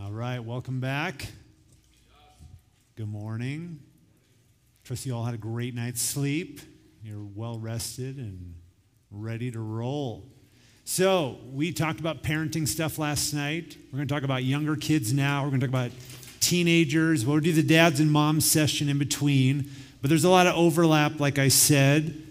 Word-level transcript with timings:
All 0.00 0.12
right, 0.12 0.38
welcome 0.38 0.78
back. 0.78 1.26
Good 2.94 3.08
morning. 3.08 3.80
Trust 4.84 5.04
you 5.04 5.16
all 5.16 5.24
had 5.24 5.34
a 5.34 5.38
great 5.38 5.74
night's 5.74 6.00
sleep. 6.00 6.60
You're 7.02 7.24
well 7.34 7.58
rested 7.58 8.18
and 8.18 8.54
ready 9.10 9.50
to 9.50 9.58
roll. 9.58 10.28
So, 10.84 11.38
we 11.52 11.72
talked 11.72 11.98
about 11.98 12.22
parenting 12.22 12.68
stuff 12.68 13.00
last 13.00 13.34
night. 13.34 13.76
We're 13.90 13.96
going 13.96 14.06
to 14.06 14.14
talk 14.14 14.22
about 14.22 14.44
younger 14.44 14.76
kids 14.76 15.12
now. 15.12 15.42
We're 15.42 15.48
going 15.48 15.60
to 15.62 15.66
talk 15.66 15.74
about 15.74 15.90
teenagers. 16.38 17.26
We'll 17.26 17.40
do 17.40 17.52
the 17.52 17.64
dads 17.64 17.98
and 17.98 18.12
moms 18.12 18.48
session 18.48 18.88
in 18.88 18.98
between. 18.98 19.68
But 20.00 20.08
there's 20.08 20.22
a 20.22 20.30
lot 20.30 20.46
of 20.46 20.54
overlap, 20.54 21.18
like 21.18 21.40
I 21.40 21.48
said. 21.48 22.21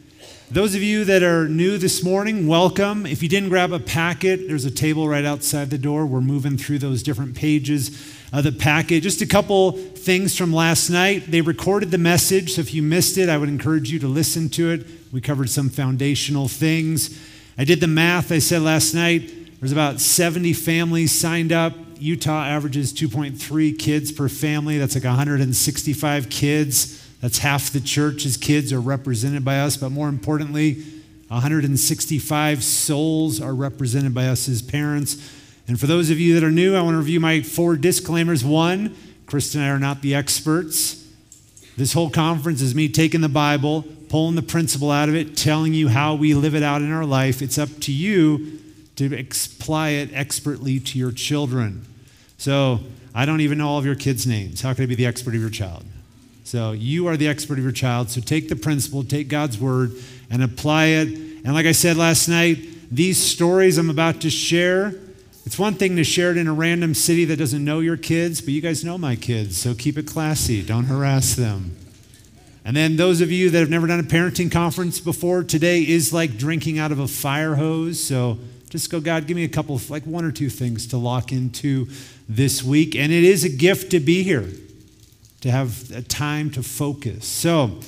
Those 0.51 0.75
of 0.75 0.83
you 0.83 1.05
that 1.05 1.23
are 1.23 1.47
new 1.47 1.77
this 1.77 2.03
morning, 2.03 2.45
welcome. 2.45 3.05
If 3.05 3.23
you 3.23 3.29
didn't 3.29 3.47
grab 3.47 3.71
a 3.71 3.79
packet, 3.79 4.49
there's 4.49 4.65
a 4.65 4.69
table 4.69 5.07
right 5.07 5.23
outside 5.23 5.69
the 5.69 5.77
door. 5.77 6.05
We're 6.05 6.19
moving 6.19 6.57
through 6.57 6.79
those 6.79 7.03
different 7.03 7.35
pages 7.35 8.13
of 8.33 8.43
the 8.43 8.51
packet. 8.51 8.99
Just 8.99 9.21
a 9.21 9.25
couple 9.25 9.71
things 9.71 10.35
from 10.35 10.51
last 10.51 10.89
night. 10.89 11.31
They 11.31 11.39
recorded 11.39 11.89
the 11.89 11.97
message, 11.97 12.55
so 12.55 12.59
if 12.59 12.73
you 12.73 12.83
missed 12.83 13.17
it, 13.17 13.29
I 13.29 13.37
would 13.37 13.47
encourage 13.47 13.93
you 13.93 13.99
to 13.99 14.09
listen 14.09 14.49
to 14.49 14.71
it. 14.71 14.85
We 15.13 15.21
covered 15.21 15.49
some 15.49 15.69
foundational 15.69 16.49
things. 16.49 17.17
I 17.57 17.63
did 17.63 17.79
the 17.79 17.87
math, 17.87 18.29
I 18.29 18.39
said 18.39 18.61
last 18.61 18.93
night, 18.93 19.31
there's 19.61 19.71
about 19.71 20.01
70 20.01 20.51
families 20.51 21.17
signed 21.17 21.53
up. 21.53 21.75
Utah 21.97 22.43
averages 22.43 22.91
2.3 22.91 23.79
kids 23.79 24.11
per 24.11 24.27
family. 24.27 24.77
That's 24.77 24.95
like 24.95 25.05
165 25.05 26.29
kids. 26.29 27.00
That's 27.21 27.37
half 27.39 27.69
the 27.69 27.79
church's 27.79 28.35
kids 28.35 28.73
are 28.73 28.81
represented 28.81 29.45
by 29.45 29.59
us, 29.59 29.77
but 29.77 29.91
more 29.91 30.09
importantly, 30.09 30.83
165 31.27 32.63
souls 32.63 33.39
are 33.39 33.53
represented 33.53 34.13
by 34.13 34.27
us 34.27 34.49
as 34.49 34.61
parents. 34.61 35.15
And 35.67 35.79
for 35.79 35.87
those 35.87 36.09
of 36.09 36.19
you 36.19 36.33
that 36.33 36.43
are 36.43 36.51
new, 36.51 36.75
I 36.75 36.81
want 36.81 36.95
to 36.95 36.97
review 36.97 37.19
my 37.19 37.41
four 37.41 37.77
disclaimers. 37.77 38.43
One, 38.43 38.95
Kristen 39.27 39.61
and 39.61 39.69
I 39.69 39.73
are 39.73 39.79
not 39.79 40.01
the 40.01 40.15
experts. 40.15 41.07
This 41.77 41.93
whole 41.93 42.09
conference 42.09 42.61
is 42.61 42.75
me 42.75 42.89
taking 42.89 43.21
the 43.21 43.29
Bible, 43.29 43.85
pulling 44.09 44.35
the 44.35 44.41
principle 44.41 44.91
out 44.91 45.07
of 45.07 45.15
it, 45.15 45.37
telling 45.37 45.73
you 45.73 45.87
how 45.87 46.15
we 46.15 46.33
live 46.33 46.53
it 46.53 46.63
out 46.63 46.81
in 46.81 46.91
our 46.91 47.05
life. 47.05 47.41
It's 47.41 47.57
up 47.57 47.69
to 47.81 47.93
you 47.93 48.59
to 48.97 49.17
apply 49.17 49.89
it 49.89 50.09
expertly 50.13 50.79
to 50.79 50.99
your 50.99 51.11
children. 51.11 51.85
So 52.37 52.81
I 53.15 53.25
don't 53.25 53.41
even 53.41 53.59
know 53.59 53.69
all 53.69 53.79
of 53.79 53.85
your 53.85 53.95
kids' 53.95 54.27
names. 54.27 54.61
How 54.61 54.73
can 54.73 54.83
I 54.83 54.87
be 54.87 54.95
the 54.95 55.05
expert 55.05 55.33
of 55.33 55.39
your 55.39 55.49
child? 55.49 55.85
So 56.51 56.73
you 56.73 57.07
are 57.07 57.15
the 57.15 57.29
expert 57.29 57.59
of 57.59 57.63
your 57.63 57.71
child. 57.71 58.09
So 58.09 58.19
take 58.19 58.49
the 58.49 58.57
principle, 58.57 59.05
take 59.05 59.29
God's 59.29 59.57
word, 59.57 59.93
and 60.29 60.43
apply 60.43 60.87
it. 60.87 61.07
And 61.07 61.53
like 61.53 61.65
I 61.65 61.71
said 61.71 61.95
last 61.95 62.27
night, 62.27 62.57
these 62.91 63.17
stories 63.17 63.77
I'm 63.77 63.89
about 63.89 64.19
to 64.19 64.29
share, 64.29 64.93
it's 65.45 65.57
one 65.57 65.75
thing 65.75 65.95
to 65.95 66.03
share 66.03 66.29
it 66.31 66.35
in 66.35 66.49
a 66.49 66.53
random 66.53 66.93
city 66.93 67.23
that 67.23 67.39
doesn't 67.39 67.63
know 67.63 67.79
your 67.79 67.95
kids, 67.95 68.41
but 68.41 68.49
you 68.49 68.59
guys 68.59 68.83
know 68.83 68.97
my 68.97 69.15
kids, 69.15 69.55
so 69.55 69.73
keep 69.73 69.97
it 69.97 70.05
classy. 70.05 70.61
Don't 70.61 70.83
harass 70.83 71.35
them. 71.35 71.77
And 72.65 72.75
then 72.75 72.97
those 72.97 73.21
of 73.21 73.31
you 73.31 73.49
that 73.49 73.59
have 73.59 73.69
never 73.69 73.87
done 73.87 74.01
a 74.01 74.03
parenting 74.03 74.51
conference 74.51 74.99
before, 74.99 75.45
today 75.45 75.87
is 75.87 76.11
like 76.11 76.37
drinking 76.37 76.79
out 76.79 76.91
of 76.91 76.99
a 76.99 77.07
fire 77.07 77.55
hose. 77.55 78.03
So 78.03 78.39
just 78.69 78.91
go, 78.91 78.99
God, 78.99 79.25
give 79.25 79.37
me 79.37 79.45
a 79.45 79.49
couple, 79.49 79.79
like 79.87 80.03
one 80.03 80.25
or 80.25 80.33
two 80.33 80.49
things 80.49 80.87
to 80.87 80.97
lock 80.97 81.31
into 81.31 81.87
this 82.27 82.61
week. 82.61 82.93
And 82.93 83.13
it 83.13 83.23
is 83.23 83.45
a 83.45 83.49
gift 83.49 83.91
to 83.91 84.01
be 84.01 84.23
here 84.23 84.49
to 85.41 85.51
have 85.51 85.91
a 85.91 86.01
time 86.01 86.49
to 86.51 86.63
focus. 86.63 87.25
So, 87.25 87.79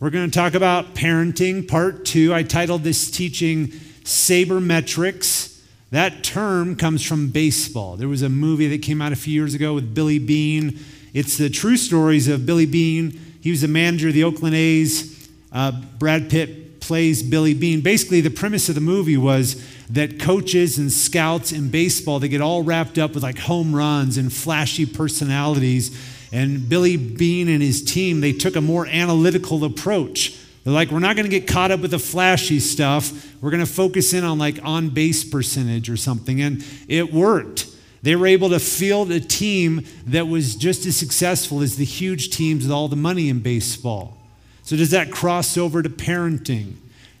we're 0.00 0.10
going 0.10 0.30
to 0.30 0.38
talk 0.38 0.54
about 0.54 0.94
parenting, 0.94 1.66
part 1.66 2.04
two. 2.04 2.32
I 2.32 2.44
titled 2.44 2.84
this 2.84 3.10
teaching 3.10 3.66
Sabermetrics. 4.04 5.60
That 5.90 6.22
term 6.22 6.76
comes 6.76 7.04
from 7.04 7.30
baseball. 7.30 7.96
There 7.96 8.06
was 8.08 8.22
a 8.22 8.28
movie 8.28 8.68
that 8.68 8.80
came 8.80 9.02
out 9.02 9.10
a 9.10 9.16
few 9.16 9.34
years 9.34 9.54
ago 9.54 9.74
with 9.74 9.94
Billy 9.94 10.20
Beane. 10.20 10.78
It's 11.12 11.36
the 11.36 11.50
true 11.50 11.76
stories 11.76 12.28
of 12.28 12.46
Billy 12.46 12.64
Beane. 12.64 13.18
He 13.40 13.50
was 13.50 13.62
the 13.62 13.68
manager 13.68 14.06
of 14.06 14.14
the 14.14 14.22
Oakland 14.22 14.54
A's. 14.54 15.28
Uh, 15.50 15.72
Brad 15.98 16.30
Pitt 16.30 16.78
plays 16.78 17.20
Billy 17.24 17.54
Beane. 17.54 17.80
Basically, 17.80 18.20
the 18.20 18.30
premise 18.30 18.68
of 18.68 18.76
the 18.76 18.80
movie 18.80 19.16
was 19.16 19.66
that 19.90 20.20
coaches 20.20 20.78
and 20.78 20.92
scouts 20.92 21.50
in 21.50 21.70
baseball, 21.70 22.20
they 22.20 22.28
get 22.28 22.40
all 22.40 22.62
wrapped 22.62 22.98
up 22.98 23.14
with 23.14 23.24
like 23.24 23.38
home 23.38 23.74
runs 23.74 24.16
and 24.16 24.32
flashy 24.32 24.86
personalities 24.86 26.17
and 26.32 26.68
Billy 26.68 26.96
Beane 26.96 27.48
and 27.48 27.62
his 27.62 27.82
team, 27.82 28.20
they 28.20 28.32
took 28.32 28.56
a 28.56 28.60
more 28.60 28.86
analytical 28.86 29.64
approach. 29.64 30.38
They're 30.64 30.72
like, 30.72 30.90
we're 30.90 30.98
not 30.98 31.16
going 31.16 31.28
to 31.28 31.40
get 31.40 31.48
caught 31.48 31.70
up 31.70 31.80
with 31.80 31.92
the 31.92 31.98
flashy 31.98 32.60
stuff. 32.60 33.34
We're 33.40 33.50
going 33.50 33.64
to 33.64 33.72
focus 33.72 34.12
in 34.12 34.24
on 34.24 34.38
like 34.38 34.58
on 34.62 34.90
base 34.90 35.24
percentage 35.24 35.88
or 35.88 35.96
something. 35.96 36.40
And 36.42 36.64
it 36.88 37.12
worked. 37.12 37.66
They 38.02 38.14
were 38.16 38.26
able 38.26 38.50
to 38.50 38.60
field 38.60 39.10
a 39.10 39.20
team 39.20 39.84
that 40.06 40.28
was 40.28 40.54
just 40.54 40.86
as 40.86 40.96
successful 40.96 41.62
as 41.62 41.76
the 41.76 41.84
huge 41.84 42.30
teams 42.30 42.64
with 42.64 42.72
all 42.72 42.88
the 42.88 42.96
money 42.96 43.28
in 43.28 43.40
baseball. 43.40 44.16
So, 44.62 44.76
does 44.76 44.90
that 44.90 45.10
cross 45.10 45.56
over 45.56 45.82
to 45.82 45.88
parenting? 45.88 46.74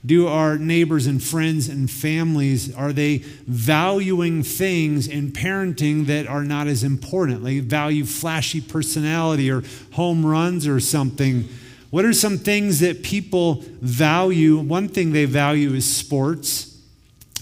Do 0.06 0.28
our 0.28 0.58
neighbors 0.58 1.06
and 1.06 1.22
friends 1.22 1.68
and 1.68 1.90
families, 1.90 2.74
are 2.74 2.92
they 2.92 3.18
valuing 3.18 4.42
things 4.42 5.08
in 5.08 5.32
parenting 5.32 6.06
that 6.06 6.26
are 6.28 6.44
not 6.44 6.68
as 6.68 6.84
important? 6.84 7.42
They 7.42 7.58
value 7.58 8.04
flashy 8.04 8.60
personality 8.60 9.50
or 9.50 9.64
home 9.92 10.24
runs 10.24 10.66
or 10.66 10.78
something. 10.78 11.48
What 11.90 12.04
are 12.04 12.12
some 12.12 12.38
things 12.38 12.80
that 12.80 13.02
people 13.02 13.64
value? 13.80 14.58
One 14.58 14.88
thing 14.88 15.12
they 15.12 15.24
value 15.24 15.72
is 15.74 15.84
sports. 15.84 16.80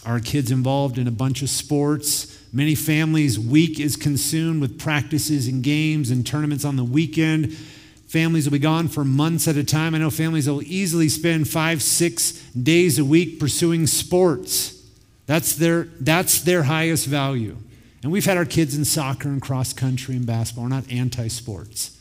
Our 0.07 0.21
kids 0.21 0.51
involved 0.51 0.99
in 0.99 1.09
a 1.09 1.13
bunch 1.13 1.43
of 1.43 1.51
sports. 1.51 2.33
Many 2.53 2.75
families' 2.75 3.39
week 3.39 3.81
is 3.81 3.97
consumed 3.97 4.63
with 4.63 4.79
practices 4.79 5.49
and 5.49 5.63
games 5.63 6.11
and 6.11 6.27
tournaments 6.27 6.65
on 6.65 6.77
the 6.77 6.85
weekend. 6.85 7.57
Families 8.07 8.47
will 8.47 8.53
be 8.53 8.59
gone 8.61 8.89
for 8.89 9.05
months 9.05 9.49
at 9.49 9.57
a 9.57 9.65
time. 9.65 9.95
I 9.95 9.99
know 9.99 10.11
families 10.11 10.49
will 10.49 10.63
easily 10.63 11.09
spend 11.09 11.49
five, 11.49 11.83
six 11.83 12.33
days 12.51 12.99
a 12.99 13.05
week 13.05 13.41
pursuing 13.41 13.87
sports. 13.87 14.85
That's 15.27 15.57
their, 15.57 15.85
that's 15.99 16.41
their 16.43 16.63
highest 16.65 17.07
value. 17.07 17.57
And 18.03 18.13
we've 18.13 18.25
had 18.25 18.37
our 18.37 18.45
kids 18.45 18.77
in 18.77 18.85
soccer 18.85 19.29
and 19.29 19.43
cross 19.43 19.73
country 19.73 20.15
and 20.15 20.25
basketball. 20.25 20.65
We're 20.65 20.71
not 20.71 20.91
anti 20.91 21.27
sports. 21.27 21.99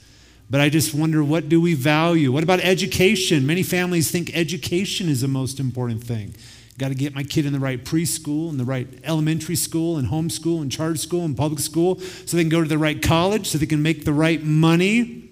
But 0.48 0.62
I 0.62 0.70
just 0.70 0.94
wonder 0.94 1.24
what 1.24 1.50
do 1.50 1.60
we 1.60 1.74
value? 1.74 2.32
What 2.32 2.44
about 2.44 2.60
education? 2.60 3.48
Many 3.48 3.64
families 3.64 4.12
think 4.12 4.30
education 4.36 5.10
is 5.10 5.22
the 5.22 5.28
most 5.28 5.60
important 5.60 6.04
thing. 6.04 6.36
Got 6.78 6.90
to 6.90 6.96
get 6.96 7.16
my 7.16 7.24
kid 7.24 7.46
in 7.48 7.54
the 7.54 7.60
right 7.60 7.84
preschool 7.84 8.50
and 8.50 8.60
the 8.60 8.66
right 8.66 8.88
elementary 9.04 9.56
school 9.56 9.98
and 9.98 10.10
homeschool 10.10 10.62
and 10.62 10.72
charter 10.72 10.98
school 10.98 11.26
and 11.26 11.36
public 11.36 11.60
school 11.60 12.00
so 12.00 12.38
they 12.38 12.44
can 12.44 12.50
go 12.50 12.62
to 12.62 12.70
the 12.70 12.78
right 12.78 13.02
college 13.02 13.48
so 13.48 13.58
they 13.58 13.66
can 13.66 13.82
make 13.82 14.06
the 14.06 14.14
right 14.14 14.44
money. 14.44 15.25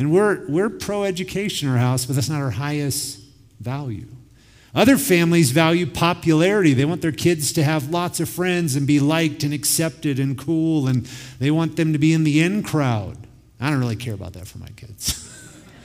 And 0.00 0.10
we're, 0.10 0.46
we're 0.48 0.70
pro 0.70 1.04
education 1.04 1.68
in 1.68 1.74
our 1.74 1.78
house, 1.78 2.06
but 2.06 2.14
that's 2.14 2.30
not 2.30 2.40
our 2.40 2.52
highest 2.52 3.20
value. 3.60 4.06
Other 4.74 4.96
families 4.96 5.50
value 5.50 5.84
popularity. 5.84 6.72
They 6.72 6.86
want 6.86 7.02
their 7.02 7.12
kids 7.12 7.52
to 7.52 7.62
have 7.62 7.90
lots 7.90 8.18
of 8.18 8.26
friends 8.26 8.76
and 8.76 8.86
be 8.86 8.98
liked 8.98 9.44
and 9.44 9.52
accepted 9.52 10.18
and 10.18 10.38
cool, 10.38 10.88
and 10.88 11.04
they 11.38 11.50
want 11.50 11.76
them 11.76 11.92
to 11.92 11.98
be 11.98 12.14
in 12.14 12.24
the 12.24 12.40
in 12.40 12.62
crowd. 12.62 13.26
I 13.60 13.68
don't 13.68 13.78
really 13.78 13.94
care 13.94 14.14
about 14.14 14.32
that 14.32 14.46
for 14.46 14.56
my 14.56 14.70
kids. 14.74 15.30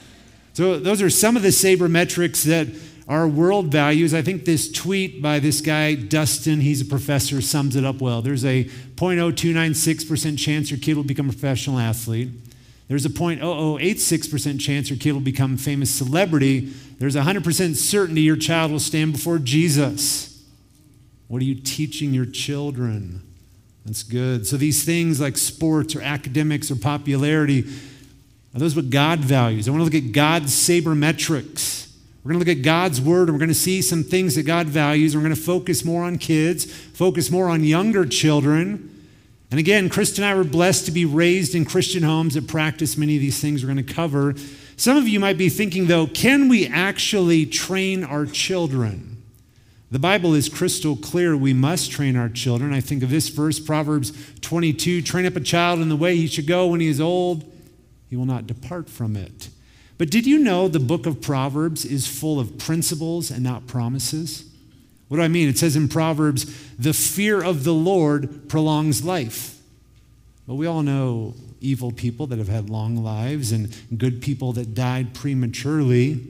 so, 0.54 0.78
those 0.78 1.02
are 1.02 1.10
some 1.10 1.36
of 1.36 1.42
the 1.42 1.50
sabermetrics 1.50 2.42
that 2.44 2.68
our 3.06 3.28
world 3.28 3.66
values. 3.66 4.14
I 4.14 4.22
think 4.22 4.46
this 4.46 4.72
tweet 4.72 5.20
by 5.20 5.40
this 5.40 5.60
guy, 5.60 5.94
Dustin, 5.94 6.62
he's 6.62 6.80
a 6.80 6.86
professor, 6.86 7.42
sums 7.42 7.76
it 7.76 7.84
up 7.84 8.00
well. 8.00 8.22
There's 8.22 8.46
a 8.46 8.64
0.0296% 8.64 10.38
chance 10.38 10.70
your 10.70 10.80
kid 10.80 10.96
will 10.96 11.04
become 11.04 11.28
a 11.28 11.32
professional 11.32 11.78
athlete. 11.78 12.30
There's 12.88 13.04
a 13.04 13.10
0.0086% 13.10 14.60
chance 14.60 14.90
your 14.90 14.98
kid 14.98 15.12
will 15.12 15.20
become 15.20 15.54
a 15.54 15.58
famous 15.58 15.90
celebrity. 15.90 16.72
There's 16.98 17.16
a 17.16 17.22
100% 17.22 17.74
certainty 17.74 18.22
your 18.22 18.36
child 18.36 18.70
will 18.70 18.78
stand 18.78 19.12
before 19.12 19.38
Jesus. 19.38 20.44
What 21.28 21.42
are 21.42 21.44
you 21.44 21.56
teaching 21.56 22.14
your 22.14 22.26
children? 22.26 23.22
That's 23.84 24.04
good. 24.04 24.46
So 24.46 24.56
these 24.56 24.84
things 24.84 25.20
like 25.20 25.36
sports 25.36 25.96
or 25.96 26.02
academics 26.02 26.70
or 26.70 26.76
popularity, 26.76 27.64
are 28.54 28.60
those 28.60 28.76
what 28.76 28.90
God 28.90 29.18
values? 29.20 29.66
I 29.66 29.72
want 29.72 29.80
to 29.80 29.84
look 29.84 30.04
at 30.04 30.12
God's 30.12 30.52
sabermetrics. 30.52 31.92
We're 32.22 32.32
going 32.32 32.44
to 32.44 32.48
look 32.48 32.58
at 32.58 32.64
God's 32.64 33.00
word 33.00 33.28
and 33.28 33.32
we're 33.32 33.38
going 33.38 33.48
to 33.48 33.54
see 33.54 33.82
some 33.82 34.02
things 34.02 34.34
that 34.36 34.44
God 34.44 34.66
values. 34.66 35.14
We're 35.14 35.22
going 35.22 35.34
to 35.34 35.40
focus 35.40 35.84
more 35.84 36.02
on 36.02 36.18
kids, 36.18 36.64
focus 36.64 37.30
more 37.30 37.48
on 37.48 37.62
younger 37.62 38.06
children. 38.06 38.95
And 39.56 39.60
again, 39.60 39.88
Kristen 39.88 40.22
and 40.22 40.30
I 40.30 40.36
were 40.36 40.44
blessed 40.44 40.84
to 40.84 40.90
be 40.90 41.06
raised 41.06 41.54
in 41.54 41.64
Christian 41.64 42.02
homes 42.02 42.34
that 42.34 42.46
practice 42.46 42.98
many 42.98 43.16
of 43.16 43.22
these 43.22 43.40
things 43.40 43.64
we're 43.64 43.72
going 43.72 43.86
to 43.86 43.94
cover. 43.94 44.34
Some 44.76 44.98
of 44.98 45.08
you 45.08 45.18
might 45.18 45.38
be 45.38 45.48
thinking, 45.48 45.86
though, 45.86 46.06
can 46.06 46.50
we 46.50 46.66
actually 46.66 47.46
train 47.46 48.04
our 48.04 48.26
children? 48.26 49.22
The 49.90 49.98
Bible 49.98 50.34
is 50.34 50.50
crystal 50.50 50.94
clear 50.94 51.34
we 51.34 51.54
must 51.54 51.90
train 51.90 52.16
our 52.16 52.28
children. 52.28 52.74
I 52.74 52.82
think 52.82 53.02
of 53.02 53.08
this 53.08 53.30
verse, 53.30 53.58
Proverbs 53.58 54.12
22 54.42 55.00
train 55.00 55.24
up 55.24 55.36
a 55.36 55.40
child 55.40 55.80
in 55.80 55.88
the 55.88 55.96
way 55.96 56.16
he 56.16 56.26
should 56.26 56.46
go 56.46 56.66
when 56.66 56.80
he 56.80 56.88
is 56.88 57.00
old, 57.00 57.50
he 58.10 58.16
will 58.16 58.26
not 58.26 58.46
depart 58.46 58.90
from 58.90 59.16
it. 59.16 59.48
But 59.96 60.10
did 60.10 60.26
you 60.26 60.38
know 60.38 60.68
the 60.68 60.78
book 60.78 61.06
of 61.06 61.22
Proverbs 61.22 61.86
is 61.86 62.06
full 62.06 62.38
of 62.38 62.58
principles 62.58 63.30
and 63.30 63.42
not 63.42 63.66
promises? 63.66 64.45
What 65.08 65.18
do 65.18 65.22
I 65.22 65.28
mean? 65.28 65.48
It 65.48 65.58
says 65.58 65.76
in 65.76 65.88
Proverbs, 65.88 66.44
the 66.76 66.92
fear 66.92 67.42
of 67.42 67.64
the 67.64 67.74
Lord 67.74 68.48
prolongs 68.48 69.04
life. 69.04 69.60
But 70.46 70.54
we 70.54 70.66
all 70.66 70.82
know 70.82 71.34
evil 71.60 71.92
people 71.92 72.26
that 72.28 72.38
have 72.38 72.48
had 72.48 72.70
long 72.70 72.96
lives 72.96 73.52
and 73.52 73.74
good 73.96 74.20
people 74.20 74.52
that 74.52 74.74
died 74.74 75.14
prematurely. 75.14 76.20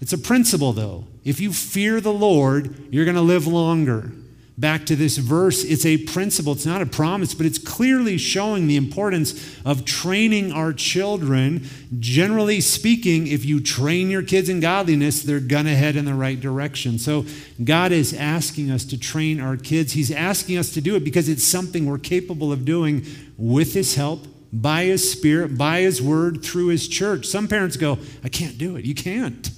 It's 0.00 0.12
a 0.12 0.18
principle, 0.18 0.72
though. 0.72 1.04
If 1.24 1.40
you 1.40 1.52
fear 1.52 2.00
the 2.00 2.12
Lord, 2.12 2.92
you're 2.92 3.04
going 3.04 3.16
to 3.16 3.22
live 3.22 3.46
longer 3.46 4.12
back 4.58 4.84
to 4.86 4.96
this 4.96 5.16
verse, 5.18 5.64
it's 5.64 5.86
a 5.86 5.96
principle. 5.96 6.52
It's 6.52 6.66
not 6.66 6.82
a 6.82 6.86
promise, 6.86 7.34
but 7.34 7.46
it's 7.46 7.58
clearly 7.58 8.18
showing 8.18 8.66
the 8.66 8.76
importance 8.76 9.58
of 9.64 9.84
training 9.84 10.52
our 10.52 10.72
children. 10.72 11.66
Generally 11.98 12.60
speaking, 12.60 13.26
if 13.26 13.44
you 13.44 13.60
train 13.60 14.10
your 14.10 14.22
kids 14.22 14.48
in 14.48 14.60
godliness, 14.60 15.22
they're 15.22 15.40
going 15.40 15.64
to 15.64 15.74
head 15.74 15.96
in 15.96 16.04
the 16.04 16.14
right 16.14 16.38
direction. 16.38 16.98
So 16.98 17.24
God 17.62 17.92
is 17.92 18.14
asking 18.14 18.70
us 18.70 18.84
to 18.86 18.98
train 18.98 19.40
our 19.40 19.56
kids. 19.56 19.92
He's 19.92 20.10
asking 20.10 20.58
us 20.58 20.72
to 20.74 20.80
do 20.80 20.96
it 20.96 21.04
because 21.04 21.28
it's 21.28 21.44
something 21.44 21.86
we're 21.86 21.98
capable 21.98 22.52
of 22.52 22.64
doing 22.64 23.06
with 23.36 23.74
His 23.74 23.94
help. 23.94 24.26
By 24.54 24.84
his 24.84 25.10
spirit, 25.10 25.56
by 25.56 25.80
his 25.80 26.02
word, 26.02 26.44
through 26.44 26.66
his 26.66 26.86
church. 26.86 27.24
Some 27.24 27.48
parents 27.48 27.78
go, 27.78 27.98
I 28.22 28.28
can't 28.28 28.58
do 28.58 28.76
it. 28.76 28.84
You 28.84 28.94
can't. 28.94 29.50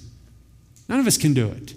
None 0.87 1.01
of 1.01 1.05
us 1.05 1.17
can 1.17 1.33
do 1.33 1.49
it. 1.49 1.73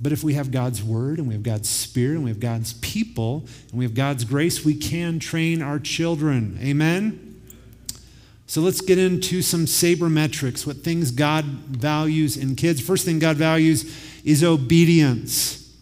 But 0.00 0.12
if 0.12 0.22
we 0.22 0.34
have 0.34 0.50
God's 0.50 0.82
word 0.82 1.18
and 1.18 1.26
we 1.26 1.34
have 1.34 1.42
God's 1.42 1.68
spirit 1.68 2.16
and 2.16 2.24
we 2.24 2.30
have 2.30 2.40
God's 2.40 2.74
people 2.74 3.46
and 3.70 3.78
we 3.78 3.84
have 3.84 3.94
God's 3.94 4.24
grace, 4.24 4.64
we 4.64 4.74
can 4.74 5.18
train 5.18 5.62
our 5.62 5.78
children. 5.78 6.58
Amen? 6.62 7.40
So 8.46 8.60
let's 8.60 8.80
get 8.80 8.98
into 8.98 9.42
some 9.42 9.64
sabermetrics, 9.64 10.66
what 10.66 10.78
things 10.78 11.10
God 11.10 11.44
values 11.44 12.36
in 12.36 12.56
kids. 12.56 12.80
First 12.80 13.04
thing 13.04 13.18
God 13.18 13.36
values 13.36 13.84
is 14.24 14.44
obedience. 14.44 15.74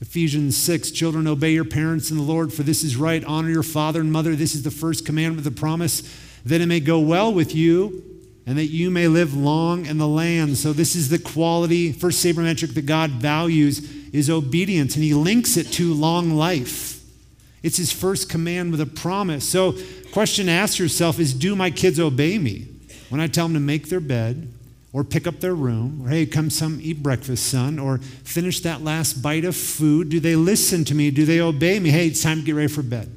Ephesians 0.00 0.56
6 0.56 0.90
Children, 0.90 1.26
obey 1.26 1.52
your 1.52 1.64
parents 1.64 2.10
in 2.10 2.16
the 2.16 2.22
Lord, 2.22 2.52
for 2.52 2.62
this 2.62 2.82
is 2.82 2.96
right. 2.96 3.24
Honor 3.24 3.50
your 3.50 3.62
father 3.62 4.00
and 4.00 4.10
mother. 4.10 4.34
This 4.34 4.54
is 4.54 4.62
the 4.62 4.70
first 4.70 5.06
commandment 5.06 5.44
the 5.44 5.50
promise 5.50 6.02
that 6.44 6.60
it 6.60 6.66
may 6.66 6.80
go 6.80 6.98
well 6.98 7.32
with 7.32 7.54
you 7.54 8.02
and 8.46 8.56
that 8.56 8.66
you 8.66 8.90
may 8.90 9.08
live 9.08 9.36
long 9.36 9.86
in 9.86 9.98
the 9.98 10.06
land. 10.06 10.56
So 10.56 10.72
this 10.72 10.94
is 10.94 11.08
the 11.08 11.18
quality, 11.18 11.92
first 11.92 12.24
sabermetric 12.24 12.74
that 12.74 12.86
God 12.86 13.10
values 13.10 13.92
is 14.12 14.30
obedience, 14.30 14.94
and 14.94 15.04
he 15.04 15.14
links 15.14 15.56
it 15.56 15.66
to 15.72 15.92
long 15.92 16.30
life. 16.30 17.02
It's 17.62 17.76
his 17.76 17.90
first 17.90 18.30
command 18.30 18.70
with 18.70 18.80
a 18.80 18.86
promise. 18.86 19.48
So, 19.48 19.74
question 20.12 20.46
to 20.46 20.52
ask 20.52 20.78
yourself 20.78 21.18
is 21.18 21.34
do 21.34 21.56
my 21.56 21.70
kids 21.70 21.98
obey 21.98 22.38
me 22.38 22.68
when 23.08 23.20
I 23.20 23.26
tell 23.26 23.46
them 23.46 23.54
to 23.54 23.60
make 23.60 23.88
their 23.88 24.00
bed 24.00 24.52
or 24.92 25.02
pick 25.02 25.26
up 25.26 25.40
their 25.40 25.54
room 25.54 26.02
or 26.02 26.08
hey, 26.08 26.24
come 26.26 26.48
some 26.48 26.78
eat 26.80 27.02
breakfast, 27.02 27.50
son, 27.50 27.78
or 27.78 27.98
finish 27.98 28.60
that 28.60 28.82
last 28.82 29.14
bite 29.14 29.44
of 29.44 29.56
food? 29.56 30.08
Do 30.08 30.20
they 30.20 30.36
listen 30.36 30.84
to 30.84 30.94
me? 30.94 31.10
Do 31.10 31.26
they 31.26 31.40
obey 31.40 31.80
me? 31.80 31.90
Hey, 31.90 32.06
it's 32.06 32.22
time 32.22 32.38
to 32.38 32.44
get 32.44 32.54
ready 32.54 32.68
for 32.68 32.82
bed. 32.82 33.10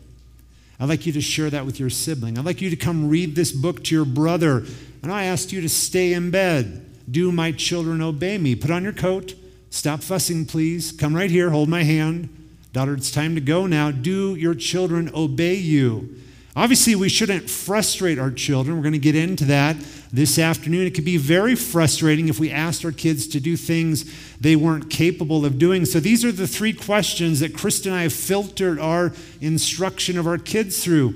I'd 0.79 0.89
like 0.89 1.05
you 1.05 1.13
to 1.13 1.21
share 1.21 1.49
that 1.49 1.65
with 1.65 1.79
your 1.79 1.89
sibling. 1.89 2.39
I'd 2.39 2.45
like 2.45 2.61
you 2.61 2.69
to 2.69 2.75
come 2.75 3.09
read 3.09 3.35
this 3.35 3.51
book 3.51 3.83
to 3.85 3.95
your 3.95 4.05
brother 4.05 4.65
and 5.01 5.11
I 5.11 5.25
asked 5.25 5.51
you 5.51 5.61
to 5.61 5.69
stay 5.69 6.13
in 6.13 6.31
bed. 6.31 6.85
Do 7.09 7.31
my 7.31 7.51
children 7.51 8.01
obey 8.01 8.37
me? 8.37 8.55
Put 8.55 8.71
on 8.71 8.83
your 8.83 8.93
coat. 8.93 9.33
Stop 9.69 10.01
fussing, 10.01 10.45
please. 10.45 10.91
Come 10.91 11.15
right 11.15 11.31
here. 11.31 11.49
Hold 11.49 11.69
my 11.69 11.83
hand. 11.83 12.29
Daughter, 12.73 12.93
it's 12.93 13.11
time 13.11 13.35
to 13.35 13.41
go 13.41 13.65
now. 13.65 13.91
Do 13.91 14.35
your 14.35 14.53
children 14.53 15.09
obey 15.13 15.55
you? 15.55 16.15
Obviously, 16.55 16.95
we 16.95 17.09
shouldn't 17.09 17.49
frustrate 17.49 18.19
our 18.19 18.31
children. 18.31 18.75
We're 18.75 18.83
going 18.83 18.93
to 18.93 18.99
get 18.99 19.15
into 19.15 19.45
that 19.45 19.77
this 20.11 20.37
afternoon. 20.37 20.85
It 20.85 20.93
could 20.93 21.05
be 21.05 21.17
very 21.17 21.55
frustrating 21.55 22.27
if 22.27 22.39
we 22.39 22.51
asked 22.51 22.83
our 22.83 22.91
kids 22.91 23.27
to 23.27 23.39
do 23.39 23.55
things 23.55 24.05
they 24.39 24.55
weren't 24.55 24.89
capable 24.89 25.45
of 25.45 25.57
doing. 25.57 25.85
So, 25.85 25.99
these 25.99 26.25
are 26.25 26.31
the 26.31 26.47
three 26.47 26.73
questions 26.73 27.39
that 27.39 27.53
Krista 27.53 27.87
and 27.87 27.95
I 27.95 28.01
have 28.03 28.13
filtered 28.13 28.79
our 28.79 29.13
instruction 29.39 30.17
of 30.17 30.27
our 30.27 30.37
kids 30.37 30.83
through. 30.83 31.13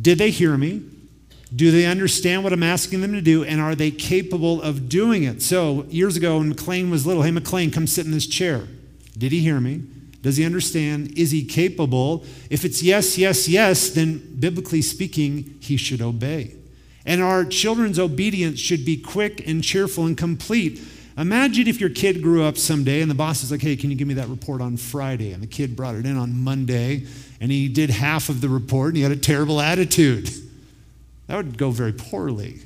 Did 0.00 0.18
they 0.18 0.30
hear 0.30 0.56
me? 0.56 0.82
Do 1.54 1.70
they 1.70 1.86
understand 1.86 2.42
what 2.42 2.52
I'm 2.52 2.62
asking 2.62 3.00
them 3.00 3.12
to 3.12 3.20
do? 3.20 3.44
And 3.44 3.60
are 3.60 3.74
they 3.74 3.90
capable 3.90 4.60
of 4.62 4.88
doing 4.88 5.22
it? 5.24 5.42
So, 5.42 5.84
years 5.88 6.16
ago 6.16 6.38
when 6.38 6.48
McLean 6.48 6.90
was 6.90 7.06
little, 7.06 7.22
hey, 7.22 7.30
McLean, 7.30 7.70
come 7.70 7.86
sit 7.86 8.06
in 8.06 8.12
this 8.12 8.26
chair. 8.26 8.66
Did 9.16 9.30
he 9.30 9.40
hear 9.40 9.60
me? 9.60 9.82
Does 10.22 10.38
he 10.38 10.44
understand? 10.44 11.16
Is 11.18 11.30
he 11.30 11.44
capable? 11.44 12.24
If 12.50 12.64
it's 12.64 12.82
yes, 12.82 13.18
yes, 13.18 13.46
yes, 13.46 13.90
then 13.90 14.36
biblically 14.40 14.82
speaking, 14.82 15.58
he 15.60 15.76
should 15.76 16.00
obey. 16.00 16.56
And 17.06 17.22
our 17.22 17.44
children's 17.44 17.98
obedience 17.98 18.58
should 18.58 18.84
be 18.84 18.96
quick 18.96 19.46
and 19.46 19.62
cheerful 19.62 20.06
and 20.06 20.16
complete. 20.16 20.80
Imagine 21.16 21.68
if 21.68 21.78
your 21.78 21.90
kid 21.90 22.22
grew 22.22 22.42
up 22.42 22.56
someday 22.56 23.02
and 23.02 23.10
the 23.10 23.14
boss 23.14 23.44
is 23.44 23.52
like, 23.52 23.60
hey, 23.60 23.76
can 23.76 23.90
you 23.90 23.96
give 23.96 24.08
me 24.08 24.14
that 24.14 24.28
report 24.28 24.60
on 24.60 24.76
Friday? 24.76 25.32
And 25.32 25.42
the 25.42 25.46
kid 25.46 25.76
brought 25.76 25.94
it 25.94 26.06
in 26.06 26.16
on 26.16 26.36
Monday 26.42 27.06
and 27.40 27.52
he 27.52 27.68
did 27.68 27.90
half 27.90 28.30
of 28.30 28.40
the 28.40 28.48
report 28.48 28.88
and 28.88 28.96
he 28.96 29.02
had 29.02 29.12
a 29.12 29.16
terrible 29.16 29.60
attitude. 29.60 30.30
That 31.26 31.36
would 31.36 31.58
go 31.58 31.70
very 31.70 31.92
poorly. 31.92 32.60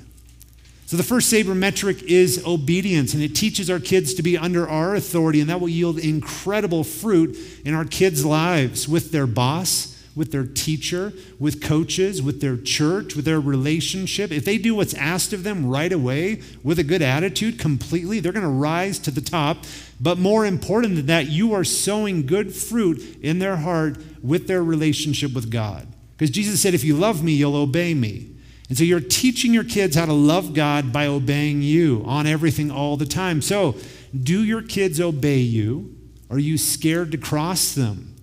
So, 0.89 0.97
the 0.97 1.03
first 1.03 1.31
sabermetric 1.31 2.03
is 2.05 2.43
obedience, 2.47 3.13
and 3.13 3.23
it 3.23 3.35
teaches 3.37 3.69
our 3.69 3.79
kids 3.79 4.15
to 4.15 4.23
be 4.23 4.39
under 4.39 4.67
our 4.67 4.95
authority, 4.95 5.39
and 5.39 5.51
that 5.51 5.61
will 5.61 5.69
yield 5.69 5.99
incredible 5.99 6.83
fruit 6.83 7.37
in 7.63 7.75
our 7.75 7.85
kids' 7.85 8.25
lives 8.25 8.89
with 8.89 9.13
their 9.13 9.27
boss, 9.27 10.03
with 10.17 10.33
their 10.33 10.47
teacher, 10.47 11.13
with 11.39 11.61
coaches, 11.61 12.23
with 12.23 12.41
their 12.41 12.57
church, 12.57 13.15
with 13.15 13.27
their 13.27 13.39
relationship. 13.39 14.33
If 14.33 14.47
they 14.47 14.57
do 14.57 14.75
what's 14.75 14.95
asked 14.95 15.35
of 15.35 15.43
them 15.43 15.67
right 15.67 15.93
away 15.93 16.41
with 16.63 16.79
a 16.79 16.85
good 16.85 17.03
attitude 17.03 17.59
completely, 17.59 18.19
they're 18.19 18.33
going 18.33 18.43
to 18.43 18.49
rise 18.49 18.99
to 19.01 19.11
the 19.11 19.21
top. 19.21 19.65
But 20.01 20.17
more 20.17 20.47
important 20.47 20.97
than 20.97 21.07
that, 21.07 21.29
you 21.29 21.53
are 21.53 21.65
sowing 21.65 22.25
good 22.25 22.55
fruit 22.55 23.19
in 23.21 23.41
their 23.41 23.57
heart 23.57 23.99
with 24.23 24.49
their 24.49 24.65
relationship 24.65 25.35
with 25.35 25.51
God. 25.51 25.87
Because 26.17 26.31
Jesus 26.31 26.63
said, 26.63 26.73
If 26.73 26.83
you 26.83 26.97
love 26.97 27.23
me, 27.23 27.33
you'll 27.33 27.57
obey 27.57 27.93
me. 27.93 28.38
And 28.69 28.77
so 28.77 28.85
you're 28.85 29.01
teaching 29.01 29.55
your 29.55 29.65
kids 29.65 29.97
how 29.97 30.07
to 30.07 30.13
love 30.13 30.53
God 30.53 30.93
by 30.93 31.07
obeying 31.07 31.63
you 31.63 32.03
on 32.07 32.27
everything 32.27 32.71
all 32.71 32.97
the 32.97 33.07
time. 33.07 33.41
So, 33.41 33.77
do 34.15 34.43
your 34.43 34.63
kids 34.63 35.01
obey 35.01 35.39
you? 35.39 35.97
Are 36.31 36.39
you 36.39 36.59
scared 36.59 37.13
to 37.13 37.19
cross 37.19 37.75
them? 37.75 38.15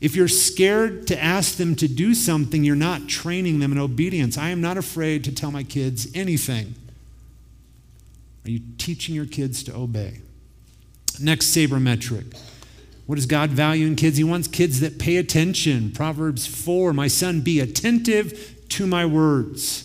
If 0.00 0.14
you're 0.14 0.28
scared 0.28 1.06
to 1.08 1.22
ask 1.22 1.56
them 1.56 1.74
to 1.76 1.88
do 1.88 2.14
something, 2.14 2.64
you're 2.64 2.76
not 2.76 3.08
training 3.08 3.58
them 3.58 3.72
in 3.72 3.78
obedience. 3.78 4.38
I 4.38 4.50
am 4.50 4.60
not 4.60 4.76
afraid 4.76 5.24
to 5.24 5.34
tell 5.34 5.50
my 5.50 5.64
kids 5.64 6.08
anything. 6.14 6.74
Are 8.44 8.50
you 8.50 8.60
teaching 8.78 9.14
your 9.14 9.26
kids 9.26 9.62
to 9.64 9.74
obey? 9.74 10.20
Next 11.20 11.46
sabermetric. 11.46 12.36
What 13.06 13.16
does 13.16 13.26
God 13.26 13.50
value 13.50 13.86
in 13.86 13.96
kids? 13.96 14.18
He 14.18 14.24
wants 14.24 14.46
kids 14.46 14.80
that 14.80 14.98
pay 14.98 15.16
attention. 15.16 15.92
Proverbs 15.92 16.46
4 16.46 16.92
My 16.92 17.08
son, 17.08 17.40
be 17.40 17.58
attentive 17.58 18.57
to 18.70 18.86
my 18.86 19.06
words. 19.06 19.84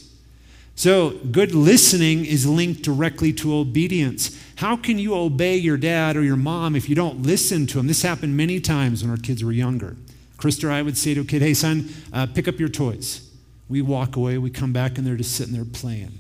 So, 0.75 1.11
good 1.31 1.53
listening 1.53 2.25
is 2.25 2.47
linked 2.47 2.81
directly 2.81 3.31
to 3.33 3.53
obedience. 3.53 4.39
How 4.55 4.75
can 4.75 4.97
you 4.97 5.13
obey 5.15 5.55
your 5.55 5.77
dad 5.77 6.17
or 6.17 6.23
your 6.23 6.35
mom 6.35 6.75
if 6.75 6.89
you 6.89 6.95
don't 6.95 7.21
listen 7.21 7.67
to 7.67 7.77
them? 7.77 7.87
This 7.87 8.01
happened 8.01 8.35
many 8.35 8.59
times 8.59 9.03
when 9.03 9.11
our 9.11 9.17
kids 9.17 9.43
were 9.43 9.51
younger. 9.51 9.95
Krista, 10.37 10.65
or 10.65 10.71
I 10.71 10.81
would 10.81 10.97
say 10.97 11.13
to 11.13 11.21
a 11.21 11.25
kid, 11.25 11.41
hey, 11.41 11.53
son, 11.53 11.89
uh, 12.11 12.25
pick 12.25 12.47
up 12.47 12.59
your 12.59 12.69
toys. 12.69 13.29
We 13.69 13.81
walk 13.81 14.15
away, 14.15 14.37
we 14.39 14.49
come 14.49 14.73
back, 14.73 14.97
and 14.97 15.05
they're 15.05 15.15
just 15.15 15.35
sitting 15.35 15.53
there 15.53 15.63
playing. 15.63 16.19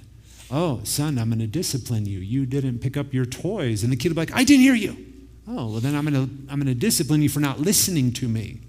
Oh, 0.51 0.81
son, 0.83 1.17
I'm 1.17 1.29
going 1.29 1.39
to 1.39 1.47
discipline 1.47 2.05
you. 2.05 2.19
You 2.19 2.45
didn't 2.45 2.79
pick 2.79 2.95
up 2.95 3.11
your 3.11 3.25
toys. 3.25 3.83
And 3.83 3.91
the 3.91 3.97
kid 3.97 4.09
will 4.09 4.15
be 4.15 4.21
like, 4.21 4.37
I 4.37 4.43
didn't 4.43 4.61
hear 4.61 4.75
you. 4.75 4.95
Oh, 5.47 5.71
well, 5.71 5.79
then 5.79 5.95
I'm 5.95 6.05
going 6.05 6.13
to 6.13 6.31
I'm 6.49 6.59
going 6.59 6.73
to 6.73 6.79
discipline 6.79 7.21
you 7.21 7.29
for 7.29 7.39
not 7.39 7.59
listening 7.59 8.13
to 8.13 8.27
me 8.27 8.59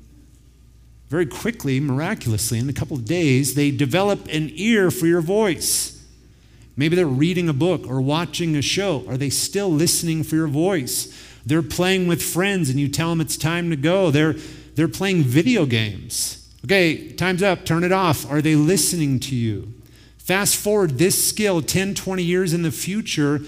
very 1.08 1.26
quickly, 1.26 1.80
miraculously, 1.80 2.58
in 2.58 2.68
a 2.68 2.72
couple 2.72 2.96
of 2.96 3.04
days, 3.04 3.54
they 3.54 3.70
develop 3.70 4.26
an 4.32 4.50
ear 4.54 4.90
for 4.90 5.06
your 5.06 5.20
voice. 5.20 6.02
Maybe 6.76 6.96
they're 6.96 7.06
reading 7.06 7.48
a 7.48 7.52
book 7.52 7.86
or 7.86 8.00
watching 8.00 8.56
a 8.56 8.62
show. 8.62 9.04
Are 9.08 9.16
they 9.16 9.30
still 9.30 9.70
listening 9.70 10.24
for 10.24 10.34
your 10.34 10.48
voice? 10.48 11.16
They're 11.46 11.62
playing 11.62 12.08
with 12.08 12.22
friends 12.22 12.70
and 12.70 12.80
you 12.80 12.88
tell 12.88 13.10
them 13.10 13.20
it's 13.20 13.36
time 13.36 13.70
to 13.70 13.76
go. 13.76 14.10
They're, 14.10 14.32
they're 14.74 14.88
playing 14.88 15.22
video 15.22 15.66
games. 15.66 16.40
Okay, 16.64 17.12
time's 17.12 17.42
up, 17.42 17.64
turn 17.64 17.84
it 17.84 17.92
off. 17.92 18.28
Are 18.30 18.40
they 18.40 18.56
listening 18.56 19.20
to 19.20 19.36
you? 19.36 19.72
Fast 20.16 20.56
forward 20.56 20.92
this 20.92 21.22
skill 21.22 21.60
10, 21.60 21.94
20 21.94 22.22
years 22.22 22.54
in 22.54 22.62
the 22.62 22.70
future, 22.70 23.40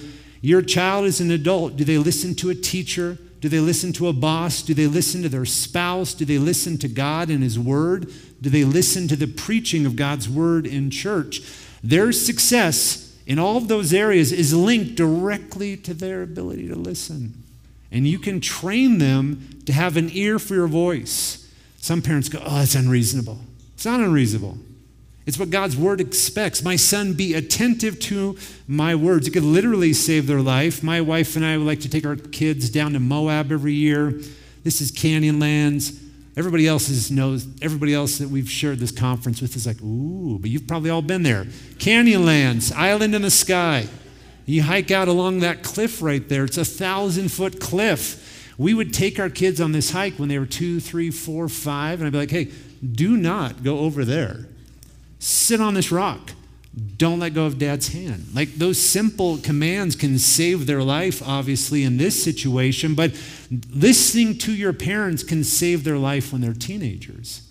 your 0.42 0.60
child 0.60 1.06
is 1.06 1.20
an 1.20 1.30
adult. 1.30 1.76
Do 1.76 1.84
they 1.84 1.96
listen 1.96 2.34
to 2.36 2.50
a 2.50 2.54
teacher? 2.54 3.16
Do 3.40 3.48
they 3.48 3.60
listen 3.60 3.92
to 3.94 4.08
a 4.08 4.12
boss? 4.12 4.62
Do 4.62 4.74
they 4.74 4.86
listen 4.86 5.22
to 5.22 5.28
their 5.28 5.44
spouse? 5.44 6.14
Do 6.14 6.24
they 6.24 6.38
listen 6.38 6.78
to 6.78 6.88
God 6.88 7.30
and 7.30 7.42
His 7.42 7.58
Word? 7.58 8.10
Do 8.40 8.50
they 8.50 8.64
listen 8.64 9.08
to 9.08 9.16
the 9.16 9.26
preaching 9.26 9.86
of 9.86 9.96
God's 9.96 10.28
Word 10.28 10.66
in 10.66 10.90
church? 10.90 11.42
Their 11.82 12.12
success 12.12 13.16
in 13.26 13.38
all 13.38 13.56
of 13.56 13.68
those 13.68 13.92
areas 13.92 14.32
is 14.32 14.54
linked 14.54 14.94
directly 14.94 15.76
to 15.78 15.94
their 15.94 16.22
ability 16.22 16.68
to 16.68 16.76
listen. 16.76 17.42
And 17.90 18.06
you 18.06 18.18
can 18.18 18.40
train 18.40 18.98
them 18.98 19.60
to 19.66 19.72
have 19.72 19.96
an 19.96 20.10
ear 20.12 20.38
for 20.38 20.54
your 20.54 20.68
voice. 20.68 21.50
Some 21.78 22.02
parents 22.02 22.28
go, 22.28 22.40
Oh, 22.44 22.58
that's 22.58 22.74
unreasonable. 22.74 23.38
It's 23.74 23.84
not 23.84 24.00
unreasonable. 24.00 24.58
It's 25.26 25.40
what 25.40 25.50
God's 25.50 25.76
word 25.76 26.00
expects. 26.00 26.62
My 26.62 26.76
son, 26.76 27.12
be 27.14 27.34
attentive 27.34 27.98
to 28.00 28.38
my 28.68 28.94
words. 28.94 29.26
It 29.26 29.32
could 29.32 29.42
literally 29.42 29.92
save 29.92 30.28
their 30.28 30.40
life. 30.40 30.84
My 30.84 31.00
wife 31.00 31.34
and 31.34 31.44
I 31.44 31.56
would 31.56 31.66
like 31.66 31.80
to 31.80 31.88
take 31.88 32.06
our 32.06 32.14
kids 32.14 32.70
down 32.70 32.92
to 32.92 33.00
Moab 33.00 33.50
every 33.50 33.74
year. 33.74 34.20
This 34.62 34.80
is 34.80 34.92
Canyonlands. 34.92 36.00
Everybody 36.36 36.68
else 36.68 36.88
is, 36.88 37.10
knows, 37.10 37.48
everybody 37.60 37.92
else 37.92 38.18
that 38.18 38.28
we've 38.28 38.48
shared 38.48 38.78
this 38.78 38.92
conference 38.92 39.42
with 39.42 39.56
is 39.56 39.66
like, 39.66 39.82
ooh, 39.82 40.38
but 40.38 40.48
you've 40.48 40.68
probably 40.68 40.90
all 40.90 41.02
been 41.02 41.24
there. 41.24 41.44
Canyonlands, 41.78 42.72
island 42.72 43.14
in 43.14 43.22
the 43.22 43.30
sky. 43.30 43.88
You 44.44 44.62
hike 44.62 44.92
out 44.92 45.08
along 45.08 45.40
that 45.40 45.64
cliff 45.64 46.00
right 46.00 46.28
there. 46.28 46.44
It's 46.44 46.58
a 46.58 46.64
thousand 46.64 47.32
foot 47.32 47.58
cliff. 47.58 48.54
We 48.58 48.74
would 48.74 48.94
take 48.94 49.18
our 49.18 49.30
kids 49.30 49.60
on 49.60 49.72
this 49.72 49.90
hike 49.90 50.20
when 50.20 50.28
they 50.28 50.38
were 50.38 50.46
two, 50.46 50.78
three, 50.78 51.10
four, 51.10 51.48
five, 51.48 51.98
and 51.98 52.06
I'd 52.06 52.12
be 52.12 52.18
like, 52.18 52.30
hey, 52.30 52.52
do 52.80 53.16
not 53.16 53.64
go 53.64 53.80
over 53.80 54.04
there 54.04 54.46
sit 55.18 55.60
on 55.60 55.74
this 55.74 55.90
rock. 55.90 56.32
Don't 56.98 57.20
let 57.20 57.32
go 57.32 57.46
of 57.46 57.58
dad's 57.58 57.88
hand. 57.88 58.26
Like 58.34 58.54
those 58.54 58.78
simple 58.78 59.38
commands 59.38 59.96
can 59.96 60.18
save 60.18 60.66
their 60.66 60.82
life, 60.82 61.26
obviously, 61.26 61.84
in 61.84 61.96
this 61.96 62.22
situation, 62.22 62.94
but 62.94 63.12
listening 63.70 64.36
to 64.38 64.52
your 64.52 64.74
parents 64.74 65.22
can 65.22 65.42
save 65.42 65.84
their 65.84 65.96
life 65.96 66.32
when 66.32 66.42
they're 66.42 66.52
teenagers. 66.52 67.42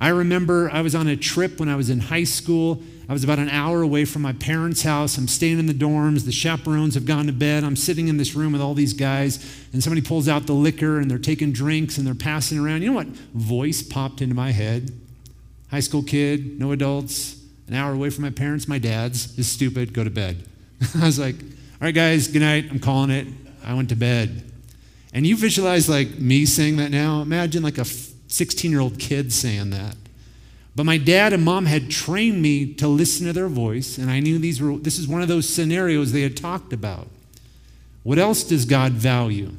I 0.00 0.10
remember 0.10 0.70
I 0.72 0.82
was 0.82 0.94
on 0.94 1.08
a 1.08 1.16
trip 1.16 1.58
when 1.58 1.68
I 1.68 1.74
was 1.74 1.90
in 1.90 1.98
high 1.98 2.22
school. 2.22 2.80
I 3.08 3.12
was 3.12 3.24
about 3.24 3.40
an 3.40 3.48
hour 3.48 3.82
away 3.82 4.04
from 4.04 4.22
my 4.22 4.32
parents' 4.32 4.82
house. 4.82 5.18
I'm 5.18 5.26
staying 5.26 5.58
in 5.58 5.66
the 5.66 5.74
dorms. 5.74 6.24
The 6.24 6.30
chaperones 6.30 6.94
have 6.94 7.04
gone 7.04 7.26
to 7.26 7.32
bed. 7.32 7.64
I'm 7.64 7.74
sitting 7.74 8.06
in 8.06 8.16
this 8.16 8.34
room 8.34 8.52
with 8.52 8.60
all 8.60 8.74
these 8.74 8.92
guys, 8.92 9.44
and 9.72 9.82
somebody 9.82 10.02
pulls 10.02 10.28
out 10.28 10.46
the 10.46 10.52
liquor 10.52 11.00
and 11.00 11.10
they're 11.10 11.18
taking 11.18 11.50
drinks 11.50 11.98
and 11.98 12.06
they're 12.06 12.14
passing 12.14 12.60
around. 12.60 12.82
You 12.82 12.90
know 12.90 12.96
what 12.96 13.08
voice 13.08 13.82
popped 13.82 14.22
into 14.22 14.36
my 14.36 14.52
head? 14.52 14.92
High 15.70 15.80
school 15.80 16.02
kid, 16.02 16.58
no 16.58 16.72
adults, 16.72 17.42
an 17.66 17.74
hour 17.74 17.92
away 17.92 18.10
from 18.10 18.24
my 18.24 18.30
parents, 18.30 18.66
my 18.66 18.78
dad's, 18.78 19.38
is 19.38 19.48
stupid, 19.48 19.92
go 19.92 20.04
to 20.04 20.10
bed. 20.10 20.44
I 20.96 21.04
was 21.04 21.18
like, 21.18 21.36
all 21.36 21.86
right, 21.86 21.94
guys, 21.94 22.28
good 22.28 22.40
night, 22.40 22.66
I'm 22.70 22.80
calling 22.80 23.10
it. 23.10 23.26
I 23.64 23.74
went 23.74 23.88
to 23.90 23.96
bed. 23.96 24.50
And 25.12 25.26
you 25.26 25.36
visualize 25.36 25.88
like 25.88 26.18
me 26.18 26.46
saying 26.46 26.76
that 26.76 26.90
now. 26.90 27.22
Imagine 27.22 27.62
like 27.62 27.78
a 27.78 27.84
16 27.84 28.70
year 28.70 28.80
old 28.80 28.98
kid 28.98 29.32
saying 29.32 29.70
that. 29.70 29.96
But 30.76 30.84
my 30.84 30.96
dad 30.96 31.32
and 31.32 31.44
mom 31.44 31.66
had 31.66 31.90
trained 31.90 32.40
me 32.40 32.72
to 32.74 32.86
listen 32.86 33.26
to 33.26 33.32
their 33.32 33.48
voice, 33.48 33.98
and 33.98 34.10
I 34.10 34.20
knew 34.20 34.38
these 34.38 34.60
were, 34.62 34.76
this 34.76 34.98
is 34.98 35.08
one 35.08 35.22
of 35.22 35.28
those 35.28 35.48
scenarios 35.48 36.12
they 36.12 36.22
had 36.22 36.36
talked 36.36 36.72
about. 36.72 37.08
What 38.04 38.18
else 38.18 38.44
does 38.44 38.64
God 38.64 38.92
value? 38.92 39.50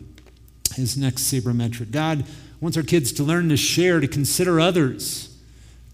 His 0.75 0.95
next 0.95 1.23
sabermetric. 1.23 1.91
God 1.91 2.25
wants 2.61 2.77
our 2.77 2.83
kids 2.83 3.11
to 3.13 3.23
learn 3.23 3.49
to 3.49 3.57
share, 3.57 3.99
to 3.99 4.07
consider 4.07 4.61
others. 4.61 5.28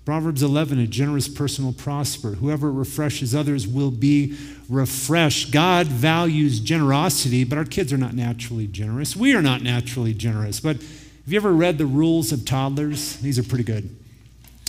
Proverbs 0.05 0.43
11, 0.43 0.77
a 0.77 0.85
generous 0.85 1.27
person 1.27 1.65
will 1.65 1.73
prosper. 1.73 2.33
Whoever 2.33 2.71
refreshes 2.71 3.33
others 3.33 3.67
will 3.67 3.89
be 3.89 4.37
refreshed. 4.69 5.51
God 5.51 5.87
values 5.87 6.59
generosity, 6.59 7.43
but 7.43 7.57
our 7.57 7.65
kids 7.65 7.91
are 7.91 7.97
not 7.97 8.13
naturally 8.13 8.67
generous. 8.67 9.15
We 9.15 9.33
are 9.33 9.41
not 9.41 9.63
naturally 9.63 10.13
generous. 10.13 10.59
But 10.59 10.77
have 10.77 11.33
you 11.33 11.37
ever 11.37 11.51
read 11.51 11.79
the 11.79 11.87
rules 11.87 12.31
of 12.31 12.45
toddlers? 12.45 13.17
These 13.17 13.39
are 13.39 13.43
pretty 13.43 13.63
good. 13.63 13.95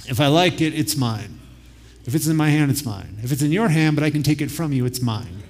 If 0.09 0.21
I 0.21 0.29
like 0.29 0.63
it, 0.63 0.73
it's 0.73 0.97
mine. 0.97 1.39
If 2.07 2.15
it's 2.15 2.29
in 2.29 2.37
my 2.37 2.49
hand, 2.49 2.71
it's 2.71 2.87
mine. 2.87 3.19
If 3.23 3.31
it's 3.31 3.43
in 3.43 3.53
your 3.53 3.69
hand, 3.69 3.95
but 3.95 4.05
I 4.05 4.11
can 4.11 4.23
take 4.23 4.41
it 4.41 4.51
from 4.51 4.73
you, 4.73 4.87
it's 4.87 5.03
mine. 5.03 5.43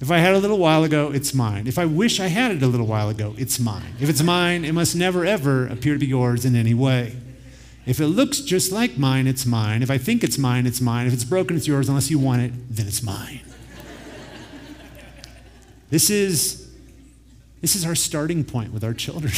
If 0.00 0.10
I 0.10 0.18
had 0.18 0.32
it 0.32 0.38
a 0.38 0.40
little 0.40 0.58
while 0.58 0.82
ago, 0.82 1.12
it's 1.12 1.32
mine. 1.32 1.68
If 1.68 1.78
I 1.78 1.84
wish 1.84 2.18
I 2.18 2.26
had 2.26 2.50
it 2.50 2.62
a 2.62 2.66
little 2.66 2.86
while 2.86 3.08
ago, 3.08 3.34
it's 3.38 3.60
mine. 3.60 3.94
If 4.00 4.08
it's 4.08 4.22
mine, 4.22 4.64
it 4.64 4.72
must 4.72 4.96
never, 4.96 5.24
ever 5.24 5.68
appear 5.68 5.92
to 5.92 5.98
be 6.00 6.06
yours 6.06 6.44
in 6.44 6.56
any 6.56 6.74
way. 6.74 7.14
If 7.88 8.00
it 8.00 8.08
looks 8.08 8.40
just 8.40 8.70
like 8.70 8.98
mine, 8.98 9.26
it's 9.26 9.46
mine. 9.46 9.82
If 9.82 9.90
I 9.90 9.96
think 9.96 10.22
it's 10.22 10.36
mine, 10.36 10.66
it's 10.66 10.78
mine. 10.78 11.06
If 11.06 11.14
it's 11.14 11.24
broken, 11.24 11.56
it's 11.56 11.66
yours. 11.66 11.88
Unless 11.88 12.10
you 12.10 12.18
want 12.18 12.42
it, 12.42 12.52
then 12.68 12.86
it's 12.86 13.02
mine. 13.02 13.40
this 15.88 16.10
is 16.10 16.70
this 17.62 17.74
is 17.74 17.86
our 17.86 17.94
starting 17.94 18.44
point 18.44 18.74
with 18.74 18.84
our 18.84 18.92
children. 18.92 19.32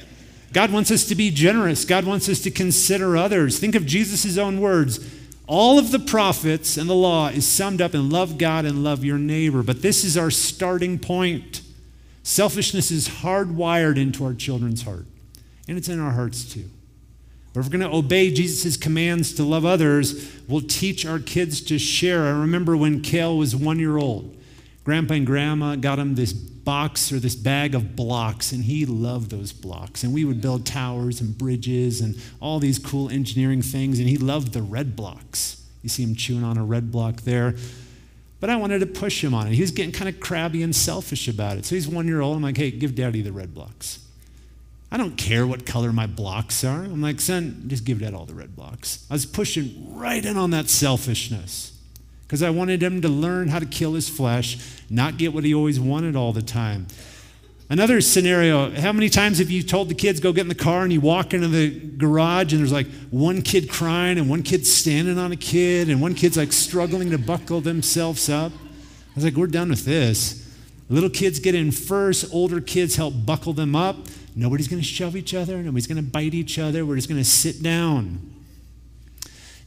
God 0.54 0.72
wants 0.72 0.90
us 0.90 1.04
to 1.08 1.14
be 1.14 1.30
generous. 1.30 1.84
God 1.84 2.06
wants 2.06 2.26
us 2.30 2.40
to 2.40 2.50
consider 2.50 3.18
others. 3.18 3.58
Think 3.58 3.74
of 3.74 3.84
Jesus' 3.84 4.38
own 4.38 4.62
words. 4.62 5.06
All 5.46 5.78
of 5.78 5.90
the 5.90 5.98
prophets 5.98 6.78
and 6.78 6.88
the 6.88 6.94
law 6.94 7.28
is 7.28 7.46
summed 7.46 7.82
up 7.82 7.94
in 7.94 8.08
love 8.08 8.38
God 8.38 8.64
and 8.64 8.82
love 8.82 9.04
your 9.04 9.18
neighbor. 9.18 9.62
But 9.62 9.82
this 9.82 10.04
is 10.04 10.16
our 10.16 10.30
starting 10.30 10.98
point. 10.98 11.60
Selfishness 12.22 12.90
is 12.90 13.08
hardwired 13.08 13.98
into 13.98 14.24
our 14.24 14.32
children's 14.32 14.84
heart, 14.84 15.04
and 15.68 15.76
it's 15.76 15.88
in 15.88 16.00
our 16.00 16.12
hearts 16.12 16.50
too. 16.50 16.70
But 17.52 17.60
if 17.60 17.66
we're 17.66 17.78
going 17.78 17.90
to 17.90 17.96
obey 17.96 18.32
Jesus' 18.32 18.76
commands 18.76 19.34
to 19.34 19.42
love 19.42 19.64
others, 19.64 20.32
we'll 20.46 20.60
teach 20.60 21.04
our 21.04 21.18
kids 21.18 21.60
to 21.62 21.78
share. 21.78 22.26
I 22.26 22.30
remember 22.30 22.76
when 22.76 23.00
Kale 23.00 23.36
was 23.36 23.56
one 23.56 23.78
year 23.78 23.96
old, 23.96 24.36
Grandpa 24.84 25.14
and 25.14 25.26
Grandma 25.26 25.76
got 25.76 25.98
him 25.98 26.14
this 26.14 26.32
box 26.32 27.10
or 27.10 27.18
this 27.18 27.34
bag 27.34 27.74
of 27.74 27.96
blocks, 27.96 28.52
and 28.52 28.64
he 28.64 28.86
loved 28.86 29.30
those 29.30 29.52
blocks. 29.52 30.04
And 30.04 30.14
we 30.14 30.24
would 30.24 30.40
build 30.40 30.64
towers 30.64 31.20
and 31.20 31.36
bridges 31.36 32.00
and 32.00 32.16
all 32.40 32.60
these 32.60 32.78
cool 32.78 33.10
engineering 33.10 33.62
things, 33.62 33.98
and 33.98 34.08
he 34.08 34.16
loved 34.16 34.52
the 34.52 34.62
red 34.62 34.94
blocks. 34.94 35.66
You 35.82 35.88
see 35.88 36.04
him 36.04 36.14
chewing 36.14 36.44
on 36.44 36.56
a 36.56 36.64
red 36.64 36.92
block 36.92 37.22
there. 37.22 37.56
But 38.38 38.50
I 38.50 38.56
wanted 38.56 38.78
to 38.78 38.86
push 38.86 39.22
him 39.22 39.34
on 39.34 39.48
it. 39.48 39.54
He 39.54 39.60
was 39.60 39.70
getting 39.70 39.92
kind 39.92 40.08
of 40.08 40.20
crabby 40.20 40.62
and 40.62 40.74
selfish 40.74 41.28
about 41.28 41.58
it. 41.58 41.66
So 41.66 41.74
he's 41.74 41.88
one 41.88 42.06
year 42.06 42.20
old. 42.20 42.36
I'm 42.36 42.42
like, 42.42 42.56
hey, 42.56 42.70
give 42.70 42.94
daddy 42.94 43.22
the 43.22 43.32
red 43.32 43.54
blocks. 43.54 43.98
I 44.92 44.96
don't 44.96 45.16
care 45.16 45.46
what 45.46 45.64
color 45.64 45.92
my 45.92 46.06
blocks 46.06 46.64
are. 46.64 46.82
I'm 46.82 47.00
like, 47.00 47.20
son, 47.20 47.64
just 47.68 47.84
give 47.84 48.00
dad 48.00 48.12
all 48.12 48.26
the 48.26 48.34
red 48.34 48.56
blocks. 48.56 49.06
I 49.08 49.14
was 49.14 49.24
pushing 49.24 49.96
right 49.96 50.24
in 50.24 50.36
on 50.36 50.50
that 50.50 50.68
selfishness 50.68 51.78
because 52.26 52.42
I 52.42 52.50
wanted 52.50 52.82
him 52.82 53.00
to 53.02 53.08
learn 53.08 53.48
how 53.48 53.60
to 53.60 53.66
kill 53.66 53.94
his 53.94 54.08
flesh, 54.08 54.58
not 54.88 55.16
get 55.16 55.32
what 55.32 55.44
he 55.44 55.54
always 55.54 55.78
wanted 55.78 56.16
all 56.16 56.32
the 56.32 56.42
time. 56.42 56.88
Another 57.68 58.00
scenario 58.00 58.70
how 58.72 58.92
many 58.92 59.08
times 59.08 59.38
have 59.38 59.48
you 59.48 59.62
told 59.62 59.88
the 59.88 59.94
kids, 59.94 60.18
go 60.18 60.32
get 60.32 60.40
in 60.40 60.48
the 60.48 60.56
car, 60.56 60.82
and 60.82 60.92
you 60.92 61.00
walk 61.00 61.34
into 61.34 61.46
the 61.46 61.70
garage, 61.70 62.52
and 62.52 62.60
there's 62.60 62.72
like 62.72 62.88
one 63.10 63.42
kid 63.42 63.70
crying, 63.70 64.18
and 64.18 64.28
one 64.28 64.42
kid 64.42 64.66
standing 64.66 65.18
on 65.18 65.30
a 65.30 65.36
kid, 65.36 65.88
and 65.88 66.02
one 66.02 66.14
kid's 66.14 66.36
like 66.36 66.52
struggling 66.52 67.10
to 67.10 67.18
buckle 67.18 67.60
themselves 67.60 68.28
up? 68.28 68.50
I 68.50 69.14
was 69.14 69.22
like, 69.22 69.34
we're 69.34 69.46
done 69.46 69.70
with 69.70 69.84
this. 69.84 70.49
Little 70.90 71.08
kids 71.08 71.38
get 71.38 71.54
in 71.54 71.70
first, 71.70 72.26
older 72.32 72.60
kids 72.60 72.96
help 72.96 73.14
buckle 73.24 73.52
them 73.52 73.76
up. 73.76 73.96
Nobody's 74.34 74.68
going 74.68 74.82
to 74.82 74.86
shove 74.86 75.16
each 75.16 75.34
other. 75.34 75.56
Nobody's 75.62 75.86
going 75.86 76.04
to 76.04 76.10
bite 76.10 76.34
each 76.34 76.58
other. 76.58 76.84
We're 76.84 76.96
just 76.96 77.08
going 77.08 77.20
to 77.20 77.28
sit 77.28 77.62
down. 77.62 78.34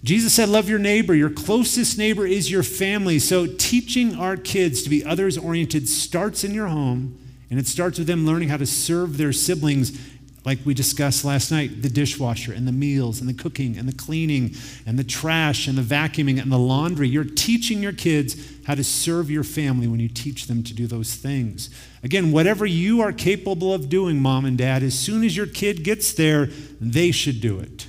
Jesus 0.03 0.33
said, 0.33 0.49
Love 0.49 0.67
your 0.67 0.79
neighbor. 0.79 1.15
Your 1.15 1.29
closest 1.29 1.97
neighbor 1.97 2.27
is 2.27 2.51
your 2.51 2.63
family. 2.63 3.19
So, 3.19 3.47
teaching 3.47 4.15
our 4.15 4.35
kids 4.35 4.83
to 4.83 4.89
be 4.89 5.03
others 5.03 5.37
oriented 5.37 5.87
starts 5.87 6.43
in 6.43 6.53
your 6.53 6.67
home, 6.67 7.17
and 7.49 7.57
it 7.57 7.67
starts 7.67 7.97
with 7.97 8.07
them 8.07 8.25
learning 8.25 8.49
how 8.49 8.57
to 8.57 8.65
serve 8.65 9.17
their 9.17 9.31
siblings, 9.31 9.97
like 10.45 10.59
we 10.65 10.73
discussed 10.73 11.23
last 11.23 11.51
night 11.51 11.81
the 11.81 11.89
dishwasher, 11.89 12.51
and 12.53 12.67
the 12.67 12.71
meals, 12.71 13.19
and 13.19 13.29
the 13.29 13.33
cooking, 13.33 13.77
and 13.77 13.87
the 13.87 13.93
cleaning, 13.93 14.55
and 14.85 14.99
the 14.99 15.03
trash, 15.03 15.67
and 15.67 15.77
the 15.77 15.81
vacuuming, 15.81 16.41
and 16.41 16.51
the 16.51 16.57
laundry. 16.57 17.07
You're 17.07 17.23
teaching 17.23 17.81
your 17.81 17.93
kids 17.93 18.35
how 18.65 18.75
to 18.75 18.83
serve 18.83 19.29
your 19.29 19.43
family 19.43 19.87
when 19.87 19.99
you 19.99 20.09
teach 20.09 20.47
them 20.47 20.63
to 20.63 20.73
do 20.73 20.87
those 20.87 21.15
things. 21.15 21.69
Again, 22.03 22.31
whatever 22.31 22.65
you 22.65 23.01
are 23.01 23.13
capable 23.13 23.73
of 23.73 23.89
doing, 23.89 24.19
mom 24.19 24.45
and 24.45 24.57
dad, 24.57 24.83
as 24.83 24.97
soon 24.97 25.23
as 25.23 25.35
your 25.37 25.47
kid 25.47 25.83
gets 25.83 26.13
there, 26.13 26.47
they 26.79 27.11
should 27.11 27.39
do 27.39 27.59
it. 27.59 27.87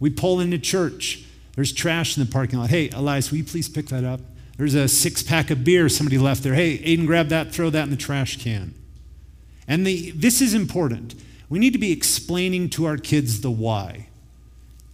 We 0.00 0.10
pull 0.10 0.40
into 0.40 0.58
church. 0.58 1.24
There's 1.54 1.72
trash 1.72 2.16
in 2.16 2.24
the 2.24 2.30
parking 2.30 2.58
lot. 2.58 2.70
Hey, 2.70 2.90
Elias, 2.90 3.30
will 3.30 3.38
you 3.38 3.44
please 3.44 3.68
pick 3.68 3.86
that 3.86 4.04
up? 4.04 4.20
There's 4.58 4.74
a 4.74 4.88
six 4.88 5.22
pack 5.22 5.50
of 5.50 5.64
beer 5.64 5.88
somebody 5.88 6.18
left 6.18 6.42
there. 6.42 6.54
Hey, 6.54 6.78
Aiden, 6.78 7.06
grab 7.06 7.28
that, 7.28 7.52
throw 7.52 7.70
that 7.70 7.84
in 7.84 7.90
the 7.90 7.96
trash 7.96 8.42
can. 8.42 8.74
And 9.68 9.86
the, 9.86 10.10
this 10.12 10.40
is 10.40 10.54
important. 10.54 11.14
We 11.48 11.58
need 11.58 11.72
to 11.72 11.78
be 11.78 11.92
explaining 11.92 12.70
to 12.70 12.86
our 12.86 12.96
kids 12.96 13.40
the 13.40 13.50
why. 13.50 14.08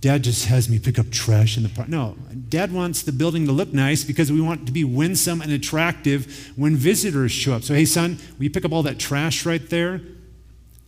Dad 0.02 0.24
just 0.24 0.46
has 0.46 0.68
me 0.68 0.80
pick 0.80 0.98
up 0.98 1.10
trash 1.10 1.56
in 1.56 1.62
the 1.62 1.68
park. 1.68 1.88
No, 1.88 2.16
Dad 2.48 2.72
wants 2.72 3.02
the 3.02 3.12
building 3.12 3.46
to 3.46 3.52
look 3.52 3.72
nice 3.72 4.02
because 4.02 4.32
we 4.32 4.40
want 4.40 4.62
it 4.62 4.66
to 4.66 4.72
be 4.72 4.82
winsome 4.82 5.40
and 5.40 5.52
attractive 5.52 6.52
when 6.56 6.74
visitors 6.74 7.30
show 7.30 7.54
up. 7.54 7.62
So, 7.62 7.74
hey, 7.74 7.84
son, 7.84 8.18
will 8.36 8.44
you 8.44 8.50
pick 8.50 8.64
up 8.64 8.72
all 8.72 8.82
that 8.82 8.98
trash 8.98 9.46
right 9.46 9.66
there? 9.70 10.00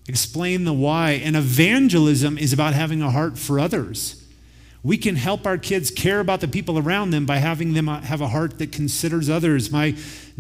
Explain 0.09 0.65
the 0.65 0.73
why. 0.73 1.13
And 1.13 1.37
evangelism 1.37 2.37
is 2.37 2.53
about 2.53 2.75
having 2.75 3.03
a 3.03 3.11
heart 3.13 3.39
for 3.39 3.61
others. 3.61 4.24
We 4.85 4.99
can 4.99 5.17
help 5.17 5.47
our 5.47 5.57
kids 5.57 5.91
care 5.91 6.21
about 6.21 6.41
the 6.41 6.49
people 6.49 6.79
around 6.79 7.11
them 7.11 7.25
by 7.25 7.39
having 7.39 7.73
them 7.73 7.89
uh, 7.89 8.03
have 8.03 8.21
a 8.21 8.29
heart 8.29 8.59
that 8.59 8.71
considers 8.71 9.31
others. 9.31 9.71
My 9.71 9.97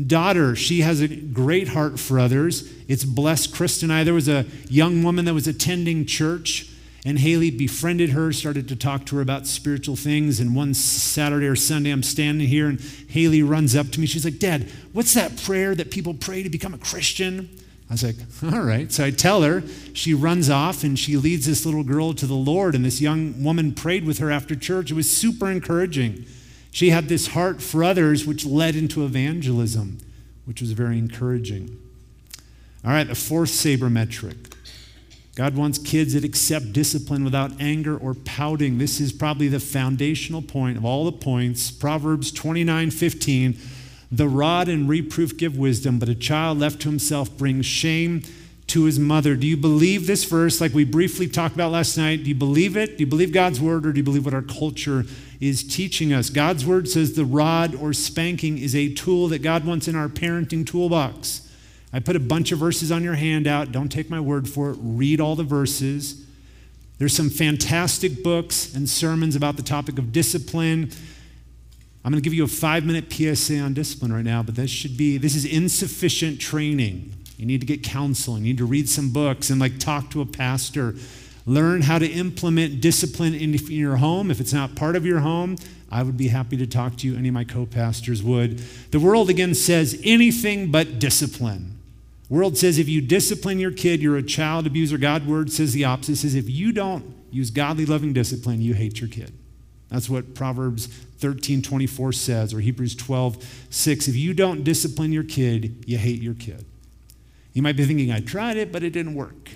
daughter, 0.06 0.54
she 0.54 0.82
has 0.82 1.00
a 1.00 1.08
great 1.08 1.68
heart 1.68 1.98
for 1.98 2.20
others. 2.20 2.70
It's 2.86 3.04
blessed 3.04 3.54
Kristen 3.54 3.90
and 3.90 3.98
I. 3.98 4.04
There 4.04 4.12
was 4.12 4.28
a 4.28 4.44
young 4.68 5.02
woman 5.02 5.24
that 5.24 5.34
was 5.34 5.48
attending 5.48 6.04
church 6.04 6.70
and 7.06 7.18
Haley 7.18 7.50
befriended 7.50 8.10
her, 8.10 8.32
started 8.32 8.68
to 8.68 8.76
talk 8.76 9.04
to 9.06 9.16
her 9.16 9.22
about 9.22 9.46
spiritual 9.46 9.96
things. 9.96 10.40
And 10.40 10.54
one 10.54 10.72
Saturday 10.72 11.46
or 11.46 11.56
Sunday, 11.56 11.90
I'm 11.90 12.02
standing 12.02 12.48
here, 12.48 12.68
and 12.68 12.80
Haley 13.08 13.42
runs 13.42 13.76
up 13.76 13.90
to 13.90 14.00
me. 14.00 14.06
She's 14.06 14.24
like, 14.24 14.38
Dad, 14.38 14.70
what's 14.92 15.12
that 15.14 15.36
prayer 15.42 15.74
that 15.74 15.90
people 15.90 16.14
pray 16.14 16.42
to 16.42 16.48
become 16.48 16.72
a 16.72 16.78
Christian? 16.78 17.50
I 17.90 17.94
was 17.94 18.02
like, 18.02 18.16
all 18.54 18.62
right. 18.62 18.90
So 18.90 19.04
I 19.04 19.10
tell 19.10 19.42
her, 19.42 19.62
she 19.92 20.14
runs 20.14 20.50
off 20.50 20.84
and 20.84 20.98
she 20.98 21.16
leads 21.16 21.46
this 21.46 21.66
little 21.66 21.84
girl 21.84 22.14
to 22.14 22.26
the 22.26 22.34
Lord. 22.34 22.74
And 22.74 22.84
this 22.84 23.00
young 23.00 23.42
woman 23.42 23.72
prayed 23.74 24.04
with 24.04 24.18
her 24.18 24.30
after 24.30 24.54
church. 24.54 24.90
It 24.90 24.94
was 24.94 25.10
super 25.10 25.50
encouraging. 25.50 26.24
She 26.70 26.90
had 26.90 27.08
this 27.08 27.28
heart 27.28 27.62
for 27.62 27.84
others, 27.84 28.26
which 28.26 28.44
led 28.44 28.74
into 28.74 29.04
evangelism, 29.04 29.98
which 30.44 30.60
was 30.60 30.72
very 30.72 30.98
encouraging. 30.98 31.78
All 32.84 32.90
right, 32.90 33.06
the 33.06 33.14
fourth 33.14 33.50
sabermetric. 33.50 34.52
God 35.36 35.56
wants 35.56 35.78
kids 35.78 36.14
that 36.14 36.24
accept 36.24 36.72
discipline 36.72 37.24
without 37.24 37.60
anger 37.60 37.96
or 37.96 38.14
pouting. 38.14 38.78
This 38.78 39.00
is 39.00 39.12
probably 39.12 39.48
the 39.48 39.58
foundational 39.58 40.42
point 40.42 40.76
of 40.76 40.84
all 40.84 41.04
the 41.04 41.12
points. 41.12 41.70
Proverbs 41.70 42.30
29 42.30 42.90
15. 42.90 43.58
The 44.14 44.28
rod 44.28 44.68
and 44.68 44.88
reproof 44.88 45.36
give 45.36 45.58
wisdom, 45.58 45.98
but 45.98 46.08
a 46.08 46.14
child 46.14 46.60
left 46.60 46.82
to 46.82 46.88
himself 46.88 47.36
brings 47.36 47.66
shame 47.66 48.22
to 48.68 48.84
his 48.84 48.96
mother. 48.96 49.34
Do 49.34 49.44
you 49.44 49.56
believe 49.56 50.06
this 50.06 50.22
verse, 50.22 50.60
like 50.60 50.72
we 50.72 50.84
briefly 50.84 51.26
talked 51.26 51.56
about 51.56 51.72
last 51.72 51.96
night? 51.96 52.22
Do 52.22 52.28
you 52.28 52.34
believe 52.36 52.76
it? 52.76 52.96
Do 52.96 53.02
you 53.02 53.08
believe 53.08 53.32
God's 53.32 53.60
word, 53.60 53.84
or 53.84 53.92
do 53.92 53.98
you 53.98 54.04
believe 54.04 54.24
what 54.24 54.32
our 54.32 54.40
culture 54.40 55.04
is 55.40 55.64
teaching 55.64 56.12
us? 56.12 56.30
God's 56.30 56.64
word 56.64 56.88
says 56.88 57.14
the 57.14 57.24
rod 57.24 57.74
or 57.74 57.92
spanking 57.92 58.56
is 58.56 58.76
a 58.76 58.94
tool 58.94 59.26
that 59.28 59.40
God 59.40 59.64
wants 59.64 59.88
in 59.88 59.96
our 59.96 60.08
parenting 60.08 60.64
toolbox. 60.64 61.50
I 61.92 61.98
put 61.98 62.14
a 62.14 62.20
bunch 62.20 62.52
of 62.52 62.60
verses 62.60 62.92
on 62.92 63.02
your 63.02 63.14
handout. 63.14 63.72
Don't 63.72 63.88
take 63.88 64.10
my 64.10 64.20
word 64.20 64.48
for 64.48 64.70
it. 64.70 64.76
Read 64.80 65.20
all 65.20 65.34
the 65.34 65.42
verses. 65.42 66.24
There's 66.98 67.16
some 67.16 67.30
fantastic 67.30 68.22
books 68.22 68.76
and 68.76 68.88
sermons 68.88 69.34
about 69.34 69.56
the 69.56 69.62
topic 69.64 69.98
of 69.98 70.12
discipline. 70.12 70.92
I'm 72.04 72.12
going 72.12 72.22
to 72.22 72.24
give 72.24 72.34
you 72.34 72.44
a 72.44 72.48
five 72.48 72.84
minute 72.84 73.12
PSA 73.12 73.58
on 73.60 73.72
discipline 73.72 74.12
right 74.12 74.24
now, 74.24 74.42
but 74.42 74.56
this 74.56 74.70
should 74.70 74.96
be, 74.96 75.16
this 75.16 75.34
is 75.34 75.44
insufficient 75.44 76.40
training. 76.40 77.14
You 77.38 77.46
need 77.46 77.60
to 77.60 77.66
get 77.66 77.82
counseling. 77.82 78.44
You 78.44 78.52
need 78.52 78.58
to 78.58 78.66
read 78.66 78.88
some 78.88 79.10
books 79.10 79.50
and 79.50 79.60
like 79.60 79.78
talk 79.78 80.10
to 80.10 80.20
a 80.20 80.26
pastor. 80.26 80.94
Learn 81.46 81.82
how 81.82 81.98
to 81.98 82.06
implement 82.06 82.80
discipline 82.80 83.34
in 83.34 83.54
your 83.54 83.96
home. 83.96 84.30
If 84.30 84.40
it's 84.40 84.52
not 84.52 84.74
part 84.74 84.96
of 84.96 85.04
your 85.04 85.20
home, 85.20 85.56
I 85.90 86.02
would 86.02 86.16
be 86.16 86.28
happy 86.28 86.56
to 86.58 86.66
talk 86.66 86.96
to 86.98 87.06
you. 87.06 87.16
Any 87.16 87.28
of 87.28 87.34
my 87.34 87.44
co 87.44 87.66
pastors 87.66 88.22
would. 88.22 88.58
The 88.90 89.00
world 89.00 89.30
again 89.30 89.54
says 89.54 90.00
anything 90.04 90.70
but 90.70 90.98
discipline 90.98 91.74
world 92.34 92.56
says 92.56 92.78
if 92.78 92.88
you 92.88 93.00
discipline 93.00 93.58
your 93.58 93.70
kid, 93.70 94.02
you're 94.02 94.16
a 94.16 94.22
child 94.22 94.66
abuser. 94.66 94.98
God 94.98 95.26
word 95.26 95.52
says 95.52 95.72
the 95.72 95.84
opposite. 95.84 96.12
It 96.12 96.16
says 96.16 96.34
if 96.34 96.50
you 96.50 96.72
don't 96.72 97.14
use 97.30 97.50
godly 97.50 97.86
loving 97.86 98.12
discipline, 98.12 98.60
you 98.60 98.74
hate 98.74 99.00
your 99.00 99.08
kid. 99.08 99.32
That's 99.88 100.10
what 100.10 100.34
Proverbs 100.34 100.88
13, 101.24 101.62
24 101.62 102.12
says, 102.12 102.52
or 102.52 102.60
Hebrews 102.60 102.94
12, 102.94 103.66
6. 103.70 104.08
If 104.08 104.14
you 104.14 104.34
don't 104.34 104.62
discipline 104.62 105.10
your 105.10 105.24
kid, 105.24 105.82
you 105.86 105.96
hate 105.96 106.20
your 106.20 106.34
kid. 106.34 106.66
You 107.54 107.62
might 107.62 107.78
be 107.78 107.86
thinking, 107.86 108.12
I 108.12 108.20
tried 108.20 108.58
it, 108.58 108.70
but 108.70 108.82
it 108.82 108.90
didn't 108.90 109.14
work. 109.14 109.52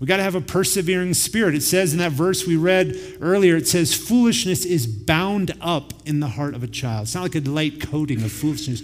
We 0.00 0.08
got 0.08 0.16
to 0.16 0.24
have 0.24 0.34
a 0.34 0.40
persevering 0.40 1.14
spirit. 1.14 1.54
It 1.54 1.60
says 1.60 1.92
in 1.92 2.00
that 2.00 2.10
verse 2.10 2.44
we 2.44 2.56
read 2.56 2.98
earlier, 3.20 3.54
it 3.54 3.68
says, 3.68 3.94
foolishness 3.94 4.64
is 4.64 4.84
bound 4.84 5.54
up 5.60 5.92
in 6.04 6.18
the 6.18 6.26
heart 6.26 6.56
of 6.56 6.64
a 6.64 6.66
child. 6.66 7.02
It's 7.04 7.14
not 7.14 7.22
like 7.22 7.36
a 7.36 7.48
light 7.48 7.80
coating 7.80 8.20
of 8.24 8.32
foolishness 8.32 8.82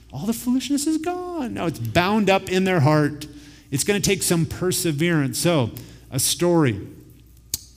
all 0.10 0.24
the 0.24 0.32
foolishness 0.32 0.86
is 0.86 0.96
gone. 0.96 1.52
No, 1.52 1.66
it's 1.66 1.78
bound 1.78 2.30
up 2.30 2.48
in 2.48 2.64
their 2.64 2.80
heart. 2.80 3.26
It's 3.70 3.84
going 3.84 4.00
to 4.00 4.08
take 4.08 4.22
some 4.22 4.46
perseverance. 4.46 5.38
So, 5.38 5.70
a 6.10 6.18
story. 6.18 6.80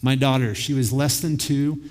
My 0.01 0.15
daughter, 0.15 0.55
she 0.55 0.71
was 0.71 0.93
less 0.93 1.19
than 1.19 1.35
two. 1.35 1.81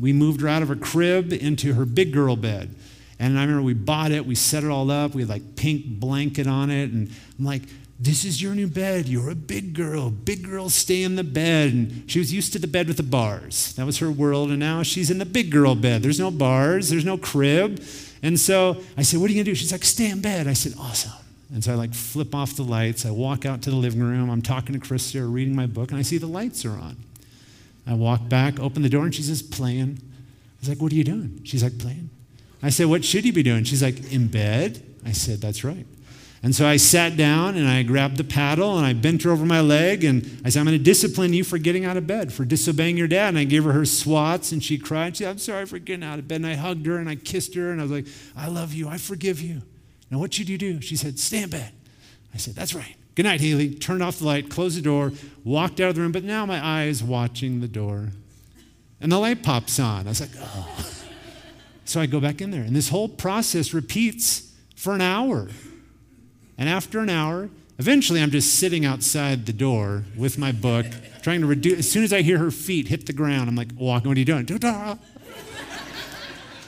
We 0.00 0.12
moved 0.12 0.40
her 0.40 0.48
out 0.48 0.62
of 0.62 0.68
her 0.68 0.76
crib 0.76 1.32
into 1.32 1.74
her 1.74 1.84
big 1.84 2.12
girl 2.12 2.36
bed. 2.36 2.74
And 3.18 3.38
I 3.38 3.42
remember 3.42 3.62
we 3.62 3.74
bought 3.74 4.10
it, 4.10 4.26
we 4.26 4.34
set 4.34 4.64
it 4.64 4.70
all 4.70 4.90
up, 4.90 5.14
we 5.14 5.22
had 5.22 5.28
like 5.28 5.56
pink 5.56 5.86
blanket 5.86 6.46
on 6.46 6.70
it. 6.70 6.90
And 6.90 7.10
I'm 7.38 7.44
like, 7.44 7.62
this 7.98 8.24
is 8.24 8.42
your 8.42 8.54
new 8.54 8.66
bed. 8.66 9.08
You're 9.08 9.30
a 9.30 9.36
big 9.36 9.72
girl. 9.72 10.10
Big 10.10 10.44
girls 10.44 10.74
stay 10.74 11.02
in 11.02 11.16
the 11.16 11.24
bed. 11.24 11.72
And 11.72 12.10
she 12.10 12.18
was 12.18 12.32
used 12.32 12.52
to 12.54 12.58
the 12.58 12.66
bed 12.66 12.88
with 12.88 12.96
the 12.96 13.04
bars. 13.04 13.72
That 13.74 13.86
was 13.86 13.98
her 13.98 14.10
world. 14.10 14.50
And 14.50 14.58
now 14.58 14.82
she's 14.82 15.10
in 15.10 15.18
the 15.18 15.24
big 15.24 15.50
girl 15.50 15.74
bed. 15.74 16.02
There's 16.02 16.18
no 16.18 16.30
bars, 16.30 16.90
there's 16.90 17.04
no 17.04 17.16
crib. 17.16 17.82
And 18.22 18.38
so 18.38 18.82
I 18.96 19.02
said, 19.02 19.20
What 19.20 19.30
are 19.30 19.32
you 19.32 19.36
going 19.36 19.44
to 19.44 19.50
do? 19.50 19.54
She's 19.54 19.72
like, 19.72 19.84
Stay 19.84 20.10
in 20.10 20.20
bed. 20.20 20.48
I 20.48 20.54
said, 20.54 20.74
Awesome. 20.78 21.12
And 21.52 21.62
so 21.62 21.72
I 21.72 21.76
like 21.76 21.94
flip 21.94 22.34
off 22.34 22.56
the 22.56 22.64
lights. 22.64 23.06
I 23.06 23.10
walk 23.10 23.46
out 23.46 23.62
to 23.62 23.70
the 23.70 23.76
living 23.76 24.02
room. 24.02 24.28
I'm 24.28 24.42
talking 24.42 24.78
to 24.78 24.84
Krista 24.84 25.20
or 25.20 25.28
reading 25.28 25.54
my 25.54 25.66
book, 25.66 25.90
and 25.90 25.98
I 25.98 26.02
see 26.02 26.18
the 26.18 26.26
lights 26.26 26.64
are 26.64 26.72
on. 26.72 26.96
I 27.86 27.94
walk 27.94 28.28
back, 28.28 28.58
open 28.60 28.82
the 28.82 28.88
door, 28.88 29.04
and 29.04 29.14
she's 29.14 29.28
just 29.28 29.50
playing. 29.50 30.00
I 30.00 30.60
was 30.60 30.68
like, 30.68 30.80
What 30.80 30.92
are 30.92 30.96
you 30.96 31.04
doing? 31.04 31.40
She's 31.44 31.62
like, 31.62 31.78
Playing. 31.78 32.10
I 32.62 32.70
said, 32.70 32.86
What 32.86 33.04
should 33.04 33.24
you 33.24 33.32
be 33.32 33.42
doing? 33.42 33.64
She's 33.64 33.82
like, 33.82 34.12
In 34.12 34.28
bed. 34.28 34.82
I 35.04 35.12
said, 35.12 35.40
That's 35.40 35.64
right. 35.64 35.86
And 36.44 36.54
so 36.54 36.66
I 36.66 36.76
sat 36.76 37.16
down 37.16 37.56
and 37.56 37.66
I 37.66 37.82
grabbed 37.82 38.18
the 38.18 38.24
paddle 38.24 38.76
and 38.76 38.84
I 38.86 38.92
bent 38.92 39.22
her 39.22 39.30
over 39.30 39.46
my 39.46 39.62
leg 39.62 40.04
and 40.04 40.42
I 40.44 40.50
said, 40.50 40.60
I'm 40.60 40.66
going 40.66 40.76
to 40.76 40.84
discipline 40.84 41.32
you 41.32 41.42
for 41.42 41.56
getting 41.56 41.86
out 41.86 41.96
of 41.96 42.06
bed, 42.06 42.34
for 42.34 42.44
disobeying 42.44 42.98
your 42.98 43.08
dad. 43.08 43.28
And 43.30 43.38
I 43.38 43.44
gave 43.44 43.64
her 43.64 43.72
her 43.72 43.86
swats 43.86 44.52
and 44.52 44.62
she 44.62 44.76
cried. 44.76 45.16
She 45.16 45.24
said, 45.24 45.30
I'm 45.30 45.38
sorry 45.38 45.64
for 45.64 45.78
getting 45.78 46.04
out 46.04 46.18
of 46.18 46.28
bed. 46.28 46.36
And 46.36 46.46
I 46.46 46.52
hugged 46.52 46.84
her 46.84 46.98
and 46.98 47.08
I 47.08 47.14
kissed 47.14 47.54
her 47.54 47.72
and 47.72 47.80
I 47.80 47.84
was 47.84 47.92
like, 47.92 48.06
I 48.36 48.48
love 48.48 48.74
you. 48.74 48.88
I 48.88 48.98
forgive 48.98 49.40
you. 49.40 49.62
Now, 50.10 50.18
what 50.18 50.34
should 50.34 50.50
you 50.50 50.58
do? 50.58 50.82
She 50.82 50.96
said, 50.96 51.18
Stay 51.18 51.42
in 51.42 51.48
bed. 51.48 51.72
I 52.34 52.36
said, 52.36 52.54
That's 52.54 52.74
right. 52.74 52.96
Good 53.14 53.24
night, 53.24 53.40
Haley. 53.40 53.74
Turned 53.74 54.02
off 54.02 54.18
the 54.18 54.26
light, 54.26 54.50
closed 54.50 54.76
the 54.76 54.82
door, 54.82 55.12
walked 55.44 55.80
out 55.80 55.90
of 55.90 55.94
the 55.94 56.00
room, 56.00 56.12
but 56.12 56.24
now 56.24 56.44
my 56.46 56.60
eye 56.60 56.84
is 56.84 57.02
watching 57.02 57.60
the 57.60 57.68
door. 57.68 58.08
And 59.00 59.12
the 59.12 59.18
light 59.18 59.42
pops 59.42 59.78
on. 59.78 60.06
I 60.06 60.10
was 60.10 60.20
like, 60.20 60.30
Oh. 60.38 60.90
So 61.84 62.00
I 62.00 62.06
go 62.06 62.20
back 62.20 62.40
in 62.40 62.50
there. 62.50 62.62
And 62.62 62.74
this 62.74 62.88
whole 62.88 63.08
process 63.08 63.74
repeats 63.74 64.52
for 64.76 64.94
an 64.94 65.00
hour. 65.00 65.48
And 66.56 66.68
after 66.68 67.00
an 67.00 67.10
hour, 67.10 67.50
eventually 67.78 68.22
I'm 68.22 68.30
just 68.30 68.54
sitting 68.54 68.84
outside 68.84 69.46
the 69.46 69.52
door 69.52 70.04
with 70.16 70.38
my 70.38 70.52
book, 70.52 70.86
trying 71.22 71.40
to 71.40 71.46
reduce. 71.46 71.80
As 71.80 71.90
soon 71.90 72.04
as 72.04 72.12
I 72.12 72.22
hear 72.22 72.38
her 72.38 72.50
feet 72.50 72.88
hit 72.88 73.06
the 73.06 73.12
ground, 73.12 73.48
I'm 73.48 73.56
like, 73.56 73.68
walking, 73.76 74.08
what 74.08 74.16
are 74.16 74.20
you 74.20 74.24
doing? 74.24 74.46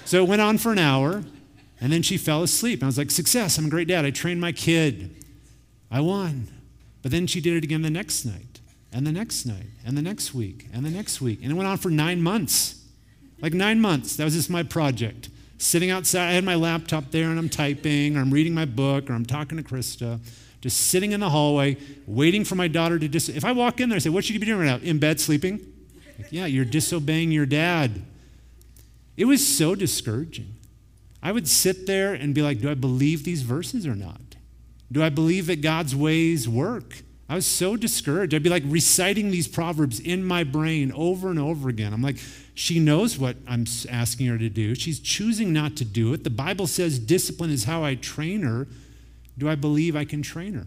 so 0.04 0.22
it 0.22 0.28
went 0.28 0.42
on 0.42 0.58
for 0.58 0.72
an 0.72 0.78
hour, 0.78 1.24
and 1.80 1.92
then 1.92 2.02
she 2.02 2.16
fell 2.18 2.42
asleep. 2.42 2.82
I 2.82 2.86
was 2.86 2.98
like, 2.98 3.10
success, 3.10 3.58
I'm 3.58 3.66
a 3.66 3.70
great 3.70 3.88
dad. 3.88 4.04
I 4.04 4.10
trained 4.10 4.40
my 4.40 4.52
kid. 4.52 5.24
I 5.90 6.00
won. 6.00 6.48
But 7.02 7.12
then 7.12 7.26
she 7.26 7.40
did 7.40 7.54
it 7.54 7.64
again 7.64 7.82
the 7.82 7.90
next 7.90 8.24
night, 8.24 8.60
and 8.92 9.06
the 9.06 9.12
next 9.12 9.46
night, 9.46 9.70
and 9.84 9.96
the 9.96 10.02
next 10.02 10.34
week, 10.34 10.66
and 10.72 10.84
the 10.84 10.90
next 10.90 11.20
week. 11.20 11.40
And 11.42 11.52
it 11.52 11.54
went 11.54 11.68
on 11.68 11.78
for 11.78 11.90
nine 11.90 12.20
months. 12.20 12.82
Like 13.40 13.54
nine 13.54 13.80
months. 13.80 14.16
That 14.16 14.24
was 14.24 14.34
just 14.34 14.50
my 14.50 14.62
project 14.62 15.28
sitting 15.58 15.90
outside. 15.90 16.28
I 16.28 16.32
had 16.32 16.44
my 16.44 16.54
laptop 16.54 17.10
there 17.10 17.30
and 17.30 17.38
I'm 17.38 17.48
typing, 17.48 18.16
or 18.16 18.20
I'm 18.20 18.30
reading 18.30 18.54
my 18.54 18.64
book, 18.64 19.10
or 19.10 19.14
I'm 19.14 19.26
talking 19.26 19.56
to 19.58 19.64
Krista, 19.64 20.20
just 20.60 20.88
sitting 20.88 21.12
in 21.12 21.20
the 21.20 21.30
hallway, 21.30 21.76
waiting 22.06 22.44
for 22.44 22.54
my 22.54 22.68
daughter 22.68 22.98
to 22.98 23.08
dis. 23.08 23.28
If 23.28 23.44
I 23.44 23.52
walk 23.52 23.80
in 23.80 23.88
there, 23.88 23.96
I 23.96 24.00
say, 24.00 24.10
What 24.10 24.24
should 24.24 24.34
you 24.34 24.40
be 24.40 24.46
doing 24.46 24.60
right 24.60 24.82
now? 24.82 24.88
In 24.88 24.98
bed 24.98 25.20
sleeping? 25.20 25.60
Like, 26.18 26.28
yeah, 26.30 26.46
you're 26.46 26.64
disobeying 26.64 27.30
your 27.30 27.46
dad. 27.46 28.02
It 29.16 29.26
was 29.26 29.46
so 29.46 29.74
discouraging. 29.74 30.54
I 31.22 31.32
would 31.32 31.48
sit 31.48 31.86
there 31.86 32.14
and 32.14 32.34
be 32.34 32.42
like, 32.42 32.60
Do 32.60 32.70
I 32.70 32.74
believe 32.74 33.24
these 33.24 33.42
verses 33.42 33.86
or 33.86 33.94
not? 33.94 34.20
Do 34.90 35.02
I 35.02 35.08
believe 35.08 35.46
that 35.46 35.62
God's 35.62 35.94
ways 35.94 36.48
work? 36.48 37.02
I 37.28 37.34
was 37.34 37.46
so 37.46 37.76
discouraged. 37.76 38.34
I'd 38.34 38.42
be 38.42 38.50
like 38.50 38.62
reciting 38.66 39.30
these 39.30 39.48
proverbs 39.48 39.98
in 39.98 40.24
my 40.24 40.44
brain 40.44 40.92
over 40.92 41.28
and 41.28 41.38
over 41.38 41.68
again. 41.68 41.92
I'm 41.92 42.02
like, 42.02 42.18
she 42.54 42.78
knows 42.78 43.18
what 43.18 43.36
I'm 43.48 43.66
asking 43.90 44.26
her 44.26 44.38
to 44.38 44.48
do. 44.48 44.74
She's 44.76 45.00
choosing 45.00 45.52
not 45.52 45.76
to 45.76 45.84
do 45.84 46.12
it. 46.14 46.22
The 46.22 46.30
Bible 46.30 46.68
says 46.68 46.98
discipline 46.98 47.50
is 47.50 47.64
how 47.64 47.82
I 47.82 47.96
train 47.96 48.42
her. 48.42 48.68
Do 49.36 49.48
I 49.48 49.56
believe 49.56 49.96
I 49.96 50.04
can 50.04 50.22
train 50.22 50.54
her? 50.54 50.66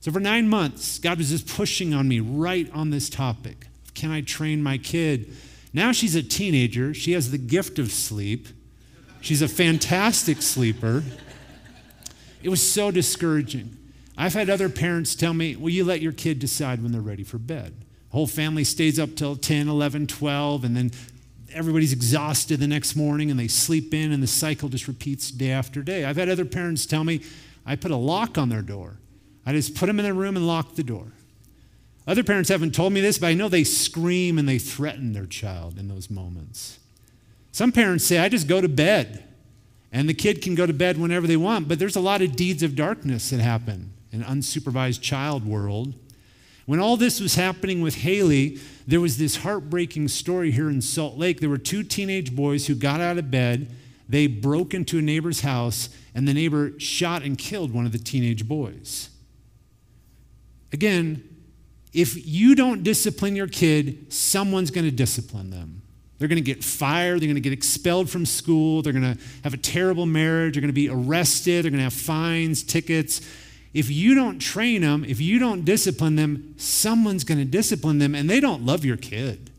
So 0.00 0.10
for 0.10 0.18
nine 0.18 0.48
months, 0.48 0.98
God 0.98 1.18
was 1.18 1.30
just 1.30 1.46
pushing 1.46 1.94
on 1.94 2.08
me 2.08 2.18
right 2.18 2.68
on 2.74 2.90
this 2.90 3.08
topic. 3.08 3.68
Can 3.94 4.10
I 4.10 4.22
train 4.22 4.60
my 4.60 4.78
kid? 4.78 5.32
Now 5.72 5.92
she's 5.92 6.16
a 6.16 6.22
teenager. 6.22 6.92
She 6.92 7.12
has 7.12 7.30
the 7.30 7.38
gift 7.38 7.78
of 7.78 7.92
sleep. 7.92 8.48
She's 9.20 9.40
a 9.40 9.48
fantastic 9.48 10.42
sleeper. 10.42 11.04
It 12.42 12.48
was 12.48 12.62
so 12.62 12.90
discouraging. 12.90 13.76
I've 14.16 14.34
had 14.34 14.50
other 14.50 14.68
parents 14.68 15.14
tell 15.14 15.34
me, 15.34 15.56
Will 15.56 15.70
you 15.70 15.84
let 15.84 16.00
your 16.00 16.12
kid 16.12 16.38
decide 16.38 16.82
when 16.82 16.92
they're 16.92 17.00
ready 17.00 17.24
for 17.24 17.38
bed? 17.38 17.74
The 18.10 18.16
whole 18.16 18.26
family 18.26 18.64
stays 18.64 18.98
up 18.98 19.14
till 19.16 19.36
10, 19.36 19.68
11, 19.68 20.06
12, 20.06 20.64
and 20.64 20.76
then 20.76 20.90
everybody's 21.54 21.92
exhausted 21.92 22.60
the 22.60 22.66
next 22.66 22.96
morning 22.96 23.30
and 23.30 23.38
they 23.38 23.48
sleep 23.48 23.94
in, 23.94 24.12
and 24.12 24.22
the 24.22 24.26
cycle 24.26 24.68
just 24.68 24.88
repeats 24.88 25.30
day 25.30 25.50
after 25.50 25.82
day. 25.82 26.04
I've 26.04 26.16
had 26.16 26.28
other 26.28 26.44
parents 26.44 26.86
tell 26.86 27.04
me, 27.04 27.22
I 27.64 27.76
put 27.76 27.90
a 27.90 27.96
lock 27.96 28.36
on 28.38 28.48
their 28.48 28.62
door. 28.62 28.96
I 29.46 29.52
just 29.52 29.74
put 29.74 29.86
them 29.86 29.98
in 29.98 30.04
their 30.04 30.14
room 30.14 30.36
and 30.36 30.46
lock 30.46 30.74
the 30.74 30.82
door. 30.82 31.06
Other 32.06 32.24
parents 32.24 32.48
haven't 32.48 32.74
told 32.74 32.92
me 32.92 33.00
this, 33.00 33.18
but 33.18 33.28
I 33.28 33.34
know 33.34 33.48
they 33.48 33.64
scream 33.64 34.38
and 34.38 34.48
they 34.48 34.58
threaten 34.58 35.12
their 35.12 35.26
child 35.26 35.78
in 35.78 35.88
those 35.88 36.10
moments. 36.10 36.78
Some 37.52 37.70
parents 37.70 38.04
say, 38.04 38.18
I 38.18 38.28
just 38.28 38.48
go 38.48 38.60
to 38.60 38.68
bed, 38.68 39.24
and 39.92 40.08
the 40.08 40.14
kid 40.14 40.40
can 40.40 40.54
go 40.54 40.64
to 40.64 40.72
bed 40.72 40.98
whenever 40.98 41.26
they 41.26 41.36
want, 41.36 41.68
but 41.68 41.78
there's 41.78 41.96
a 41.96 42.00
lot 42.00 42.22
of 42.22 42.34
deeds 42.34 42.62
of 42.62 42.74
darkness 42.74 43.30
that 43.30 43.40
happen 43.40 43.92
in 44.10 44.22
an 44.22 44.40
unsupervised 44.40 45.02
child 45.02 45.46
world. 45.46 45.94
When 46.64 46.80
all 46.80 46.96
this 46.96 47.20
was 47.20 47.34
happening 47.34 47.82
with 47.82 47.96
Haley, 47.96 48.58
there 48.86 49.00
was 49.00 49.18
this 49.18 49.36
heartbreaking 49.36 50.08
story 50.08 50.50
here 50.50 50.70
in 50.70 50.80
Salt 50.80 51.18
Lake. 51.18 51.40
There 51.40 51.50
were 51.50 51.58
two 51.58 51.82
teenage 51.82 52.34
boys 52.34 52.66
who 52.66 52.74
got 52.74 53.00
out 53.00 53.18
of 53.18 53.30
bed, 53.30 53.70
they 54.08 54.26
broke 54.26 54.74
into 54.74 54.98
a 54.98 55.02
neighbor's 55.02 55.40
house, 55.40 55.88
and 56.14 56.26
the 56.26 56.34
neighbor 56.34 56.78
shot 56.78 57.22
and 57.22 57.36
killed 57.36 57.72
one 57.72 57.86
of 57.86 57.92
the 57.92 57.98
teenage 57.98 58.46
boys. 58.46 59.10
Again, 60.72 61.28
if 61.92 62.26
you 62.26 62.54
don't 62.54 62.82
discipline 62.82 63.36
your 63.36 63.46
kid, 63.48 64.12
someone's 64.12 64.70
going 64.70 64.86
to 64.86 64.90
discipline 64.90 65.50
them. 65.50 65.81
They're 66.22 66.28
going 66.28 66.36
to 66.36 66.40
get 66.40 66.62
fired. 66.62 67.20
They're 67.20 67.26
going 67.26 67.34
to 67.34 67.40
get 67.40 67.52
expelled 67.52 68.08
from 68.08 68.24
school. 68.24 68.80
They're 68.80 68.92
going 68.92 69.16
to 69.16 69.20
have 69.42 69.54
a 69.54 69.56
terrible 69.56 70.06
marriage. 70.06 70.54
They're 70.54 70.60
going 70.60 70.68
to 70.68 70.72
be 70.72 70.88
arrested. 70.88 71.64
They're 71.64 71.72
going 71.72 71.80
to 71.80 71.84
have 71.84 71.92
fines, 71.92 72.62
tickets. 72.62 73.22
If 73.74 73.90
you 73.90 74.14
don't 74.14 74.38
train 74.38 74.82
them, 74.82 75.04
if 75.04 75.20
you 75.20 75.40
don't 75.40 75.64
discipline 75.64 76.14
them, 76.14 76.54
someone's 76.58 77.24
going 77.24 77.38
to 77.38 77.44
discipline 77.44 77.98
them, 77.98 78.14
and 78.14 78.30
they 78.30 78.38
don't 78.38 78.64
love 78.64 78.84
your 78.84 78.96
kid. 78.96 79.50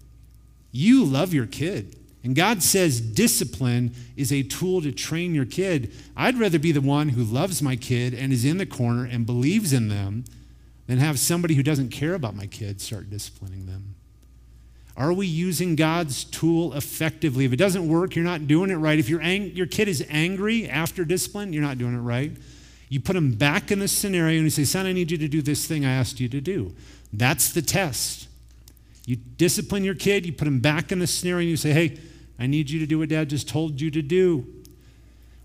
You 0.72 1.04
love 1.04 1.34
your 1.34 1.48
kid. 1.48 1.98
And 2.24 2.34
God 2.34 2.64
says 2.64 3.02
discipline 3.02 3.94
is 4.16 4.32
a 4.32 4.44
tool 4.44 4.82
to 4.84 4.94
train 4.94 5.36
your 5.36 5.44
kid. 5.44 5.92
I'd 6.16 6.40
rather 6.40 6.60
be 6.60 6.72
the 6.72 6.80
one 6.80 7.10
who 7.10 7.26
loves 7.26 7.62
my 7.62 7.76
kid 7.76 8.14
and 8.14 8.32
is 8.32 8.46
in 8.46 8.58
the 8.58 8.66
corner 8.66 9.04
and 9.04 9.26
believes 9.26 9.74
in 9.74 9.90
them 9.90 10.24
than 10.88 11.00
have 11.00 11.20
somebody 11.20 11.56
who 11.56 11.64
doesn't 11.64 11.90
care 11.90 12.14
about 12.14 12.38
my 12.38 12.46
kid 12.46 12.80
start 12.80 13.10
disciplining 13.10 13.66
them. 13.66 13.93
Are 14.96 15.12
we 15.12 15.26
using 15.26 15.76
God's 15.76 16.24
tool 16.24 16.74
effectively? 16.74 17.46
If 17.46 17.54
it 17.54 17.58
doesn't 17.58 17.88
work, 17.88 18.16
you're 18.16 18.24
not 18.24 18.48
doing 18.48 18.70
it 18.70 18.76
right. 18.76 19.00
If 19.00 19.10
ang- 19.10 19.56
your 19.56 19.66
kid 19.66 19.88
is 19.88 20.06
angry 20.08 20.70
after 20.70 21.04
discipline, 21.04 21.52
you're 21.52 21.64
not 21.64 21.80
doing 21.80 21.96
it 21.96 22.02
right. 22.02 22.32
You 22.90 23.00
put 23.00 23.14
them 23.14 23.34
back 23.34 23.72
in 23.72 23.80
the 23.80 23.88
scenario 23.88 24.36
and 24.36 24.44
you 24.44 24.50
say, 24.52 24.66
Son, 24.66 24.86
I 24.86 24.92
need 24.92 25.10
you 25.10 25.18
to 25.18 25.28
do 25.28 25.42
this 25.42 25.66
thing 25.66 25.84
I 25.84 25.92
asked 25.92 26.20
you 26.20 26.30
to 26.30 26.40
do. 26.40 26.76
That's 27.12 27.52
the 27.52 27.64
test. 27.64 28.28
You 29.06 29.16
discipline 29.16 29.84
your 29.84 29.96
kid, 29.96 30.26
you 30.28 30.32
put 30.32 30.48
him 30.48 30.60
back 30.60 30.92
in 30.92 31.00
the 31.00 31.08
scenario, 31.08 31.42
and 31.42 31.50
you 31.50 31.58
say, 31.58 31.74
Hey, 31.74 32.00
I 32.38 32.46
need 32.46 32.70
you 32.70 32.80
to 32.80 32.86
do 32.86 33.00
what 33.00 33.10
dad 33.10 33.30
just 33.30 33.50
told 33.50 33.82
you 33.82 33.90
to 33.90 34.02
do. 34.02 34.46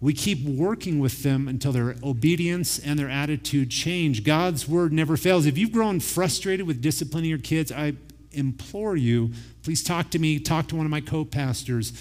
We 0.01 0.13
keep 0.13 0.45
working 0.45 1.01
with 1.01 1.23
them 1.23 1.49
until 1.49 1.73
their 1.73 1.97
obedience 2.05 2.79
and 2.79 2.99
their 2.99 3.11
attitude 3.11 3.71
change. 3.71 4.25
God's 4.25 4.69
word 4.69 4.93
never 4.93 5.17
fails. 5.17 5.45
If 5.45 5.59
you've 5.59 5.73
grown 5.73 6.01
frustrated 6.01 6.67
with 6.67 6.81
disciplining 6.81 7.31
your 7.31 7.39
kids, 7.39 7.73
I 7.73 7.95
implore 8.39 8.97
you, 8.97 9.33
please 9.63 9.83
talk 9.83 10.11
to 10.11 10.19
me, 10.19 10.39
talk 10.39 10.69
to 10.69 10.77
one 10.77 10.87
of 10.87 10.91
my 10.91 11.01
co 11.01 11.25
pastors. 11.25 11.93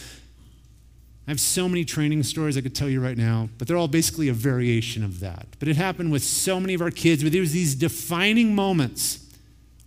I 1.28 1.32
have 1.32 1.40
so 1.42 1.68
many 1.68 1.84
training 1.84 2.24
stories 2.24 2.56
I 2.56 2.62
could 2.62 2.74
tell 2.74 2.88
you 2.88 3.02
right 3.02 3.18
now, 3.18 3.50
but 3.58 3.68
they're 3.68 3.76
all 3.76 3.90
basically 3.90 4.30
a 4.30 4.34
variation 4.34 5.04
of 5.04 5.20
that. 5.20 5.46
But 5.60 5.68
it 5.68 5.76
happened 5.76 6.10
with 6.10 6.24
so 6.24 6.58
many 6.58 6.74
of 6.74 6.82
our 6.82 6.92
kids 6.92 7.22
where 7.22 7.30
there 7.30 7.42
was 7.42 7.52
these 7.52 7.76
defining 7.76 8.56
moments 8.56 9.26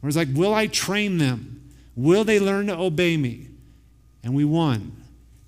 where 0.01 0.09
it's 0.09 0.17
like, 0.17 0.29
will 0.35 0.53
I 0.53 0.67
train 0.67 1.17
them? 1.17 1.71
Will 1.97 2.25
they 2.25 2.39
learn 2.39 2.67
to 2.67 2.77
obey 2.77 3.17
me? 3.17 3.49
And 4.23 4.35
we 4.35 4.45
won. 4.45 4.93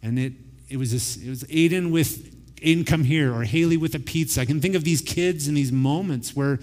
And 0.03 0.19
it, 0.19 0.33
it 0.71 0.79
was 0.79 0.93
this, 0.93 1.17
it 1.17 1.29
was 1.29 1.45
Aiden 1.45 1.91
with 1.91 2.31
Aiden 2.63 2.87
come 2.87 3.05
here 3.05 3.35
or 3.35 3.43
Haley 3.43 3.77
with 3.77 3.95
a 3.95 3.99
pizza. 3.99 4.41
I 4.41 4.45
can 4.45 4.61
think 4.61 4.75
of 4.75 4.85
these 4.85 5.01
kids 5.01 5.49
and 5.49 5.57
these 5.57 5.73
moments 5.73 6.35
where 6.35 6.59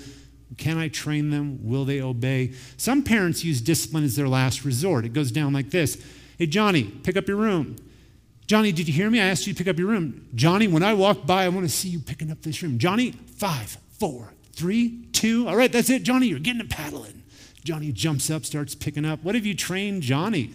can 0.58 0.78
I 0.78 0.88
train 0.88 1.30
them? 1.30 1.60
Will 1.62 1.86
they 1.86 2.02
obey? 2.02 2.54
Some 2.78 3.04
parents 3.04 3.44
use 3.44 3.62
discipline 3.62 4.04
as 4.04 4.16
their 4.16 4.28
last 4.28 4.66
resort. 4.66 5.06
It 5.06 5.14
goes 5.14 5.32
down 5.32 5.54
like 5.54 5.70
this 5.70 6.04
Hey, 6.38 6.48
Johnny, 6.48 6.84
pick 6.84 7.18
up 7.18 7.28
your 7.28 7.38
room. 7.38 7.76
Johnny, 8.48 8.72
did 8.72 8.88
you 8.88 8.94
hear 8.94 9.10
me? 9.12 9.20
I 9.20 9.26
asked 9.26 9.46
you 9.46 9.54
to 9.54 9.58
pick 9.58 9.68
up 9.68 9.78
your 9.78 9.90
room. 9.90 10.28
Johnny, 10.34 10.68
when 10.68 10.82
I 10.82 10.94
walk 10.94 11.26
by, 11.26 11.46
I 11.46 11.50
want 11.50 11.68
to 11.68 11.70
see 11.70 11.90
you 11.90 12.00
picking 12.00 12.32
up 12.32 12.42
this 12.42 12.64
room. 12.64 12.80
Johnny, 12.80 13.12
five, 13.12 13.78
four, 14.00 14.34
three, 14.54 15.06
two. 15.12 15.48
All 15.48 15.56
right, 15.56 15.72
that's 15.72 15.90
it. 15.92 16.02
Johnny, 16.02 16.28
you're 16.28 16.40
getting 16.40 16.62
a 16.62 16.66
paddling. 16.66 17.22
Johnny 17.64 17.92
jumps 17.92 18.32
up, 18.32 18.46
starts 18.46 18.74
picking 18.74 19.06
up. 19.06 19.24
What 19.24 19.36
have 19.36 19.46
you 19.46 19.54
trained 19.54 20.02
Johnny? 20.02 20.52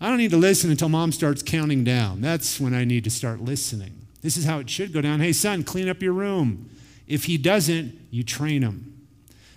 I 0.00 0.08
don't 0.08 0.18
need 0.18 0.32
to 0.32 0.36
listen 0.36 0.70
until 0.70 0.88
mom 0.88 1.12
starts 1.12 1.42
counting 1.42 1.84
down. 1.84 2.20
That's 2.20 2.58
when 2.58 2.74
I 2.74 2.84
need 2.84 3.04
to 3.04 3.10
start 3.10 3.40
listening. 3.40 3.92
This 4.22 4.36
is 4.36 4.44
how 4.44 4.58
it 4.58 4.68
should 4.68 4.92
go 4.92 5.00
down. 5.00 5.20
Hey, 5.20 5.32
son, 5.32 5.62
clean 5.62 5.88
up 5.88 6.02
your 6.02 6.14
room. 6.14 6.70
If 7.06 7.24
he 7.24 7.38
doesn't, 7.38 7.94
you 8.10 8.22
train 8.24 8.62
him. 8.62 8.93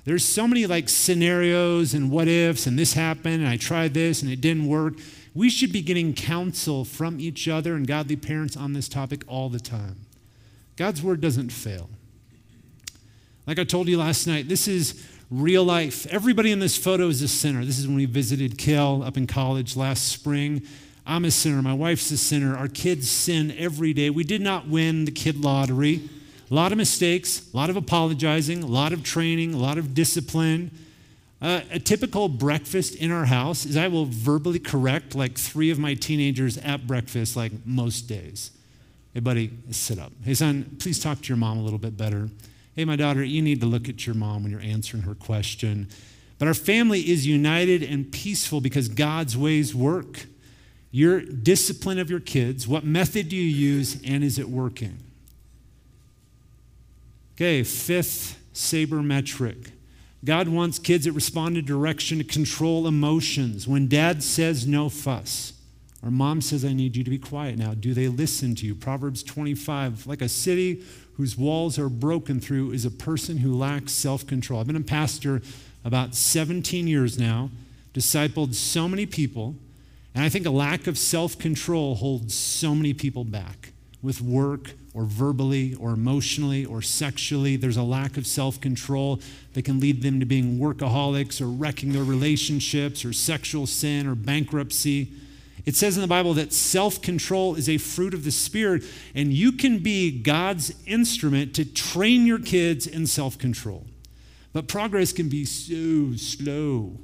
There's 0.07 0.23
so 0.23 0.47
many 0.47 0.65
like 0.65 0.87
scenarios 0.87 1.93
and 1.93 2.09
what 2.09 2.29
ifs, 2.29 2.65
and 2.65 2.79
this 2.79 2.93
happened, 2.93 3.41
and 3.41 3.47
I 3.47 3.57
tried 3.57 3.93
this, 3.93 4.21
and 4.21 4.31
it 4.31 4.39
didn't 4.39 4.65
work. 4.65 4.93
We 5.35 5.49
should 5.49 5.73
be 5.73 5.81
getting 5.81 6.13
counsel 6.13 6.85
from 6.85 7.19
each 7.19 7.49
other 7.49 7.75
and 7.75 7.85
godly 7.85 8.15
parents 8.15 8.55
on 8.55 8.71
this 8.71 8.87
topic 8.87 9.25
all 9.27 9.49
the 9.49 9.59
time. 9.59 9.97
God's 10.77 11.03
word 11.03 11.19
doesn't 11.19 11.49
fail. 11.49 11.89
Like 13.45 13.59
I 13.59 13.65
told 13.65 13.89
you 13.89 13.97
last 13.97 14.27
night, 14.27 14.47
this 14.47 14.65
is 14.65 15.05
real 15.29 15.65
life. 15.65 16.07
Everybody 16.07 16.53
in 16.53 16.59
this 16.59 16.77
photo 16.77 17.09
is 17.09 17.21
a 17.21 17.27
sinner. 17.27 17.65
This 17.65 17.77
is 17.77 17.85
when 17.85 17.97
we 17.97 18.05
visited 18.05 18.57
Kale 18.57 19.03
up 19.03 19.17
in 19.17 19.27
college 19.27 19.75
last 19.75 20.07
spring. 20.07 20.61
I'm 21.05 21.25
a 21.25 21.31
sinner. 21.31 21.61
My 21.61 21.73
wife's 21.73 22.09
a 22.11 22.17
sinner. 22.17 22.55
Our 22.55 22.69
kids 22.69 23.11
sin 23.11 23.53
every 23.57 23.91
day. 23.91 24.09
We 24.09 24.23
did 24.23 24.39
not 24.39 24.69
win 24.69 25.03
the 25.03 25.11
kid 25.11 25.35
lottery. 25.35 26.09
A 26.49 26.53
lot 26.53 26.71
of 26.71 26.77
mistakes, 26.77 27.49
a 27.53 27.57
lot 27.57 27.69
of 27.69 27.75
apologizing, 27.75 28.63
a 28.63 28.67
lot 28.67 28.93
of 28.93 29.03
training, 29.03 29.53
a 29.53 29.57
lot 29.57 29.77
of 29.77 29.93
discipline. 29.93 30.71
Uh, 31.41 31.61
a 31.71 31.79
typical 31.79 32.29
breakfast 32.29 32.95
in 32.95 33.11
our 33.11 33.25
house 33.25 33.65
is 33.65 33.75
I 33.75 33.89
will 33.89 34.05
verbally 34.05 34.59
correct 34.59 35.13
like 35.13 35.37
three 35.37 35.69
of 35.69 35.77
my 35.77 35.93
teenagers 35.93 36.57
at 36.59 36.87
breakfast, 36.87 37.35
like 37.35 37.51
most 37.65 38.07
days. 38.07 38.51
Hey, 39.13 39.19
buddy, 39.19 39.51
sit 39.71 39.99
up. 39.99 40.13
Hey, 40.23 40.33
son, 40.33 40.77
please 40.79 40.99
talk 40.99 41.21
to 41.21 41.27
your 41.27 41.37
mom 41.37 41.57
a 41.57 41.63
little 41.63 41.79
bit 41.79 41.97
better. 41.97 42.29
Hey, 42.75 42.85
my 42.85 42.95
daughter, 42.95 43.23
you 43.23 43.41
need 43.41 43.59
to 43.61 43.67
look 43.67 43.89
at 43.89 44.05
your 44.05 44.15
mom 44.15 44.43
when 44.43 44.51
you're 44.51 44.61
answering 44.61 45.03
her 45.03 45.15
question. 45.15 45.89
But 46.39 46.47
our 46.47 46.53
family 46.53 47.01
is 47.01 47.27
united 47.27 47.83
and 47.83 48.11
peaceful 48.11 48.61
because 48.61 48.87
God's 48.87 49.35
ways 49.35 49.75
work. 49.75 50.27
Your 50.91 51.19
discipline 51.19 51.99
of 51.99 52.09
your 52.09 52.19
kids, 52.19 52.67
what 52.67 52.83
method 52.85 53.29
do 53.29 53.35
you 53.35 53.41
use, 53.41 54.01
and 54.03 54.23
is 54.23 54.39
it 54.39 54.49
working? 54.49 54.99
Okay, 57.37 57.61
fifth 57.61 58.43
sabermetric. 58.51 59.69
God 60.25 60.47
wants 60.47 60.79
kids 60.79 61.05
that 61.05 61.11
respond 61.11 61.53
to 61.53 61.61
direction 61.61 62.17
to 62.17 62.23
control 62.23 62.87
emotions. 62.87 63.67
When 63.67 63.87
dad 63.87 64.23
says 64.23 64.65
no 64.65 64.89
fuss, 64.89 65.53
or 66.01 66.09
mom 66.09 66.41
says, 66.41 66.65
I 66.65 66.73
need 66.73 66.95
you 66.95 67.03
to 67.03 67.11
be 67.11 67.19
quiet 67.19 67.59
now, 67.59 67.75
do 67.75 67.93
they 67.93 68.07
listen 68.07 68.55
to 68.55 68.65
you? 68.65 68.73
Proverbs 68.73 69.21
25, 69.21 70.07
like 70.07 70.23
a 70.23 70.29
city 70.29 70.83
whose 71.17 71.37
walls 71.37 71.77
are 71.77 71.89
broken 71.89 72.39
through 72.39 72.71
is 72.71 72.85
a 72.85 72.91
person 72.91 73.37
who 73.37 73.55
lacks 73.55 73.91
self 73.91 74.25
control. 74.25 74.59
I've 74.59 74.65
been 74.65 74.75
a 74.75 74.81
pastor 74.81 75.43
about 75.85 76.15
17 76.15 76.87
years 76.87 77.19
now, 77.19 77.51
discipled 77.93 78.55
so 78.55 78.89
many 78.89 79.05
people, 79.05 79.53
and 80.15 80.23
I 80.23 80.29
think 80.29 80.47
a 80.47 80.51
lack 80.51 80.87
of 80.87 80.97
self 80.97 81.37
control 81.37 81.93
holds 81.93 82.33
so 82.33 82.73
many 82.73 82.95
people 82.95 83.23
back 83.23 83.73
with 84.01 84.21
work 84.21 84.73
or 84.97 85.03
verbally 85.05 85.75
or 85.75 85.91
emotionally 85.91 86.65
or 86.65 86.81
sexually. 86.81 87.55
There's 87.55 87.77
a 87.77 87.83
lack 87.83 88.17
of 88.17 88.25
self 88.25 88.59
control 88.59 89.21
that 89.53 89.63
can 89.63 89.79
lead 89.79 90.01
them 90.01 90.19
to 90.19 90.25
being 90.25 90.57
workaholics 90.57 91.39
or 91.39 91.45
wrecking 91.45 91.93
their 91.93 92.03
relationships 92.03 93.05
or 93.05 93.13
sexual 93.13 93.67
sin 93.67 94.07
or 94.07 94.15
bankruptcy. 94.15 95.11
It 95.67 95.75
says 95.75 95.97
in 95.97 96.01
the 96.01 96.07
Bible 96.07 96.33
that 96.33 96.51
self 96.51 96.99
control 96.99 97.53
is 97.53 97.69
a 97.69 97.77
fruit 97.77 98.15
of 98.15 98.23
the 98.23 98.31
Spirit, 98.31 98.83
and 99.13 99.31
you 99.31 99.51
can 99.51 99.77
be 99.77 100.09
God's 100.09 100.73
instrument 100.87 101.53
to 101.55 101.65
train 101.65 102.25
your 102.25 102.39
kids 102.39 102.87
in 102.87 103.05
self 103.05 103.37
control. 103.37 103.85
But 104.51 104.67
progress 104.67 105.13
can 105.13 105.29
be 105.29 105.45
so 105.45 106.17
slow. 106.17 106.97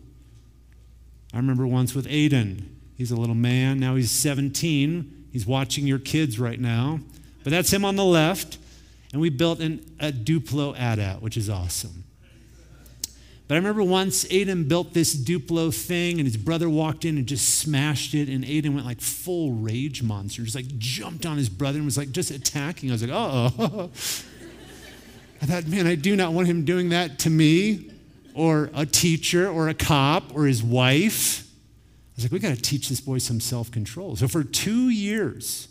I 1.31 1.37
remember 1.37 1.67
once 1.67 1.93
with 1.93 2.07
Aiden. 2.07 2.63
He's 2.97 3.11
a 3.11 3.15
little 3.15 3.35
man, 3.35 3.79
now 3.79 3.95
he's 3.95 4.09
17. 4.09 5.27
He's 5.31 5.45
watching 5.45 5.85
your 5.85 5.99
kids 5.99 6.39
right 6.39 6.59
now. 6.59 6.99
But 7.43 7.51
that's 7.51 7.71
him 7.71 7.85
on 7.85 7.95
the 7.95 8.05
left. 8.05 8.57
And 9.11 9.21
we 9.21 9.29
built 9.29 9.59
an, 9.59 9.85
a 9.99 10.11
Duplo 10.11 10.77
AT-AT, 10.77 11.21
which 11.21 11.37
is 11.37 11.49
awesome. 11.49 12.03
But 13.47 13.55
I 13.55 13.57
remember 13.57 13.83
once 13.83 14.25
Aiden 14.25 14.67
built 14.67 14.93
this 14.93 15.15
Duplo 15.15 15.73
thing, 15.73 16.17
and 16.17 16.25
his 16.25 16.37
brother 16.37 16.69
walked 16.69 17.05
in 17.05 17.17
and 17.17 17.27
just 17.27 17.59
smashed 17.59 18.13
it, 18.15 18.29
and 18.29 18.43
Aiden 18.43 18.73
went 18.73 18.85
like 18.85 19.01
full 19.01 19.51
rage 19.51 20.01
monster, 20.01 20.41
just 20.43 20.55
like 20.55 20.77
jumped 20.79 21.25
on 21.25 21.37
his 21.37 21.49
brother 21.49 21.77
and 21.77 21.85
was 21.85 21.97
like 21.97 22.11
just 22.11 22.31
attacking. 22.31 22.89
I 22.89 22.93
was 22.93 23.03
like, 23.03 23.11
uh 23.11 23.51
oh. 23.59 23.89
I 25.41 25.45
thought, 25.45 25.67
man, 25.67 25.85
I 25.87 25.95
do 25.95 26.15
not 26.15 26.31
want 26.31 26.47
him 26.47 26.63
doing 26.63 26.89
that 26.89 27.19
to 27.19 27.29
me, 27.29 27.91
or 28.33 28.71
a 28.73 28.85
teacher, 28.85 29.49
or 29.49 29.67
a 29.67 29.73
cop, 29.73 30.33
or 30.33 30.45
his 30.45 30.63
wife. 30.63 31.43
I 31.43 32.15
was 32.15 32.25
like, 32.25 32.31
we 32.31 32.39
got 32.39 32.55
to 32.55 32.61
teach 32.61 32.87
this 32.87 33.01
boy 33.01 33.17
some 33.17 33.41
self 33.41 33.69
control. 33.69 34.15
So 34.15 34.27
for 34.29 34.43
two 34.43 34.89
years, 34.89 35.67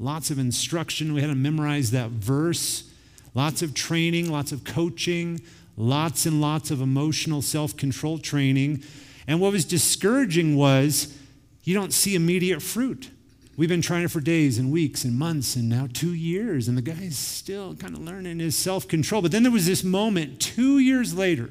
lots 0.00 0.30
of 0.30 0.38
instruction. 0.38 1.12
We 1.12 1.20
had 1.20 1.28
to 1.28 1.36
memorize 1.36 1.92
that 1.92 2.10
verse, 2.10 2.90
lots 3.34 3.62
of 3.62 3.74
training, 3.74 4.30
lots 4.30 4.50
of 4.50 4.64
coaching 4.64 5.40
lots 5.80 6.26
and 6.26 6.40
lots 6.40 6.70
of 6.70 6.80
emotional 6.80 7.42
self 7.42 7.76
control 7.76 8.18
training. 8.18 8.82
And 9.26 9.40
what 9.40 9.52
was 9.52 9.64
discouraging 9.64 10.56
was 10.56 11.16
you 11.64 11.74
don't 11.74 11.92
see 11.92 12.14
immediate 12.14 12.62
fruit. 12.62 13.10
We've 13.56 13.68
been 13.68 13.82
trying 13.82 14.04
it 14.04 14.10
for 14.10 14.20
days 14.20 14.58
and 14.58 14.72
weeks 14.72 15.04
and 15.04 15.18
months 15.18 15.56
and 15.56 15.68
now 15.68 15.88
two 15.92 16.14
years, 16.14 16.68
and 16.68 16.78
the 16.78 16.82
guy's 16.82 17.18
still 17.18 17.74
kind 17.74 17.94
of 17.94 18.02
learning 18.02 18.38
his 18.38 18.56
self 18.56 18.86
control. 18.86 19.22
But 19.22 19.32
then 19.32 19.42
there 19.42 19.52
was 19.52 19.66
this 19.66 19.82
moment 19.82 20.40
two 20.40 20.78
years 20.78 21.14
later 21.14 21.50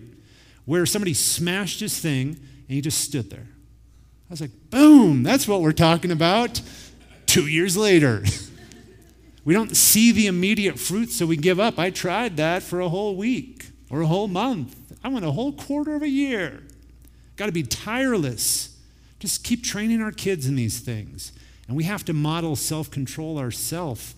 where 0.65 0.85
somebody 0.85 1.13
smashed 1.13 1.79
his 1.79 1.99
thing 1.99 2.29
and 2.29 2.75
he 2.75 2.81
just 2.81 3.01
stood 3.01 3.29
there. 3.29 3.47
I 4.29 4.33
was 4.33 4.41
like, 4.41 4.51
boom, 4.69 5.23
that's 5.23 5.47
what 5.47 5.61
we're 5.61 5.71
talking 5.71 6.11
about. 6.11 6.61
Two 7.29 7.45
years 7.45 7.77
later. 7.77 8.23
we 9.45 9.53
don't 9.53 9.77
see 9.77 10.11
the 10.11 10.25
immediate 10.25 10.79
fruit, 10.79 11.11
so 11.11 11.27
we 11.27 11.37
give 11.37 11.59
up. 11.59 11.77
I 11.77 11.91
tried 11.91 12.37
that 12.37 12.63
for 12.63 12.79
a 12.79 12.89
whole 12.89 13.15
week 13.15 13.67
or 13.91 14.01
a 14.01 14.07
whole 14.07 14.27
month. 14.27 14.75
I 15.03 15.09
went 15.09 15.25
a 15.25 15.31
whole 15.31 15.53
quarter 15.53 15.93
of 15.93 16.01
a 16.01 16.09
year. 16.09 16.63
Got 17.35 17.45
to 17.45 17.51
be 17.51 17.61
tireless 17.61 18.75
Just 19.19 19.43
keep 19.43 19.63
training 19.63 20.01
our 20.01 20.11
kids 20.11 20.47
in 20.47 20.55
these 20.55 20.79
things. 20.79 21.31
And 21.67 21.77
we 21.77 21.83
have 21.83 22.03
to 22.05 22.13
model 22.13 22.55
self 22.55 22.89
control 22.89 23.37
ourselves. 23.37 24.15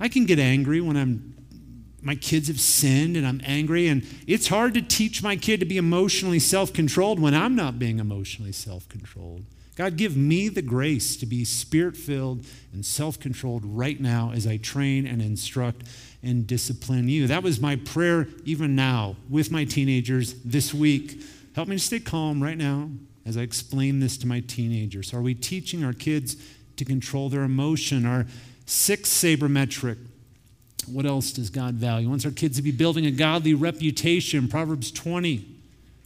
I 0.00 0.08
can 0.08 0.26
get 0.26 0.40
angry 0.40 0.80
when 0.80 0.96
I'm 0.96 1.34
my 2.02 2.14
kids 2.14 2.48
have 2.48 2.60
sinned 2.60 3.16
and 3.16 3.26
I'm 3.26 3.40
angry 3.44 3.88
and 3.88 4.04
it's 4.26 4.48
hard 4.48 4.74
to 4.74 4.82
teach 4.82 5.22
my 5.22 5.36
kid 5.36 5.60
to 5.60 5.66
be 5.66 5.78
emotionally 5.78 6.38
self-controlled 6.38 7.20
when 7.20 7.34
I'm 7.34 7.54
not 7.54 7.78
being 7.78 7.98
emotionally 7.98 8.52
self-controlled. 8.52 9.44
God 9.74 9.96
give 9.96 10.16
me 10.16 10.48
the 10.48 10.62
grace 10.62 11.16
to 11.16 11.26
be 11.26 11.44
spirit-filled 11.44 12.44
and 12.72 12.84
self-controlled 12.84 13.64
right 13.64 13.98
now 13.98 14.32
as 14.34 14.46
I 14.46 14.58
train 14.58 15.06
and 15.06 15.22
instruct 15.22 15.84
and 16.22 16.46
discipline 16.46 17.08
you. 17.08 17.26
That 17.26 17.42
was 17.42 17.60
my 17.60 17.76
prayer 17.76 18.28
even 18.44 18.74
now 18.76 19.16
with 19.30 19.50
my 19.50 19.64
teenagers 19.64 20.34
this 20.42 20.74
week. 20.74 21.22
Help 21.54 21.68
me 21.68 21.76
to 21.76 21.82
stay 21.82 22.00
calm 22.00 22.42
right 22.42 22.58
now 22.58 22.90
as 23.24 23.36
I 23.36 23.40
explain 23.40 24.00
this 24.00 24.18
to 24.18 24.26
my 24.26 24.40
teenagers. 24.40 25.14
Are 25.14 25.22
we 25.22 25.34
teaching 25.34 25.84
our 25.84 25.92
kids 25.92 26.36
to 26.76 26.84
control 26.84 27.28
their 27.28 27.42
emotion? 27.42 28.04
Our 28.04 28.26
sixth 28.66 29.12
sabermetric. 29.12 29.98
What 30.86 31.06
else 31.06 31.32
does 31.32 31.50
God 31.50 31.74
value? 31.74 32.06
He 32.06 32.10
wants 32.10 32.24
our 32.24 32.30
kids 32.30 32.56
to 32.56 32.62
be 32.62 32.70
building 32.70 33.06
a 33.06 33.10
godly 33.10 33.54
reputation. 33.54 34.48
Proverbs 34.48 34.90
20. 34.90 35.46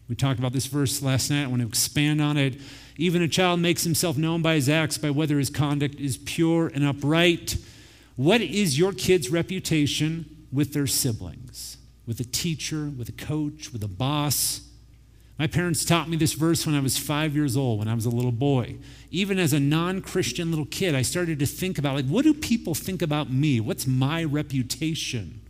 We 0.09 0.15
talked 0.15 0.39
about 0.39 0.53
this 0.53 0.67
verse 0.67 1.03
last 1.03 1.31
night. 1.31 1.45
I 1.45 1.47
want 1.47 1.63
to 1.63 1.69
expand 1.69 2.21
on 2.21 2.37
it. 2.37 2.61
Even 2.97 3.23
a 3.23 3.29
child 3.29 3.61
makes 3.61 3.85
himself 3.85 4.17
known 4.17 4.43
by 4.43 4.55
his 4.55 4.69
acts, 4.69 4.99
by 4.99 5.11
whether 5.11 5.39
his 5.39 5.51
conduct 5.51 5.97
is 5.97 6.17
pure 6.17 6.69
and 6.69 6.85
upright. 6.85 7.57
What 8.17 8.41
is 8.41 8.79
your 8.79 8.93
kid's 8.93 9.31
reputation 9.31 10.47
with 10.53 10.73
their 10.73 10.87
siblings? 10.87 11.77
With 12.07 12.21
a 12.21 12.25
teacher, 12.25 12.91
with 12.97 13.09
a 13.09 13.13
coach, 13.13 13.73
with 13.73 13.83
a 13.83 13.89
boss? 13.89 14.66
My 15.39 15.47
parents 15.47 15.85
taught 15.85 16.09
me 16.09 16.17
this 16.17 16.33
verse 16.33 16.65
when 16.65 16.75
I 16.75 16.81
was 16.81 16.97
five 16.97 17.35
years 17.37 17.57
old, 17.57 17.81
when 17.81 17.89
I 17.89 17.95
was 17.95 18.07
a 18.07 18.11
little 18.11 18.33
boy. 18.33 18.77
Even 19.11 19.39
as 19.39 19.53
a 19.53 19.61
non 19.61 20.01
Christian 20.01 20.51
little 20.51 20.65
kid, 20.65 20.95
I 20.95 21.03
started 21.03 21.39
to 21.41 21.47
think 21.47 21.79
about, 21.79 21.95
like, 21.95 22.07
what 22.07 22.25
do 22.25 22.33
people 22.33 22.75
think 22.75 23.03
about 23.03 23.31
me? 23.31 23.61
What's 23.61 23.87
my 23.87 24.25
reputation? 24.25 25.41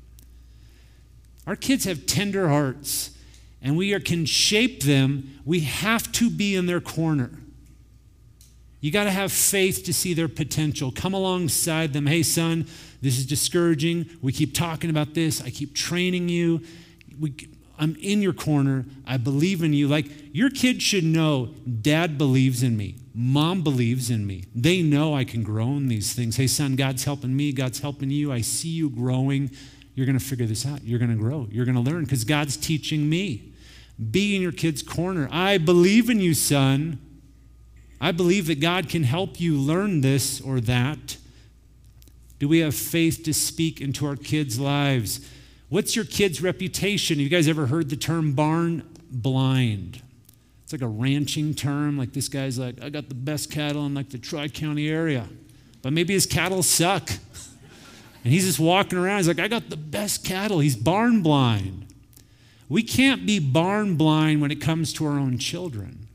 Our 1.46 1.54
kids 1.54 1.84
have 1.84 2.06
tender 2.06 2.48
hearts, 2.48 3.16
and 3.62 3.76
we 3.76 3.94
are, 3.94 4.00
can 4.00 4.26
shape 4.26 4.82
them. 4.82 5.40
We 5.44 5.60
have 5.60 6.10
to 6.12 6.30
be 6.30 6.56
in 6.56 6.66
their 6.66 6.80
corner. 6.80 7.30
You 8.80 8.90
got 8.90 9.04
to 9.04 9.10
have 9.10 9.32
faith 9.32 9.84
to 9.84 9.92
see 9.92 10.14
their 10.14 10.28
potential. 10.28 10.90
Come 10.90 11.14
alongside 11.14 11.92
them. 11.92 12.06
Hey, 12.06 12.24
son, 12.24 12.66
this 13.00 13.18
is 13.18 13.24
discouraging. 13.24 14.06
We 14.20 14.32
keep 14.32 14.52
talking 14.52 14.90
about 14.90 15.14
this. 15.14 15.40
I 15.40 15.50
keep 15.50 15.74
training 15.74 16.28
you. 16.28 16.62
We, 17.18 17.34
I'm 17.78 17.96
in 17.96 18.22
your 18.22 18.32
corner. 18.32 18.86
I 19.06 19.16
believe 19.16 19.62
in 19.62 19.72
you. 19.72 19.88
Like 19.88 20.06
your 20.32 20.50
kids 20.50 20.82
should 20.82 21.04
know 21.04 21.54
dad 21.80 22.16
believes 22.18 22.62
in 22.62 22.76
me. 22.76 22.96
Mom 23.14 23.62
believes 23.62 24.10
in 24.10 24.26
me. 24.26 24.44
They 24.54 24.82
know 24.82 25.14
I 25.14 25.24
can 25.24 25.42
grow 25.42 25.68
in 25.68 25.88
these 25.88 26.12
things. 26.12 26.36
Hey, 26.36 26.46
son, 26.46 26.76
God's 26.76 27.04
helping 27.04 27.34
me. 27.34 27.52
God's 27.52 27.80
helping 27.80 28.10
you. 28.10 28.32
I 28.32 28.42
see 28.42 28.68
you 28.68 28.90
growing. 28.90 29.50
You're 29.94 30.06
going 30.06 30.18
to 30.18 30.24
figure 30.24 30.46
this 30.46 30.66
out. 30.66 30.84
You're 30.84 30.98
going 30.98 31.10
to 31.10 31.16
grow. 31.16 31.48
You're 31.50 31.64
going 31.64 31.82
to 31.82 31.90
learn 31.90 32.04
because 32.04 32.24
God's 32.24 32.56
teaching 32.56 33.08
me. 33.08 33.52
Be 34.10 34.36
in 34.36 34.42
your 34.42 34.52
kid's 34.52 34.82
corner. 34.82 35.28
I 35.32 35.56
believe 35.56 36.10
in 36.10 36.20
you, 36.20 36.34
son. 36.34 36.98
I 38.00 38.12
believe 38.12 38.46
that 38.48 38.60
God 38.60 38.90
can 38.90 39.04
help 39.04 39.40
you 39.40 39.56
learn 39.56 40.02
this 40.02 40.40
or 40.40 40.60
that. 40.60 41.16
Do 42.38 42.48
we 42.48 42.58
have 42.58 42.74
faith 42.74 43.22
to 43.24 43.32
speak 43.32 43.80
into 43.80 44.06
our 44.06 44.16
kids' 44.16 44.60
lives? 44.60 45.26
What's 45.68 45.96
your 45.96 46.04
kid's 46.04 46.40
reputation? 46.40 47.16
Have 47.16 47.24
you 47.24 47.28
guys 47.28 47.48
ever 47.48 47.66
heard 47.66 47.90
the 47.90 47.96
term 47.96 48.32
barn 48.32 48.88
blind? 49.10 50.00
It's 50.62 50.72
like 50.72 50.82
a 50.82 50.88
ranching 50.88 51.54
term. 51.54 51.98
Like 51.98 52.12
this 52.12 52.28
guy's 52.28 52.58
like, 52.58 52.82
I 52.82 52.88
got 52.88 53.08
the 53.08 53.14
best 53.14 53.50
cattle 53.50 53.86
in 53.86 53.94
like 53.94 54.10
the 54.10 54.18
Tri 54.18 54.48
County 54.48 54.88
area. 54.88 55.28
But 55.82 55.92
maybe 55.92 56.14
his 56.14 56.26
cattle 56.26 56.62
suck. 56.62 57.10
And 58.24 58.32
he's 58.32 58.44
just 58.44 58.58
walking 58.58 58.98
around. 58.98 59.18
He's 59.18 59.28
like, 59.28 59.38
I 59.38 59.46
got 59.46 59.70
the 59.70 59.76
best 59.76 60.24
cattle. 60.24 60.58
He's 60.58 60.76
barn 60.76 61.22
blind. 61.22 61.86
We 62.68 62.82
can't 62.82 63.24
be 63.24 63.38
barn 63.38 63.96
blind 63.96 64.40
when 64.40 64.50
it 64.50 64.60
comes 64.60 64.92
to 64.94 65.06
our 65.06 65.18
own 65.18 65.38
children. 65.38 66.05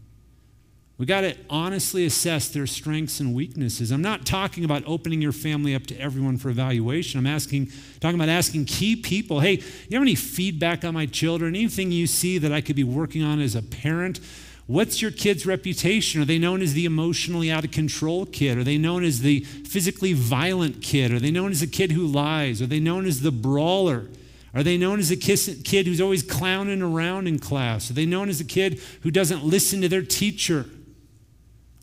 We 1.02 1.08
got 1.08 1.22
to 1.22 1.36
honestly 1.50 2.06
assess 2.06 2.50
their 2.50 2.68
strengths 2.68 3.20
and 3.20 3.34
weaknesses. 3.34 3.90
I'm 3.90 4.04
not 4.04 4.24
talking 4.24 4.64
about 4.64 4.84
opening 4.86 5.20
your 5.20 5.32
family 5.32 5.74
up 5.74 5.88
to 5.88 6.00
everyone 6.00 6.38
for 6.38 6.50
evaluation. 6.50 7.18
I'm 7.20 7.26
asking, 7.26 7.72
talking 8.00 8.20
about 8.20 8.30
asking 8.30 8.66
key 8.66 8.96
people, 8.96 9.40
hey, 9.40 9.54
you 9.54 9.98
have 9.98 10.04
any 10.04 10.14
feedback 10.14 10.86
on 10.86 10.94
my 10.94 11.08
children? 11.08 11.56
Anything 11.56 11.92
you 11.92 12.06
see 12.06 12.38
that 12.38 12.52
I 12.52 12.62
could 12.62 12.76
be 12.76 12.84
working 12.84 13.24
on 13.24 13.42
as 13.42 13.56
a 13.56 13.64
parent? 13.64 14.20
What's 14.68 15.02
your 15.02 15.10
kid's 15.10 15.44
reputation? 15.44 16.22
Are 16.22 16.26
they 16.26 16.38
known 16.38 16.62
as 16.62 16.76
the 16.76 16.86
emotionally 16.86 17.50
out 17.50 17.66
of 17.66 17.72
control 17.72 18.28
kid? 18.28 18.60
Are 18.60 18.64
they 18.64 18.78
known 18.78 19.04
as 19.04 19.22
the 19.22 19.40
physically 19.40 20.14
violent 20.14 20.84
kid? 20.84 21.12
Are 21.12 21.20
they 21.20 21.32
known 21.32 21.50
as 21.50 21.62
the 21.62 21.68
kid 21.68 21.94
who 21.94 22.06
lies? 22.06 22.62
Are 22.62 22.68
they 22.68 22.80
known 22.80 23.08
as 23.08 23.22
the 23.22 23.32
brawler? 23.32 24.08
Are 24.54 24.62
they 24.62 24.78
known 24.78 25.00
as 25.00 25.10
the 25.10 25.18
kid 25.18 25.88
who's 25.88 26.00
always 26.00 26.22
clowning 26.22 26.84
around 26.84 27.28
in 27.28 27.40
class? 27.40 27.90
Are 27.90 27.96
they 27.96 28.06
known 28.06 28.30
as 28.30 28.40
a 28.40 28.46
kid 28.46 28.80
who 29.02 29.10
doesn't 29.10 29.44
listen 29.44 29.82
to 29.82 29.90
their 29.90 30.04
teacher? 30.04 30.68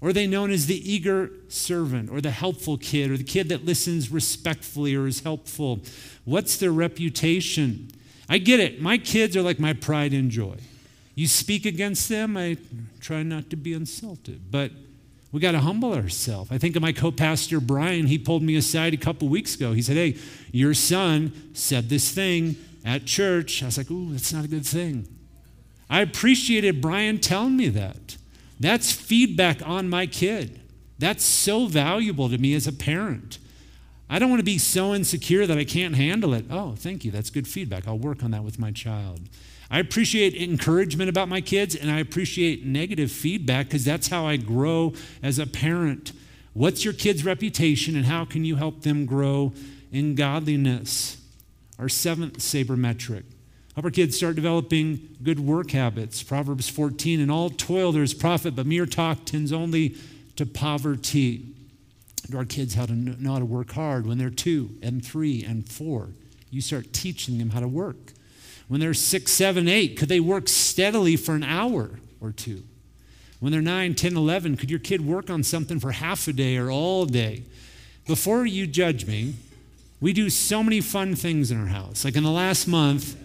Or 0.01 0.11
are 0.11 0.13
they 0.13 0.27
known 0.27 0.51
as 0.51 0.67
the 0.67 0.93
eager 0.93 1.31
servant 1.49 2.11
or 2.11 2.21
the 2.21 2.31
helpful 2.31 2.79
kid 2.79 3.11
or 3.11 3.17
the 3.17 3.25
kid 3.25 3.49
that 3.49 3.65
listens 3.65 4.11
respectfully 4.13 4.95
or 4.95 5.07
is 5.07 5.21
helpful? 5.21 5.81
What's 6.25 6.57
their 6.57 6.71
reputation? 6.71 7.91
I 8.29 8.39
get 8.39 8.61
it. 8.61 8.81
My 8.81 8.99
kids 8.99 9.37
are 9.37 9.43
like 9.43 9.59
my 9.59 9.73
pride 9.73 10.13
and 10.13 10.31
joy. 10.31 10.57
You 11.17 11.27
speak 11.27 11.67
against 11.67 12.09
them, 12.09 12.37
I 12.37 12.59
try 13.01 13.25
not 13.25 13.51
to 13.51 13.57
be 13.57 13.73
insulted. 13.73 14.53
But 14.53 14.71
we 15.33 15.41
got 15.41 15.53
to 15.53 15.59
humble 15.59 15.93
ourselves. 15.93 16.53
I 16.53 16.59
think 16.59 16.77
of 16.77 16.83
my 16.83 16.93
co 16.93 17.11
pastor, 17.11 17.59
Brian. 17.59 18.07
He 18.07 18.19
pulled 18.19 18.45
me 18.45 18.55
aside 18.55 18.95
a 18.95 18.99
couple 18.99 19.29
weeks 19.29 19.57
ago. 19.57 19.73
He 19.73 19.83
said, 19.83 19.97
Hey, 19.97 20.17
your 20.53 20.75
son 20.75 21.33
said 21.55 21.89
this 21.89 22.13
thing 22.13 22.55
at 22.85 23.05
church. 23.05 23.65
I 23.65 23.67
was 23.67 23.79
like, 23.79 23.91
Ooh, 23.91 24.13
that's 24.13 24.33
not 24.33 24.45
a 24.45 24.49
good 24.49 24.65
thing. 24.65 25.09
I 25.91 26.03
appreciated 26.03 26.81
Brian 26.81 27.19
telling 27.19 27.57
me 27.57 27.69
that. 27.71 28.18
That's 28.61 28.93
feedback 28.93 29.67
on 29.67 29.89
my 29.89 30.07
kid. 30.07 30.61
That's 30.99 31.25
so 31.25 31.67
valuable 31.67 32.29
to 32.29 32.39
me 32.39 32.55
as 32.55 32.67
a 32.67 32.73
parent. 32.73 33.39
I 34.11 34.19
don't 34.19 34.31
want 34.31 34.41
to 34.41 34.45
be 34.45 34.59
so 34.59 34.95
insecure 34.95 35.47
that 35.47 35.59
I 35.59 35.65
can't 35.65 35.95
handle 35.95 36.35
it. 36.35 36.47
Oh, 36.51 36.75
thank 36.77 37.05
you. 37.05 37.11
That's 37.11 37.31
good 37.31 37.47
feedback. 37.47 37.87
I'll 37.87 37.99
work 37.99 38.25
on 38.25 38.31
that 38.31 38.43
with 38.43 38.59
my 38.59 38.73
child. 38.73 39.21
I 39.71 39.81
appreciate 39.81 40.35
encouragement 40.35 41.11
about 41.11 41.29
my 41.29 41.43
kids 41.43 41.75
and 41.75 41.91
I 41.91 41.99
appreciate 42.01 42.65
negative 42.65 43.13
feedback 43.13 43.67
because 43.67 43.85
that's 43.85 44.09
how 44.09 44.27
I 44.27 44.39
grow 44.39 44.95
as 45.23 45.39
a 45.39 45.47
parent. 45.47 46.13
What's 46.55 46.85
your 46.85 46.95
kid's 46.95 47.25
reputation 47.25 47.95
and 47.95 48.07
how 48.07 48.25
can 48.25 48.45
you 48.45 48.57
help 48.57 48.81
them 48.81 49.05
grow 49.05 49.53
in 49.93 50.15
godliness? 50.15 51.19
Our 51.79 51.91
seventh 51.91 52.39
sabermetric 52.39 53.25
Help 53.79 53.85
our 53.85 53.91
kids 53.93 54.17
start 54.17 54.35
developing 54.35 55.17
good 55.23 55.39
work 55.39 55.71
habits. 55.71 56.21
Proverbs 56.21 56.69
14, 56.69 57.21
in 57.21 57.31
all 57.31 57.49
toil 57.49 57.93
there 57.93 58.03
is 58.03 58.13
profit, 58.13 58.57
but 58.57 58.67
mere 58.67 58.87
talk 58.87 59.25
tends 59.25 59.53
only 59.53 59.95
to 60.35 60.45
poverty. 60.45 61.45
To 62.29 62.39
our 62.39 62.45
kids 62.45 62.75
how 62.75 62.87
to 62.87 62.93
know 62.93 63.35
how 63.35 63.39
to 63.39 63.45
work 63.45 63.71
hard 63.71 64.05
when 64.05 64.19
they're 64.19 64.31
two 64.31 64.71
and 64.83 65.07
three 65.07 65.45
and 65.45 65.69
four. 65.69 66.09
You 66.51 66.61
start 66.61 66.93
teaching 66.93 67.39
them 67.39 67.51
how 67.51 67.61
to 67.61 67.69
work. 67.69 68.15
When 68.67 68.81
they're 68.81 68.95
six, 68.95 69.31
seven, 69.31 69.69
eight, 69.69 69.97
could 69.97 70.09
they 70.09 70.19
work 70.19 70.49
steadily 70.49 71.15
for 71.15 71.37
an 71.37 71.45
hour 71.45 72.01
or 72.21 72.33
two? 72.33 72.65
When 73.39 73.53
they're 73.53 73.63
nine, 73.63 73.95
10, 73.95 74.17
11, 74.17 74.57
could 74.57 74.71
your 74.73 74.81
kid 74.81 75.07
work 75.07 75.31
on 75.31 75.45
something 75.45 75.79
for 75.79 75.93
half 75.93 76.27
a 76.27 76.33
day 76.33 76.57
or 76.57 76.69
all 76.69 77.07
day? 77.07 77.45
Before 78.09 78.45
you 78.45 78.67
judge 78.67 79.07
me, 79.07 79.37
we 80.01 80.13
do 80.13 80.31
so 80.31 80.65
many 80.65 80.81
fun 80.81 81.15
things 81.15 81.53
in 81.53 81.61
our 81.61 81.69
house. 81.69 82.05
Like 82.05 82.17
in 82.17 82.25
the 82.25 82.31
last 82.33 82.67
month, 82.67 83.17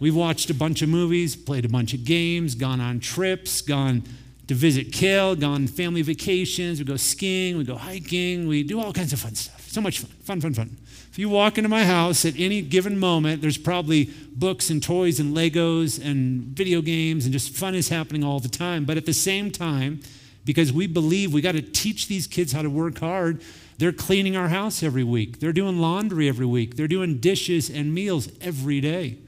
We've 0.00 0.14
watched 0.14 0.48
a 0.48 0.54
bunch 0.54 0.82
of 0.82 0.88
movies, 0.88 1.34
played 1.34 1.64
a 1.64 1.68
bunch 1.68 1.92
of 1.92 2.04
games, 2.04 2.54
gone 2.54 2.80
on 2.80 3.00
trips, 3.00 3.60
gone 3.60 4.04
to 4.46 4.54
visit 4.54 4.92
Kale, 4.92 5.34
gone 5.34 5.66
family 5.66 6.02
vacations. 6.02 6.78
We 6.78 6.84
go 6.84 6.96
skiing, 6.96 7.58
we 7.58 7.64
go 7.64 7.76
hiking, 7.76 8.46
we 8.46 8.62
do 8.62 8.80
all 8.80 8.92
kinds 8.92 9.12
of 9.12 9.20
fun 9.20 9.34
stuff. 9.34 9.68
So 9.68 9.80
much 9.80 10.00
fun, 10.00 10.10
fun, 10.22 10.40
fun, 10.40 10.54
fun. 10.54 10.76
If 11.10 11.18
you 11.18 11.28
walk 11.28 11.58
into 11.58 11.68
my 11.68 11.84
house 11.84 12.24
at 12.24 12.38
any 12.38 12.62
given 12.62 12.98
moment, 12.98 13.42
there's 13.42 13.58
probably 13.58 14.10
books 14.32 14.70
and 14.70 14.82
toys 14.82 15.18
and 15.20 15.36
Legos 15.36 16.02
and 16.02 16.42
video 16.42 16.80
games, 16.80 17.24
and 17.24 17.32
just 17.32 17.54
fun 17.54 17.74
is 17.74 17.88
happening 17.88 18.22
all 18.22 18.40
the 18.40 18.48
time. 18.48 18.84
But 18.84 18.96
at 18.96 19.04
the 19.04 19.12
same 19.12 19.50
time, 19.50 20.00
because 20.44 20.72
we 20.72 20.86
believe 20.86 21.34
we 21.34 21.40
got 21.40 21.52
to 21.52 21.60
teach 21.62 22.06
these 22.06 22.26
kids 22.26 22.52
how 22.52 22.62
to 22.62 22.70
work 22.70 22.98
hard, 22.98 23.42
they're 23.78 23.92
cleaning 23.92 24.36
our 24.36 24.48
house 24.48 24.82
every 24.82 25.04
week. 25.04 25.40
They're 25.40 25.52
doing 25.52 25.78
laundry 25.78 26.28
every 26.28 26.46
week. 26.46 26.76
They're 26.76 26.88
doing 26.88 27.18
dishes 27.18 27.68
and 27.68 27.92
meals 27.92 28.30
every 28.40 28.80
day. 28.80 29.18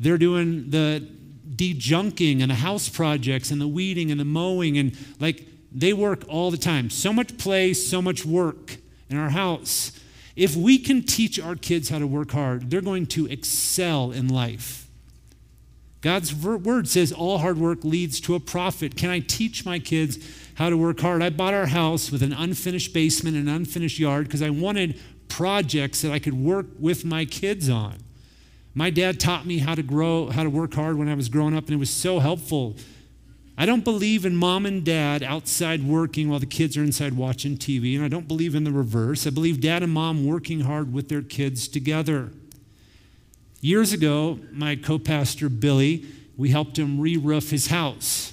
They're 0.00 0.18
doing 0.18 0.70
the 0.70 1.06
dejunking 1.54 2.42
and 2.42 2.50
the 2.50 2.56
house 2.56 2.88
projects 2.88 3.50
and 3.50 3.60
the 3.60 3.68
weeding 3.68 4.10
and 4.10 4.18
the 4.18 4.24
mowing 4.24 4.76
and 4.76 4.96
like 5.20 5.46
they 5.70 5.92
work 5.92 6.24
all 6.28 6.50
the 6.50 6.56
time. 6.56 6.90
So 6.90 7.12
much 7.12 7.36
play, 7.38 7.72
so 7.74 8.02
much 8.02 8.24
work 8.24 8.76
in 9.08 9.16
our 9.16 9.30
house. 9.30 9.92
If 10.36 10.56
we 10.56 10.78
can 10.78 11.02
teach 11.02 11.38
our 11.38 11.54
kids 11.54 11.88
how 11.88 11.98
to 11.98 12.06
work 12.06 12.32
hard, 12.32 12.70
they're 12.70 12.80
going 12.80 13.06
to 13.06 13.26
excel 13.26 14.10
in 14.10 14.28
life. 14.28 14.88
God's 16.00 16.34
word 16.34 16.88
says 16.88 17.12
all 17.12 17.38
hard 17.38 17.56
work 17.56 17.82
leads 17.82 18.20
to 18.22 18.34
a 18.34 18.40
profit. 18.40 18.96
Can 18.96 19.10
I 19.10 19.20
teach 19.20 19.64
my 19.64 19.78
kids 19.78 20.18
how 20.54 20.70
to 20.70 20.76
work 20.76 21.00
hard. 21.00 21.22
I 21.22 21.30
bought 21.30 21.54
our 21.54 21.66
house 21.66 22.10
with 22.10 22.22
an 22.22 22.32
unfinished 22.32 22.92
basement 22.92 23.36
and 23.36 23.48
an 23.48 23.54
unfinished 23.54 23.98
yard 23.98 24.26
because 24.26 24.42
I 24.42 24.50
wanted 24.50 25.00
projects 25.28 26.02
that 26.02 26.12
I 26.12 26.18
could 26.18 26.34
work 26.34 26.66
with 26.78 27.04
my 27.04 27.24
kids 27.24 27.68
on. 27.68 27.96
My 28.74 28.90
dad 28.90 29.20
taught 29.20 29.46
me 29.46 29.58
how 29.58 29.74
to 29.74 29.82
grow, 29.82 30.30
how 30.30 30.42
to 30.42 30.50
work 30.50 30.74
hard 30.74 30.98
when 30.98 31.08
I 31.08 31.14
was 31.14 31.28
growing 31.28 31.56
up, 31.56 31.66
and 31.66 31.74
it 31.74 31.78
was 31.78 31.90
so 31.90 32.18
helpful. 32.18 32.76
I 33.56 33.66
don't 33.66 33.84
believe 33.84 34.24
in 34.24 34.34
mom 34.34 34.66
and 34.66 34.84
dad 34.84 35.22
outside 35.22 35.84
working 35.84 36.28
while 36.28 36.40
the 36.40 36.46
kids 36.46 36.76
are 36.76 36.82
inside 36.82 37.16
watching 37.16 37.56
TV, 37.56 37.94
and 37.94 38.04
I 38.04 38.08
don't 38.08 38.26
believe 38.26 38.56
in 38.56 38.64
the 38.64 38.72
reverse. 38.72 39.28
I 39.28 39.30
believe 39.30 39.60
dad 39.60 39.84
and 39.84 39.92
mom 39.92 40.26
working 40.26 40.60
hard 40.60 40.92
with 40.92 41.08
their 41.08 41.22
kids 41.22 41.68
together. 41.68 42.32
Years 43.60 43.92
ago, 43.92 44.40
my 44.50 44.74
co 44.74 44.98
pastor 44.98 45.48
Billy, 45.48 46.04
we 46.36 46.50
helped 46.50 46.76
him 46.76 47.00
re 47.00 47.16
roof 47.16 47.50
his 47.50 47.68
house. 47.68 48.32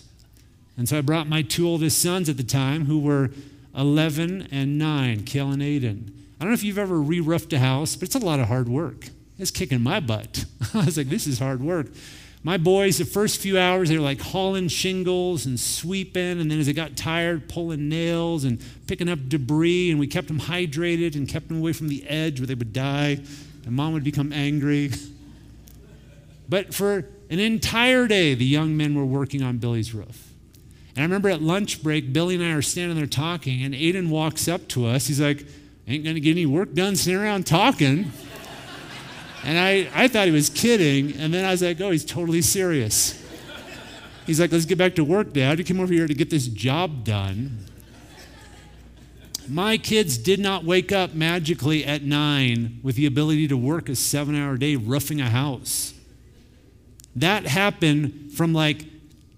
And 0.75 0.89
so 0.89 0.97
I 0.97 1.01
brought 1.01 1.27
my 1.27 1.43
two 1.43 1.67
oldest 1.67 2.01
sons 2.01 2.27
at 2.29 2.37
the 2.37 2.43
time, 2.43 2.85
who 2.85 2.97
were 2.97 3.29
11 3.77 4.47
and 4.51 4.79
9, 4.79 5.23
Kale 5.23 5.51
and 5.51 5.61
Aiden. 5.61 6.09
I 6.39 6.43
don't 6.43 6.49
know 6.49 6.53
if 6.53 6.63
you've 6.63 6.79
ever 6.79 6.99
re 6.99 7.19
roofed 7.19 7.53
a 7.53 7.59
house, 7.59 7.95
but 7.95 8.07
it's 8.07 8.15
a 8.15 8.19
lot 8.19 8.39
of 8.39 8.47
hard 8.47 8.67
work. 8.67 9.09
It's 9.41 9.49
kicking 9.49 9.81
my 9.81 9.99
butt. 9.99 10.45
I 10.75 10.85
was 10.85 10.97
like, 10.97 11.09
this 11.09 11.25
is 11.25 11.39
hard 11.39 11.63
work. 11.63 11.87
My 12.43 12.57
boys, 12.57 12.99
the 12.99 13.05
first 13.05 13.41
few 13.41 13.57
hours, 13.57 13.89
they 13.89 13.97
were 13.97 14.03
like 14.03 14.21
hauling 14.21 14.67
shingles 14.67 15.47
and 15.47 15.59
sweeping. 15.59 16.39
And 16.39 16.51
then 16.51 16.59
as 16.59 16.67
they 16.67 16.73
got 16.73 16.95
tired, 16.95 17.49
pulling 17.49 17.89
nails 17.89 18.43
and 18.43 18.63
picking 18.85 19.09
up 19.09 19.17
debris. 19.29 19.89
And 19.89 19.99
we 19.99 20.05
kept 20.05 20.27
them 20.27 20.39
hydrated 20.39 21.15
and 21.15 21.27
kept 21.27 21.47
them 21.47 21.57
away 21.57 21.73
from 21.73 21.87
the 21.87 22.07
edge 22.07 22.39
where 22.39 22.45
they 22.45 22.53
would 22.53 22.71
die. 22.71 23.19
And 23.65 23.71
mom 23.71 23.93
would 23.93 24.03
become 24.03 24.31
angry. 24.31 24.91
but 26.49 26.71
for 26.71 27.07
an 27.31 27.39
entire 27.39 28.05
day, 28.05 28.35
the 28.35 28.45
young 28.45 28.77
men 28.77 28.93
were 28.93 29.05
working 29.05 29.41
on 29.41 29.57
Billy's 29.57 29.91
roof. 29.91 30.31
And 30.95 30.99
I 30.99 31.01
remember 31.01 31.29
at 31.29 31.41
lunch 31.41 31.81
break, 31.81 32.13
Billy 32.13 32.35
and 32.35 32.43
I 32.43 32.51
are 32.51 32.61
standing 32.61 32.95
there 32.95 33.07
talking, 33.07 33.63
and 33.63 33.73
Aiden 33.73 34.09
walks 34.09 34.47
up 34.47 34.67
to 34.69 34.85
us. 34.85 35.07
He's 35.07 35.19
like, 35.21 35.47
Ain't 35.87 36.05
gonna 36.05 36.19
get 36.19 36.31
any 36.31 36.45
work 36.45 36.73
done 36.73 36.95
sitting 36.95 37.19
around 37.19 37.47
talking. 37.47 38.11
And 39.43 39.57
I, 39.57 39.89
I 39.93 40.07
thought 40.07 40.27
he 40.27 40.31
was 40.31 40.49
kidding. 40.49 41.17
And 41.17 41.33
then 41.33 41.45
I 41.45 41.51
was 41.51 41.61
like, 41.61 41.79
oh, 41.81 41.91
he's 41.91 42.05
totally 42.05 42.41
serious. 42.41 43.17
He's 44.25 44.39
like, 44.39 44.51
let's 44.51 44.65
get 44.65 44.77
back 44.77 44.95
to 44.95 45.03
work, 45.03 45.33
Dad. 45.33 45.57
You 45.57 45.65
came 45.65 45.79
over 45.79 45.91
here 45.91 46.07
to 46.07 46.13
get 46.13 46.29
this 46.29 46.47
job 46.47 47.03
done. 47.03 47.65
My 49.47 49.77
kids 49.77 50.17
did 50.17 50.39
not 50.39 50.63
wake 50.63 50.91
up 50.91 51.13
magically 51.13 51.83
at 51.83 52.03
nine 52.03 52.79
with 52.83 52.95
the 52.95 53.05
ability 53.05 53.47
to 53.47 53.57
work 53.57 53.89
a 53.89 53.95
seven 53.95 54.35
hour 54.35 54.55
day 54.57 54.75
roofing 54.75 55.19
a 55.19 55.29
house. 55.29 55.93
That 57.15 57.47
happened 57.47 58.31
from 58.33 58.53
like 58.53 58.85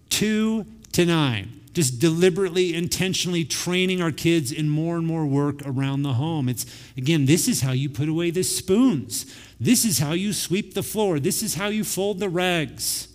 two 0.10 0.66
to 0.92 1.06
nine 1.06 1.62
just 1.74 2.00
deliberately, 2.00 2.76
intentionally 2.76 3.44
training 3.44 4.02
our 4.02 4.12
kids 4.12 4.52
in 4.52 4.70
more 4.70 4.96
and 4.96 5.06
more 5.06 5.26
work 5.26 5.62
around 5.66 6.04
the 6.04 6.14
home. 6.14 6.48
It's, 6.48 6.66
again, 6.96 7.26
this 7.26 7.48
is 7.48 7.62
how 7.62 7.72
you 7.72 7.90
put 7.90 8.08
away 8.08 8.30
the 8.30 8.44
spoons. 8.44 9.26
This 9.64 9.86
is 9.86 10.00
how 10.00 10.12
you 10.12 10.34
sweep 10.34 10.74
the 10.74 10.84
floor. 10.84 11.22
This 11.22 11.42
is 11.42 11.56
how 11.56 11.68
you 11.68 11.86
fold 11.86 12.20
the 12.20 12.28
rags. 12.28 13.08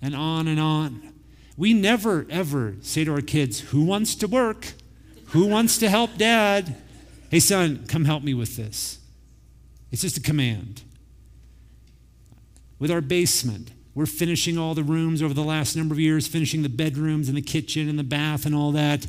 And 0.00 0.14
on 0.14 0.46
and 0.46 0.60
on. 0.60 1.12
We 1.56 1.74
never, 1.74 2.26
ever 2.30 2.76
say 2.80 3.02
to 3.02 3.12
our 3.12 3.20
kids, 3.20 3.58
Who 3.58 3.82
wants 3.82 4.14
to 4.16 4.28
work? 4.28 4.74
Who 5.30 5.46
wants 5.46 5.78
to 5.78 5.88
help 5.90 6.16
dad? 6.16 6.76
Hey, 7.28 7.40
son, 7.40 7.86
come 7.88 8.04
help 8.04 8.22
me 8.22 8.34
with 8.34 8.56
this. 8.56 9.00
It's 9.90 10.02
just 10.02 10.16
a 10.16 10.20
command. 10.20 10.82
With 12.78 12.92
our 12.92 13.00
basement, 13.00 13.72
we're 13.96 14.06
finishing 14.06 14.56
all 14.56 14.74
the 14.74 14.84
rooms 14.84 15.22
over 15.22 15.34
the 15.34 15.42
last 15.42 15.74
number 15.74 15.92
of 15.92 15.98
years, 15.98 16.28
finishing 16.28 16.62
the 16.62 16.68
bedrooms 16.68 17.26
and 17.26 17.36
the 17.36 17.42
kitchen 17.42 17.88
and 17.88 17.98
the 17.98 18.04
bath 18.04 18.46
and 18.46 18.54
all 18.54 18.70
that. 18.72 19.08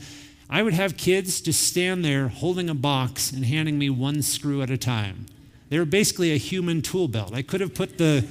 I 0.49 0.63
would 0.63 0.73
have 0.73 0.97
kids 0.97 1.41
just 1.41 1.61
stand 1.61 2.03
there 2.03 2.27
holding 2.29 2.71
a 2.71 2.75
box 2.75 3.31
and 3.31 3.45
handing 3.45 3.77
me 3.77 3.91
one 3.91 4.23
screw 4.23 4.63
at 4.63 4.71
a 4.71 4.77
time. 4.77 5.27
They 5.75 5.79
were 5.79 5.83
basically 5.83 6.31
a 6.31 6.37
human 6.37 6.81
tool 6.81 7.09
belt. 7.09 7.33
I 7.33 7.41
could 7.41 7.59
have 7.59 7.73
put 7.75 7.97
the, 7.97 8.25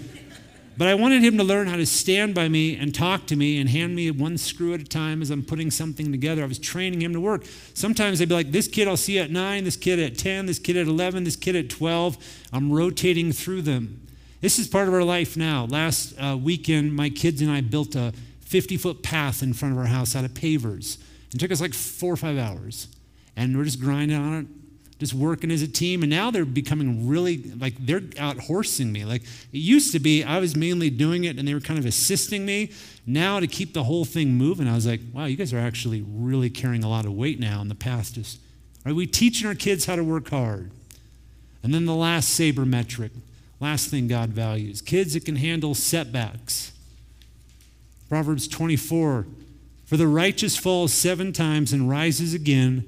but 0.79 0.89
I 0.89 0.95
wanted 0.95 1.23
him 1.23 1.37
to 1.37 1.45
learn 1.45 1.67
how 1.67 1.77
to 1.77 1.85
stand 1.85 2.35
by 2.35 2.49
me 2.49 2.75
and 2.75 2.95
talk 2.95 3.27
to 3.27 3.37
me 3.37 3.61
and 3.61 3.69
hand 3.69 3.95
me 3.95 4.11
one 4.11 4.39
screw 4.39 4.73
at 4.73 4.81
a 4.81 4.85
time 4.85 5.21
as 5.21 5.29
I'm 5.29 5.43
putting 5.43 5.71
something 5.71 6.11
together. 6.11 6.43
I 6.43 6.47
was 6.47 6.59
training 6.59 7.03
him 7.03 7.13
to 7.13 7.21
work. 7.21 7.45
Sometimes 7.75 8.19
they'd 8.19 8.31
be 8.31 8.35
like, 8.35 8.51
this 8.51 8.67
kid 8.67 8.89
I'll 8.89 8.97
see 8.97 9.19
at 9.19 9.31
nine, 9.31 9.65
this 9.65 9.77
kid 9.77 9.99
at 9.99 10.17
10, 10.17 10.47
this 10.47 10.59
kid 10.59 10.79
at 10.79 10.87
11, 10.87 11.25
this 11.25 11.37
kid 11.37 11.55
at 11.55 11.69
12. 11.69 12.17
I'm 12.51 12.73
rotating 12.73 13.31
through 13.31 13.61
them. 13.61 14.07
This 14.41 14.59
is 14.59 14.67
part 14.67 14.89
of 14.89 14.95
our 14.95 15.05
life 15.05 15.37
now. 15.37 15.67
Last 15.67 16.15
uh, 16.19 16.39
weekend, 16.39 16.97
my 16.97 17.11
kids 17.11 17.43
and 17.43 17.51
I 17.51 17.61
built 17.61 17.95
a 17.95 18.15
50 18.41 18.79
foot 18.79 19.03
path 19.03 19.43
in 19.43 19.53
front 19.53 19.73
of 19.75 19.79
our 19.79 19.89
house 19.89 20.17
out 20.17 20.25
of 20.25 20.33
pavers. 20.33 20.97
It 21.35 21.41
took 21.41 21.53
us 21.53 21.61
like 21.61 21.75
four 21.75 22.15
or 22.15 22.17
five 22.17 22.39
hours. 22.39 22.89
And 23.37 23.55
we're 23.55 23.65
just 23.65 23.83
grinding 23.83 24.17
on 24.17 24.33
it, 24.33 24.47
just 24.99 25.15
working 25.15 25.51
as 25.51 25.63
a 25.63 25.69
team. 25.69 26.03
And 26.03 26.11
now 26.11 26.31
they're 26.31 26.45
becoming 26.45 27.09
really, 27.09 27.39
like, 27.59 27.75
they're 27.79 28.03
out 28.19 28.39
horsing 28.39 28.93
me. 28.93 29.05
Like, 29.05 29.23
it 29.23 29.59
used 29.59 29.93
to 29.93 29.99
be 29.99 30.25
I 30.25 30.39
was 30.39 30.57
mainly 30.57 30.91
doing 30.91 31.25
it 31.25 31.39
and 31.39 31.47
they 31.47 31.55
were 31.55 31.61
kind 31.61 31.79
of 31.79 31.87
assisting 31.87 32.47
me. 32.47 32.71
Now, 33.07 33.41
to 33.41 33.47
keep 33.47 33.75
the 33.75 33.85
whole 33.85 34.05
thing 34.05 34.35
moving, 34.35 34.69
I 34.69 34.75
was 34.75 34.87
like, 34.87 35.01
wow, 35.13 35.27
you 35.27 35.37
guys 35.37 35.53
are 35.53 35.59
actually 35.59 36.05
really 36.07 36.51
carrying 36.51 36.85
a 36.85 36.89
lot 36.89 37.05
of 37.05 37.13
weight 37.13 37.39
now. 37.39 37.61
In 37.61 37.69
the 37.69 37.75
past, 37.75 38.15
just, 38.15 38.39
are 38.87 38.95
we 38.95 39.07
teaching 39.07 39.47
our 39.47 39.55
kids 39.55 39.87
how 39.87 39.97
to 39.97 40.05
work 40.05 40.31
hard? 40.31 40.71
And 41.63 41.73
then 41.73 41.87
the 41.87 41.95
last 41.95 42.39
sabermetric 42.39 43.11
Last 43.65 43.89
thing 43.89 44.09
God 44.09 44.29
values 44.29 44.83
kids 44.83 45.15
that 45.15 45.25
can 45.25 45.37
handle 45.37 45.75
setbacks. 45.75 46.73
Proverbs 48.11 48.47
24 48.47 49.27
For 49.87 49.97
the 49.97 50.07
righteous 50.07 50.57
falls 50.57 50.93
seven 50.93 51.33
times 51.33 51.73
and 51.73 51.89
rises 51.89 52.35
again, 52.35 52.85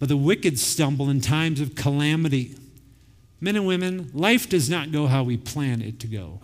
but 0.00 0.08
the 0.08 0.16
wicked 0.16 0.58
stumble 0.58 1.08
in 1.08 1.20
times 1.20 1.60
of 1.60 1.76
calamity. 1.76 2.56
Men 3.40 3.54
and 3.54 3.66
women, 3.66 4.10
life 4.12 4.48
does 4.48 4.68
not 4.68 4.90
go 4.90 5.06
how 5.06 5.22
we 5.22 5.36
plan 5.36 5.80
it 5.80 6.00
to 6.00 6.08
go. 6.08 6.40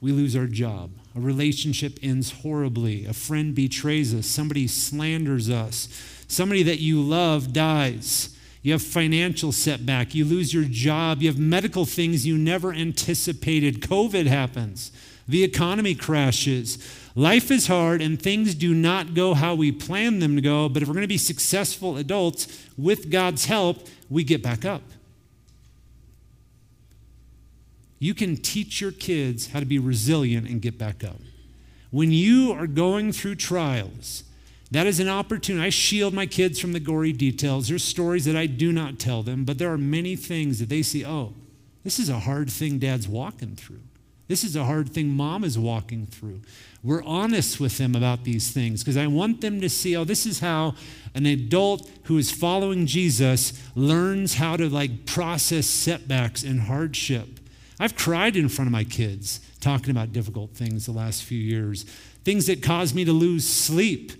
We 0.00 0.12
lose 0.12 0.36
our 0.36 0.46
job. 0.46 0.90
A 1.16 1.20
relationship 1.20 1.98
ends 2.02 2.30
horribly. 2.42 3.06
A 3.06 3.12
friend 3.12 3.54
betrays 3.54 4.14
us. 4.14 4.26
Somebody 4.26 4.66
slanders 4.66 5.48
us. 5.48 5.88
Somebody 6.28 6.62
that 6.64 6.80
you 6.80 7.00
love 7.00 7.52
dies. 7.52 8.36
You 8.62 8.72
have 8.72 8.82
financial 8.82 9.50
setback. 9.50 10.14
You 10.14 10.24
lose 10.24 10.52
your 10.52 10.64
job. 10.64 11.22
You 11.22 11.28
have 11.28 11.38
medical 11.38 11.84
things 11.84 12.26
you 12.26 12.36
never 12.36 12.72
anticipated. 12.72 13.80
COVID 13.80 14.26
happens. 14.26 14.92
The 15.26 15.44
economy 15.44 15.94
crashes. 15.94 16.78
Life 17.18 17.50
is 17.50 17.66
hard 17.66 18.00
and 18.00 18.22
things 18.22 18.54
do 18.54 18.72
not 18.72 19.12
go 19.12 19.34
how 19.34 19.56
we 19.56 19.72
plan 19.72 20.20
them 20.20 20.36
to 20.36 20.40
go. 20.40 20.68
But 20.68 20.82
if 20.82 20.88
we're 20.88 20.94
going 20.94 21.02
to 21.02 21.08
be 21.08 21.18
successful 21.18 21.96
adults, 21.96 22.46
with 22.78 23.10
God's 23.10 23.46
help, 23.46 23.88
we 24.08 24.22
get 24.22 24.40
back 24.40 24.64
up. 24.64 24.82
You 27.98 28.14
can 28.14 28.36
teach 28.36 28.80
your 28.80 28.92
kids 28.92 29.48
how 29.48 29.58
to 29.58 29.66
be 29.66 29.80
resilient 29.80 30.48
and 30.48 30.62
get 30.62 30.78
back 30.78 31.02
up. 31.02 31.16
When 31.90 32.12
you 32.12 32.52
are 32.52 32.68
going 32.68 33.10
through 33.10 33.34
trials, 33.34 34.22
that 34.70 34.86
is 34.86 35.00
an 35.00 35.08
opportunity. 35.08 35.66
I 35.66 35.70
shield 35.70 36.14
my 36.14 36.26
kids 36.26 36.60
from 36.60 36.72
the 36.72 36.78
gory 36.78 37.12
details. 37.12 37.66
There's 37.66 37.82
stories 37.82 38.26
that 38.26 38.36
I 38.36 38.46
do 38.46 38.70
not 38.70 39.00
tell 39.00 39.24
them, 39.24 39.44
but 39.44 39.58
there 39.58 39.72
are 39.72 39.78
many 39.78 40.14
things 40.14 40.60
that 40.60 40.68
they 40.68 40.82
see 40.82 41.04
oh, 41.04 41.32
this 41.82 41.98
is 41.98 42.08
a 42.08 42.20
hard 42.20 42.48
thing 42.48 42.78
dad's 42.78 43.08
walking 43.08 43.56
through. 43.56 43.80
This 44.28 44.44
is 44.44 44.56
a 44.56 44.64
hard 44.64 44.90
thing 44.90 45.08
mom 45.08 45.42
is 45.42 45.58
walking 45.58 46.06
through. 46.06 46.42
We're 46.84 47.02
honest 47.02 47.58
with 47.58 47.78
them 47.78 47.96
about 47.96 48.24
these 48.24 48.50
things 48.50 48.84
because 48.84 48.96
I 48.96 49.06
want 49.06 49.40
them 49.40 49.60
to 49.60 49.68
see, 49.68 49.96
oh, 49.96 50.04
this 50.04 50.26
is 50.26 50.40
how 50.40 50.74
an 51.14 51.26
adult 51.26 51.90
who 52.04 52.18
is 52.18 52.30
following 52.30 52.86
Jesus 52.86 53.60
learns 53.74 54.34
how 54.34 54.56
to 54.56 54.68
like 54.68 55.06
process 55.06 55.66
setbacks 55.66 56.44
and 56.44 56.60
hardship. 56.60 57.40
I've 57.80 57.96
cried 57.96 58.36
in 58.36 58.48
front 58.48 58.68
of 58.68 58.72
my 58.72 58.84
kids 58.84 59.40
talking 59.60 59.90
about 59.90 60.12
difficult 60.12 60.50
things 60.52 60.86
the 60.86 60.92
last 60.92 61.24
few 61.24 61.38
years, 61.38 61.84
things 62.24 62.46
that 62.46 62.62
caused 62.62 62.94
me 62.94 63.04
to 63.04 63.12
lose 63.12 63.48
sleep 63.48 64.12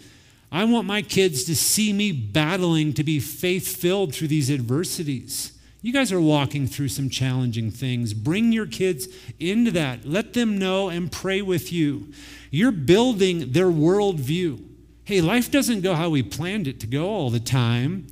I 0.50 0.64
want 0.64 0.86
my 0.86 1.02
kids 1.02 1.44
to 1.44 1.56
see 1.56 1.92
me 1.92 2.12
battling 2.12 2.94
to 2.94 3.04
be 3.04 3.20
faith 3.20 3.76
filled 3.76 4.14
through 4.14 4.28
these 4.28 4.50
adversities. 4.50 5.57
You 5.80 5.92
guys 5.92 6.10
are 6.10 6.20
walking 6.20 6.66
through 6.66 6.88
some 6.88 7.08
challenging 7.08 7.70
things. 7.70 8.12
Bring 8.12 8.52
your 8.52 8.66
kids 8.66 9.06
into 9.38 9.70
that. 9.72 10.04
Let 10.04 10.32
them 10.34 10.58
know 10.58 10.88
and 10.88 11.10
pray 11.10 11.40
with 11.40 11.72
you. 11.72 12.12
You're 12.50 12.72
building 12.72 13.52
their 13.52 13.66
worldview. 13.66 14.64
Hey, 15.04 15.20
life 15.20 15.50
doesn't 15.50 15.82
go 15.82 15.94
how 15.94 16.10
we 16.10 16.22
planned 16.22 16.66
it 16.66 16.80
to 16.80 16.86
go 16.86 17.08
all 17.08 17.30
the 17.30 17.40
time. 17.40 18.08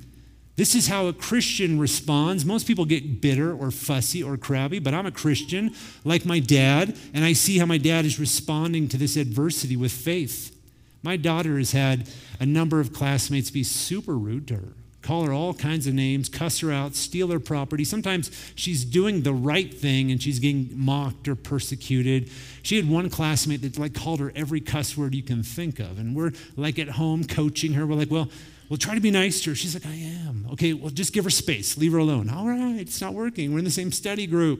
This 0.55 0.73
is 0.73 0.87
how 0.87 1.05
a 1.05 1.13
Christian 1.13 1.77
responds. 1.77 2.43
Most 2.43 2.65
people 2.65 2.85
get 2.85 3.21
bitter 3.21 3.53
or 3.53 3.69
fussy 3.69 4.23
or 4.23 4.37
crabby, 4.37 4.79
but 4.79 4.93
I'm 4.93 5.05
a 5.05 5.11
Christian 5.11 5.75
like 6.03 6.25
my 6.25 6.39
dad, 6.39 6.97
and 7.13 7.23
I 7.23 7.33
see 7.33 7.59
how 7.59 7.67
my 7.67 7.77
dad 7.77 8.05
is 8.05 8.19
responding 8.19 8.87
to 8.87 8.97
this 8.97 9.17
adversity 9.17 9.75
with 9.75 9.91
faith. 9.91 10.57
My 11.03 11.15
daughter 11.15 11.59
has 11.59 11.73
had 11.73 12.09
a 12.39 12.45
number 12.45 12.79
of 12.79 12.91
classmates 12.91 13.51
be 13.51 13.63
super 13.63 14.17
rude 14.17 14.47
to 14.47 14.55
her, 14.55 14.73
call 15.07 15.23
her 15.23 15.31
all 15.31 15.53
kinds 15.53 15.87
of 15.87 15.93
names, 15.93 16.27
cuss 16.27 16.59
her 16.59 16.69
out, 16.69 16.93
steal 16.93 17.29
her 17.29 17.39
property. 17.39 17.85
Sometimes 17.85 18.29
she's 18.55 18.83
doing 18.83 19.21
the 19.21 19.33
right 19.33 19.73
thing 19.73 20.11
and 20.11 20.21
she's 20.21 20.37
getting 20.37 20.69
mocked 20.73 21.29
or 21.29 21.35
persecuted. 21.35 22.29
She 22.61 22.75
had 22.75 22.89
one 22.89 23.09
classmate 23.09 23.61
that 23.61 23.77
like 23.77 23.93
called 23.93 24.19
her 24.19 24.33
every 24.35 24.59
cuss 24.59 24.97
word 24.97 25.15
you 25.15 25.23
can 25.23 25.43
think 25.43 25.79
of. 25.79 25.97
And 25.97 26.13
we're 26.13 26.33
like 26.57 26.77
at 26.77 26.89
home 26.89 27.23
coaching 27.23 27.71
her. 27.73 27.87
We're 27.87 27.95
like, 27.95 28.11
well, 28.11 28.27
we'll 28.67 28.77
try 28.77 28.95
to 28.95 28.99
be 28.99 29.09
nice 29.09 29.41
to 29.43 29.51
her. 29.51 29.55
She's 29.55 29.73
like, 29.73 29.85
I 29.85 29.95
am. 29.95 30.45
Okay, 30.51 30.73
well, 30.73 30.89
just 30.89 31.13
give 31.13 31.23
her 31.23 31.29
space. 31.29 31.77
Leave 31.77 31.93
her 31.93 31.99
alone. 31.99 32.29
All 32.29 32.45
right, 32.45 32.75
it's 32.75 32.99
not 32.99 33.13
working. 33.13 33.53
We're 33.53 33.59
in 33.59 33.65
the 33.65 33.71
same 33.71 33.93
study 33.93 34.27
group. 34.27 34.59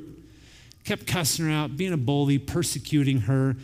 Kept 0.86 1.06
cussing 1.06 1.46
her 1.46 1.52
out, 1.52 1.76
being 1.76 1.92
a 1.92 1.98
bully, 1.98 2.38
persecuting 2.38 3.22
her. 3.22 3.58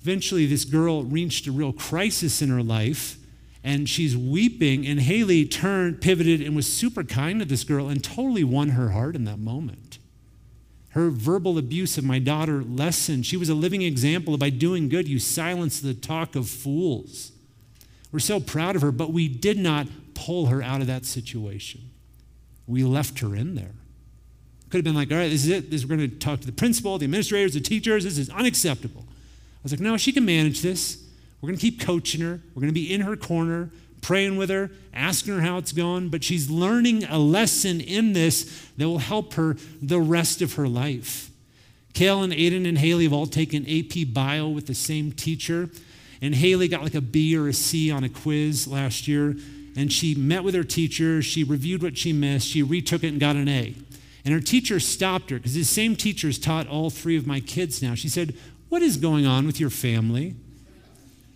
Eventually, 0.00 0.46
this 0.46 0.64
girl 0.64 1.04
reached 1.04 1.46
a 1.46 1.52
real 1.52 1.74
crisis 1.74 2.40
in 2.40 2.48
her 2.48 2.62
life 2.62 3.18
and 3.64 3.88
she's 3.88 4.16
weeping. 4.16 4.86
And 4.86 5.00
Haley 5.00 5.44
turned, 5.44 6.00
pivoted, 6.00 6.40
and 6.40 6.56
was 6.56 6.70
super 6.70 7.04
kind 7.04 7.40
to 7.40 7.44
this 7.46 7.64
girl 7.64 7.88
and 7.88 8.02
totally 8.02 8.44
won 8.44 8.70
her 8.70 8.90
heart 8.90 9.14
in 9.14 9.24
that 9.24 9.38
moment. 9.38 9.98
Her 10.90 11.08
verbal 11.10 11.56
abuse 11.56 11.96
of 11.96 12.04
my 12.04 12.18
daughter 12.18 12.62
lessened. 12.62 13.24
She 13.24 13.36
was 13.36 13.48
a 13.48 13.54
living 13.54 13.82
example 13.82 14.34
of 14.34 14.40
by 14.40 14.50
doing 14.50 14.88
good, 14.88 15.08
you 15.08 15.18
silence 15.18 15.80
the 15.80 15.94
talk 15.94 16.36
of 16.36 16.48
fools. 16.48 17.32
We're 18.10 18.18
so 18.18 18.40
proud 18.40 18.76
of 18.76 18.82
her, 18.82 18.92
but 18.92 19.10
we 19.10 19.26
did 19.26 19.56
not 19.56 19.86
pull 20.14 20.46
her 20.46 20.62
out 20.62 20.82
of 20.82 20.86
that 20.88 21.06
situation. 21.06 21.90
We 22.66 22.84
left 22.84 23.20
her 23.20 23.34
in 23.34 23.54
there. 23.54 23.72
Could 24.68 24.78
have 24.78 24.84
been 24.84 24.94
like, 24.94 25.10
all 25.10 25.18
right, 25.18 25.28
this 25.28 25.44
is 25.44 25.50
it. 25.50 25.70
This, 25.70 25.84
we're 25.84 25.96
going 25.96 26.10
to 26.10 26.16
talk 26.16 26.40
to 26.40 26.46
the 26.46 26.52
principal, 26.52 26.98
the 26.98 27.04
administrators, 27.04 27.54
the 27.54 27.60
teachers. 27.60 28.04
This 28.04 28.18
is 28.18 28.28
unacceptable. 28.30 29.04
I 29.08 29.60
was 29.62 29.72
like, 29.72 29.80
no, 29.80 29.96
she 29.96 30.12
can 30.12 30.24
manage 30.24 30.62
this. 30.62 31.01
We're 31.42 31.48
going 31.48 31.58
to 31.58 31.70
keep 31.70 31.80
coaching 31.80 32.20
her. 32.20 32.40
We're 32.54 32.60
going 32.60 32.68
to 32.68 32.72
be 32.72 32.92
in 32.92 33.00
her 33.00 33.16
corner, 33.16 33.70
praying 34.00 34.36
with 34.36 34.48
her, 34.48 34.70
asking 34.94 35.34
her 35.34 35.40
how 35.40 35.58
it's 35.58 35.72
going. 35.72 36.08
But 36.08 36.22
she's 36.22 36.48
learning 36.48 37.02
a 37.04 37.18
lesson 37.18 37.80
in 37.80 38.12
this 38.12 38.70
that 38.76 38.88
will 38.88 38.98
help 38.98 39.34
her 39.34 39.56
the 39.82 40.00
rest 40.00 40.40
of 40.40 40.54
her 40.54 40.68
life. 40.68 41.30
Kale 41.94 42.22
and 42.22 42.32
Aiden 42.32 42.66
and 42.66 42.78
Haley 42.78 43.04
have 43.04 43.12
all 43.12 43.26
taken 43.26 43.66
AP 43.68 44.14
Bio 44.14 44.48
with 44.48 44.66
the 44.66 44.74
same 44.74 45.10
teacher. 45.10 45.68
And 46.22 46.36
Haley 46.36 46.68
got 46.68 46.84
like 46.84 46.94
a 46.94 47.00
B 47.00 47.36
or 47.36 47.48
a 47.48 47.52
C 47.52 47.90
on 47.90 48.04
a 48.04 48.08
quiz 48.08 48.68
last 48.68 49.08
year. 49.08 49.34
And 49.76 49.92
she 49.92 50.14
met 50.14 50.44
with 50.44 50.54
her 50.54 50.62
teacher. 50.62 51.22
She 51.22 51.42
reviewed 51.42 51.82
what 51.82 51.98
she 51.98 52.12
missed. 52.12 52.46
She 52.46 52.62
retook 52.62 53.02
it 53.02 53.08
and 53.08 53.20
got 53.20 53.34
an 53.34 53.48
A. 53.48 53.74
And 54.24 54.32
her 54.32 54.40
teacher 54.40 54.78
stopped 54.78 55.30
her 55.30 55.38
because 55.38 55.54
the 55.54 55.64
same 55.64 55.96
teacher 55.96 56.28
has 56.28 56.38
taught 56.38 56.68
all 56.68 56.88
three 56.88 57.16
of 57.16 57.26
my 57.26 57.40
kids 57.40 57.82
now. 57.82 57.96
She 57.96 58.08
said, 58.08 58.36
What 58.68 58.80
is 58.80 58.96
going 58.96 59.26
on 59.26 59.44
with 59.46 59.58
your 59.58 59.70
family? 59.70 60.36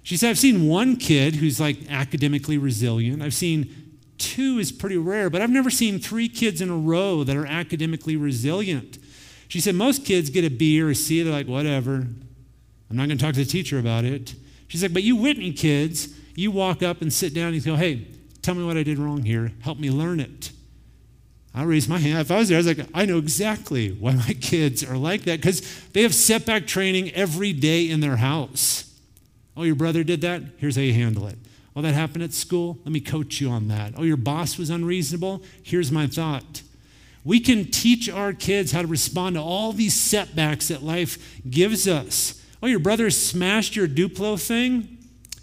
She 0.06 0.16
said, 0.16 0.30
I've 0.30 0.38
seen 0.38 0.68
one 0.68 0.98
kid 0.98 1.34
who's 1.34 1.58
like 1.58 1.78
academically 1.90 2.58
resilient. 2.58 3.20
I've 3.20 3.34
seen 3.34 3.98
two 4.18 4.60
is 4.60 4.70
pretty 4.70 4.96
rare, 4.96 5.28
but 5.28 5.42
I've 5.42 5.50
never 5.50 5.68
seen 5.68 5.98
three 5.98 6.28
kids 6.28 6.60
in 6.60 6.70
a 6.70 6.76
row 6.76 7.24
that 7.24 7.36
are 7.36 7.44
academically 7.44 8.16
resilient. 8.16 8.98
She 9.48 9.58
said, 9.58 9.74
most 9.74 10.04
kids 10.04 10.30
get 10.30 10.44
a 10.44 10.48
B 10.48 10.80
or 10.80 10.90
a 10.90 10.94
C. 10.94 11.22
They're 11.22 11.32
like, 11.32 11.48
whatever. 11.48 12.06
I'm 12.88 12.96
not 12.96 13.08
going 13.08 13.18
to 13.18 13.24
talk 13.24 13.34
to 13.34 13.40
the 13.40 13.50
teacher 13.50 13.80
about 13.80 14.04
it. 14.04 14.36
She's 14.68 14.80
like, 14.80 14.92
but 14.92 15.02
you 15.02 15.16
Whitney 15.16 15.52
kids, 15.52 16.16
you 16.36 16.52
walk 16.52 16.84
up 16.84 17.02
and 17.02 17.12
sit 17.12 17.34
down 17.34 17.48
and 17.48 17.56
you 17.56 17.62
go, 17.62 17.74
hey, 17.74 18.06
tell 18.42 18.54
me 18.54 18.62
what 18.62 18.76
I 18.76 18.84
did 18.84 18.98
wrong 19.00 19.24
here. 19.24 19.50
Help 19.62 19.80
me 19.80 19.90
learn 19.90 20.20
it. 20.20 20.52
I 21.52 21.64
raised 21.64 21.88
my 21.88 21.98
hand. 21.98 22.20
If 22.20 22.30
I 22.30 22.38
was 22.38 22.48
there, 22.48 22.58
I 22.58 22.62
was 22.62 22.68
like, 22.68 22.86
I 22.94 23.06
know 23.06 23.18
exactly 23.18 23.90
why 23.90 24.14
my 24.14 24.34
kids 24.40 24.84
are 24.84 24.96
like 24.96 25.22
that 25.22 25.40
because 25.40 25.62
they 25.94 26.02
have 26.02 26.14
setback 26.14 26.68
training 26.68 27.10
every 27.10 27.52
day 27.52 27.90
in 27.90 27.98
their 27.98 28.18
house. 28.18 28.85
Oh, 29.56 29.62
your 29.62 29.74
brother 29.74 30.04
did 30.04 30.20
that? 30.20 30.42
Here's 30.58 30.76
how 30.76 30.82
you 30.82 30.92
handle 30.92 31.26
it. 31.26 31.38
Oh, 31.74 31.82
that 31.82 31.94
happened 31.94 32.24
at 32.24 32.32
school? 32.32 32.78
Let 32.84 32.92
me 32.92 33.00
coach 33.00 33.40
you 33.40 33.50
on 33.50 33.68
that. 33.68 33.94
Oh, 33.96 34.02
your 34.02 34.16
boss 34.16 34.58
was 34.58 34.70
unreasonable? 34.70 35.42
Here's 35.62 35.92
my 35.92 36.06
thought. 36.06 36.62
We 37.24 37.40
can 37.40 37.70
teach 37.70 38.08
our 38.08 38.32
kids 38.32 38.72
how 38.72 38.82
to 38.82 38.88
respond 38.88 39.34
to 39.34 39.42
all 39.42 39.72
these 39.72 39.94
setbacks 39.94 40.68
that 40.68 40.82
life 40.82 41.40
gives 41.48 41.88
us. 41.88 42.42
Oh, 42.62 42.66
your 42.66 42.78
brother 42.78 43.10
smashed 43.10 43.76
your 43.76 43.88
Duplo 43.88 44.40
thing? 44.40 44.96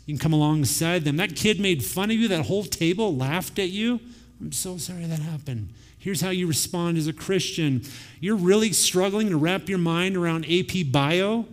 You 0.06 0.16
can 0.16 0.18
come 0.18 0.34
alongside 0.34 1.04
them. 1.04 1.18
That 1.18 1.36
kid 1.36 1.60
made 1.60 1.84
fun 1.84 2.10
of 2.10 2.18
you, 2.18 2.28
that 2.30 2.46
whole 2.46 2.64
table 2.64 3.16
laughed 3.16 3.60
at 3.60 3.70
you. 3.70 4.00
I'm 4.42 4.52
so 4.52 4.78
sorry 4.78 5.06
that 5.06 5.20
happened. 5.20 5.70
Here's 5.98 6.22
how 6.22 6.32
you 6.32 6.48
respond 6.48 6.98
as 6.98 7.08
a 7.08 7.14
Christian. 7.14 7.84
You're 8.20 8.36
really 8.36 8.74
struggling 8.74 9.30
to 9.30 9.38
wrap 9.38 9.70
your 9.70 9.78
mind 9.78 10.18
around 10.18 10.46
AP 10.50 10.92
Bio. 10.92 11.46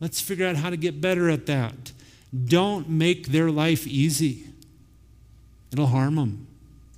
Let's 0.00 0.20
figure 0.20 0.46
out 0.46 0.56
how 0.56 0.70
to 0.70 0.76
get 0.76 1.00
better 1.00 1.28
at 1.28 1.46
that. 1.46 1.92
Don't 2.44 2.88
make 2.88 3.28
their 3.28 3.50
life 3.50 3.86
easy, 3.86 4.46
it'll 5.72 5.86
harm 5.86 6.16
them. 6.16 6.46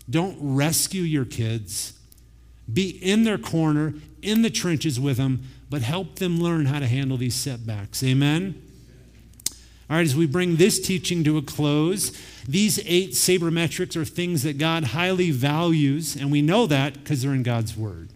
Don't 0.08 0.36
rescue 0.40 1.02
your 1.02 1.24
kids. 1.24 1.98
Be 2.72 2.90
in 2.90 3.24
their 3.24 3.38
corner, 3.38 3.94
in 4.20 4.42
the 4.42 4.50
trenches 4.50 5.00
with 5.00 5.16
them, 5.16 5.44
but 5.68 5.82
help 5.82 6.16
them 6.16 6.40
learn 6.40 6.66
how 6.66 6.78
to 6.78 6.86
handle 6.86 7.16
these 7.16 7.34
setbacks. 7.34 8.02
Amen? 8.04 8.60
All 9.90 9.96
right, 9.96 10.06
as 10.06 10.16
we 10.16 10.26
bring 10.26 10.56
this 10.56 10.80
teaching 10.80 11.24
to 11.24 11.38
a 11.38 11.42
close, 11.42 12.16
these 12.48 12.78
eight 12.86 13.10
sabermetrics 13.10 13.96
are 13.96 14.04
things 14.04 14.42
that 14.42 14.58
God 14.58 14.84
highly 14.84 15.30
values, 15.30 16.16
and 16.16 16.30
we 16.30 16.40
know 16.40 16.66
that 16.66 16.94
because 16.94 17.22
they're 17.22 17.34
in 17.34 17.42
God's 17.42 17.76
Word. 17.76 18.11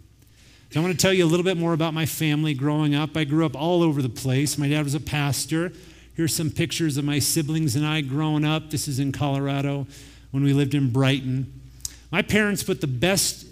So 0.76 0.82
I 0.82 0.84
want 0.84 0.92
to 0.92 1.02
tell 1.02 1.14
you 1.14 1.24
a 1.24 1.26
little 1.26 1.42
bit 1.42 1.56
more 1.56 1.72
about 1.72 1.94
my 1.94 2.04
family 2.04 2.52
growing 2.52 2.94
up. 2.94 3.16
I 3.16 3.24
grew 3.24 3.46
up 3.46 3.56
all 3.56 3.82
over 3.82 4.02
the 4.02 4.10
place. 4.10 4.58
My 4.58 4.68
dad 4.68 4.84
was 4.84 4.92
a 4.94 5.00
pastor. 5.00 5.72
Here's 6.12 6.36
some 6.36 6.50
pictures 6.50 6.98
of 6.98 7.04
my 7.06 7.18
siblings 7.18 7.76
and 7.76 7.86
I 7.86 8.02
growing 8.02 8.44
up. 8.44 8.68
This 8.68 8.86
is 8.86 8.98
in 8.98 9.10
Colorado 9.10 9.86
when 10.32 10.44
we 10.44 10.52
lived 10.52 10.74
in 10.74 10.90
Brighton. 10.90 11.62
My 12.10 12.20
parents 12.20 12.62
put 12.62 12.82
the 12.82 12.86
best 12.86 13.46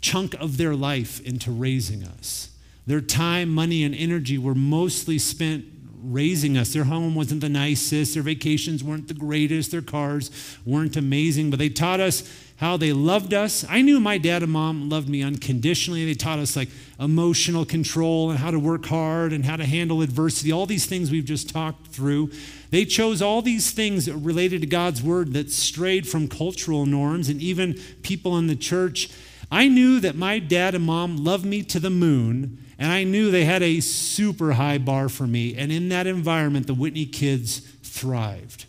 chunk 0.00 0.34
of 0.34 0.56
their 0.56 0.76
life 0.76 1.18
into 1.26 1.50
raising 1.50 2.04
us. 2.04 2.50
Their 2.86 3.00
time, 3.00 3.48
money, 3.48 3.82
and 3.82 3.92
energy 3.92 4.38
were 4.38 4.54
mostly 4.54 5.18
spent 5.18 5.77
raising 6.02 6.56
us. 6.56 6.72
Their 6.72 6.84
home 6.84 7.14
wasn't 7.14 7.40
the 7.40 7.48
nicest, 7.48 8.14
their 8.14 8.22
vacations 8.22 8.82
weren't 8.82 9.08
the 9.08 9.14
greatest, 9.14 9.70
their 9.70 9.82
cars 9.82 10.30
weren't 10.64 10.96
amazing, 10.96 11.50
but 11.50 11.58
they 11.58 11.68
taught 11.68 12.00
us 12.00 12.28
how 12.58 12.76
they 12.76 12.92
loved 12.92 13.32
us. 13.32 13.64
I 13.68 13.82
knew 13.82 14.00
my 14.00 14.18
dad 14.18 14.42
and 14.42 14.50
mom 14.50 14.88
loved 14.88 15.08
me 15.08 15.22
unconditionally. 15.22 16.04
They 16.04 16.14
taught 16.14 16.40
us 16.40 16.56
like 16.56 16.68
emotional 16.98 17.64
control 17.64 18.30
and 18.30 18.38
how 18.38 18.50
to 18.50 18.58
work 18.58 18.86
hard 18.86 19.32
and 19.32 19.44
how 19.44 19.54
to 19.54 19.64
handle 19.64 20.02
adversity, 20.02 20.50
all 20.50 20.66
these 20.66 20.84
things 20.84 21.12
we've 21.12 21.24
just 21.24 21.48
talked 21.48 21.86
through. 21.88 22.32
They 22.70 22.84
chose 22.84 23.22
all 23.22 23.42
these 23.42 23.70
things 23.70 24.10
related 24.10 24.62
to 24.62 24.66
God's 24.66 25.02
word 25.02 25.34
that 25.34 25.52
strayed 25.52 26.08
from 26.08 26.26
cultural 26.26 26.84
norms 26.84 27.28
and 27.28 27.40
even 27.40 27.74
people 28.02 28.36
in 28.36 28.48
the 28.48 28.56
church. 28.56 29.08
I 29.50 29.68
knew 29.68 30.00
that 30.00 30.16
my 30.16 30.38
dad 30.38 30.74
and 30.74 30.84
mom 30.84 31.24
loved 31.24 31.44
me 31.44 31.62
to 31.64 31.80
the 31.80 31.90
moon, 31.90 32.64
and 32.78 32.92
I 32.92 33.04
knew 33.04 33.30
they 33.30 33.44
had 33.44 33.62
a 33.62 33.80
super 33.80 34.52
high 34.52 34.78
bar 34.78 35.08
for 35.08 35.26
me. 35.26 35.56
And 35.56 35.72
in 35.72 35.88
that 35.88 36.06
environment, 36.06 36.66
the 36.66 36.74
Whitney 36.74 37.06
kids 37.06 37.60
thrived. 37.82 38.66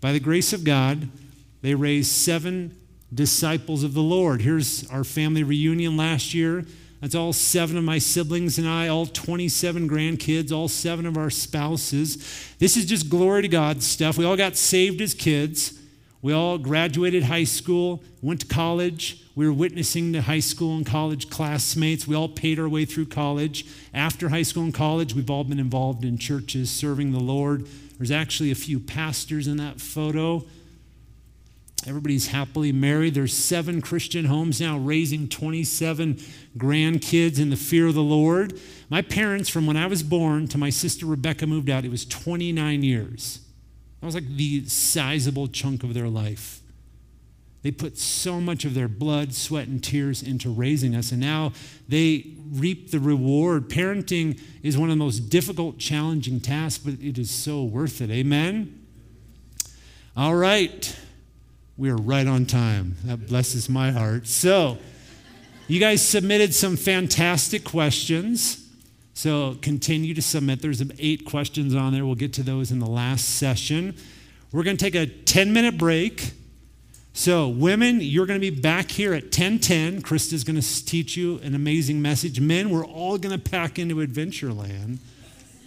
By 0.00 0.12
the 0.12 0.20
grace 0.20 0.52
of 0.52 0.64
God, 0.64 1.08
they 1.62 1.74
raised 1.74 2.10
seven 2.10 2.76
disciples 3.12 3.82
of 3.82 3.94
the 3.94 4.02
Lord. 4.02 4.42
Here's 4.42 4.88
our 4.90 5.04
family 5.04 5.42
reunion 5.42 5.96
last 5.96 6.34
year. 6.34 6.64
That's 7.00 7.14
all 7.14 7.32
seven 7.32 7.76
of 7.76 7.84
my 7.84 7.98
siblings 7.98 8.58
and 8.58 8.68
I, 8.68 8.88
all 8.88 9.06
27 9.06 9.88
grandkids, 9.88 10.52
all 10.52 10.68
seven 10.68 11.06
of 11.06 11.16
our 11.16 11.30
spouses. 11.30 12.16
This 12.58 12.76
is 12.76 12.86
just 12.86 13.08
glory 13.08 13.42
to 13.42 13.48
God 13.48 13.82
stuff. 13.82 14.18
We 14.18 14.24
all 14.24 14.36
got 14.36 14.56
saved 14.56 15.00
as 15.00 15.14
kids. 15.14 15.77
We 16.20 16.32
all 16.32 16.58
graduated 16.58 17.24
high 17.24 17.44
school, 17.44 18.02
went 18.22 18.40
to 18.40 18.46
college. 18.46 19.24
We 19.36 19.46
were 19.46 19.52
witnessing 19.52 20.10
the 20.10 20.22
high 20.22 20.40
school 20.40 20.76
and 20.76 20.84
college 20.84 21.30
classmates. 21.30 22.08
We 22.08 22.16
all 22.16 22.28
paid 22.28 22.58
our 22.58 22.68
way 22.68 22.84
through 22.84 23.06
college. 23.06 23.66
After 23.94 24.28
high 24.28 24.42
school 24.42 24.64
and 24.64 24.74
college, 24.74 25.14
we've 25.14 25.30
all 25.30 25.44
been 25.44 25.60
involved 25.60 26.04
in 26.04 26.18
churches 26.18 26.70
serving 26.70 27.12
the 27.12 27.20
Lord. 27.20 27.68
There's 27.98 28.10
actually 28.10 28.50
a 28.50 28.56
few 28.56 28.80
pastors 28.80 29.46
in 29.46 29.58
that 29.58 29.80
photo. 29.80 30.44
Everybody's 31.86 32.26
happily 32.28 32.72
married. 32.72 33.14
There's 33.14 33.32
seven 33.32 33.80
Christian 33.80 34.24
homes 34.24 34.60
now 34.60 34.76
raising 34.76 35.28
27 35.28 36.14
grandkids 36.56 37.38
in 37.38 37.50
the 37.50 37.56
fear 37.56 37.86
of 37.86 37.94
the 37.94 38.02
Lord. 38.02 38.58
My 38.90 39.02
parents, 39.02 39.48
from 39.48 39.66
when 39.66 39.76
I 39.76 39.86
was 39.86 40.02
born 40.02 40.48
to 40.48 40.58
my 40.58 40.70
sister 40.70 41.06
Rebecca 41.06 41.46
moved 41.46 41.70
out, 41.70 41.84
it 41.84 41.90
was 41.90 42.04
29 42.04 42.82
years. 42.82 43.40
That 44.00 44.06
was 44.06 44.14
like 44.14 44.28
the 44.28 44.64
sizable 44.66 45.48
chunk 45.48 45.82
of 45.82 45.94
their 45.94 46.08
life. 46.08 46.60
They 47.62 47.72
put 47.72 47.98
so 47.98 48.40
much 48.40 48.64
of 48.64 48.74
their 48.74 48.86
blood, 48.86 49.34
sweat, 49.34 49.66
and 49.66 49.82
tears 49.82 50.22
into 50.22 50.48
raising 50.48 50.94
us, 50.94 51.10
and 51.10 51.20
now 51.20 51.52
they 51.88 52.34
reap 52.52 52.92
the 52.92 53.00
reward. 53.00 53.68
Parenting 53.68 54.40
is 54.62 54.78
one 54.78 54.90
of 54.90 54.96
the 54.96 55.04
most 55.04 55.28
difficult, 55.28 55.78
challenging 55.78 56.38
tasks, 56.38 56.82
but 56.82 56.94
it 57.00 57.18
is 57.18 57.30
so 57.30 57.64
worth 57.64 58.00
it. 58.00 58.10
Amen? 58.10 58.86
All 60.16 60.36
right. 60.36 60.96
We 61.76 61.90
are 61.90 61.96
right 61.96 62.26
on 62.26 62.46
time. 62.46 62.96
That 63.04 63.26
blesses 63.26 63.68
my 63.68 63.90
heart. 63.90 64.28
So, 64.28 64.78
you 65.66 65.80
guys 65.80 66.00
submitted 66.00 66.54
some 66.54 66.76
fantastic 66.76 67.64
questions. 67.64 68.67
So, 69.18 69.56
continue 69.62 70.14
to 70.14 70.22
submit. 70.22 70.62
There's 70.62 70.80
eight 70.96 71.24
questions 71.24 71.74
on 71.74 71.92
there. 71.92 72.06
We'll 72.06 72.14
get 72.14 72.34
to 72.34 72.44
those 72.44 72.70
in 72.70 72.78
the 72.78 72.86
last 72.86 73.24
session. 73.24 73.96
We're 74.52 74.62
going 74.62 74.76
to 74.76 74.84
take 74.84 74.94
a 74.94 75.06
10 75.06 75.52
minute 75.52 75.76
break. 75.76 76.34
So, 77.14 77.48
women, 77.48 78.00
you're 78.00 78.26
going 78.26 78.40
to 78.40 78.50
be 78.50 78.60
back 78.60 78.92
here 78.92 79.14
at 79.14 79.24
1010. 79.24 80.02
Krista's 80.02 80.44
going 80.44 80.60
to 80.60 80.84
teach 80.84 81.16
you 81.16 81.40
an 81.40 81.56
amazing 81.56 82.00
message. 82.00 82.38
Men, 82.38 82.70
we're 82.70 82.86
all 82.86 83.18
going 83.18 83.36
to 83.36 83.42
pack 83.42 83.80
into 83.80 83.96
Adventureland. 83.96 84.98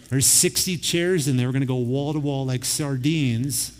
There's 0.08 0.26
60 0.26 0.78
chairs 0.78 1.28
in 1.28 1.36
there. 1.36 1.46
We're 1.48 1.52
going 1.52 1.60
to 1.60 1.66
go 1.66 1.76
wall 1.76 2.14
to 2.14 2.20
wall 2.20 2.46
like 2.46 2.64
sardines. 2.64 3.78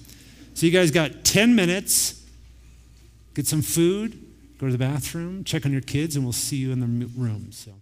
So, 0.52 0.66
you 0.66 0.72
guys 0.72 0.90
got 0.90 1.24
10 1.24 1.54
minutes. 1.54 2.22
Get 3.32 3.46
some 3.46 3.62
food, 3.62 4.22
go 4.58 4.66
to 4.66 4.72
the 4.72 4.76
bathroom, 4.76 5.44
check 5.44 5.64
on 5.64 5.72
your 5.72 5.80
kids, 5.80 6.14
and 6.14 6.26
we'll 6.26 6.34
see 6.34 6.56
you 6.56 6.72
in 6.72 6.80
the 6.80 7.06
room. 7.16 7.52
So. 7.52 7.81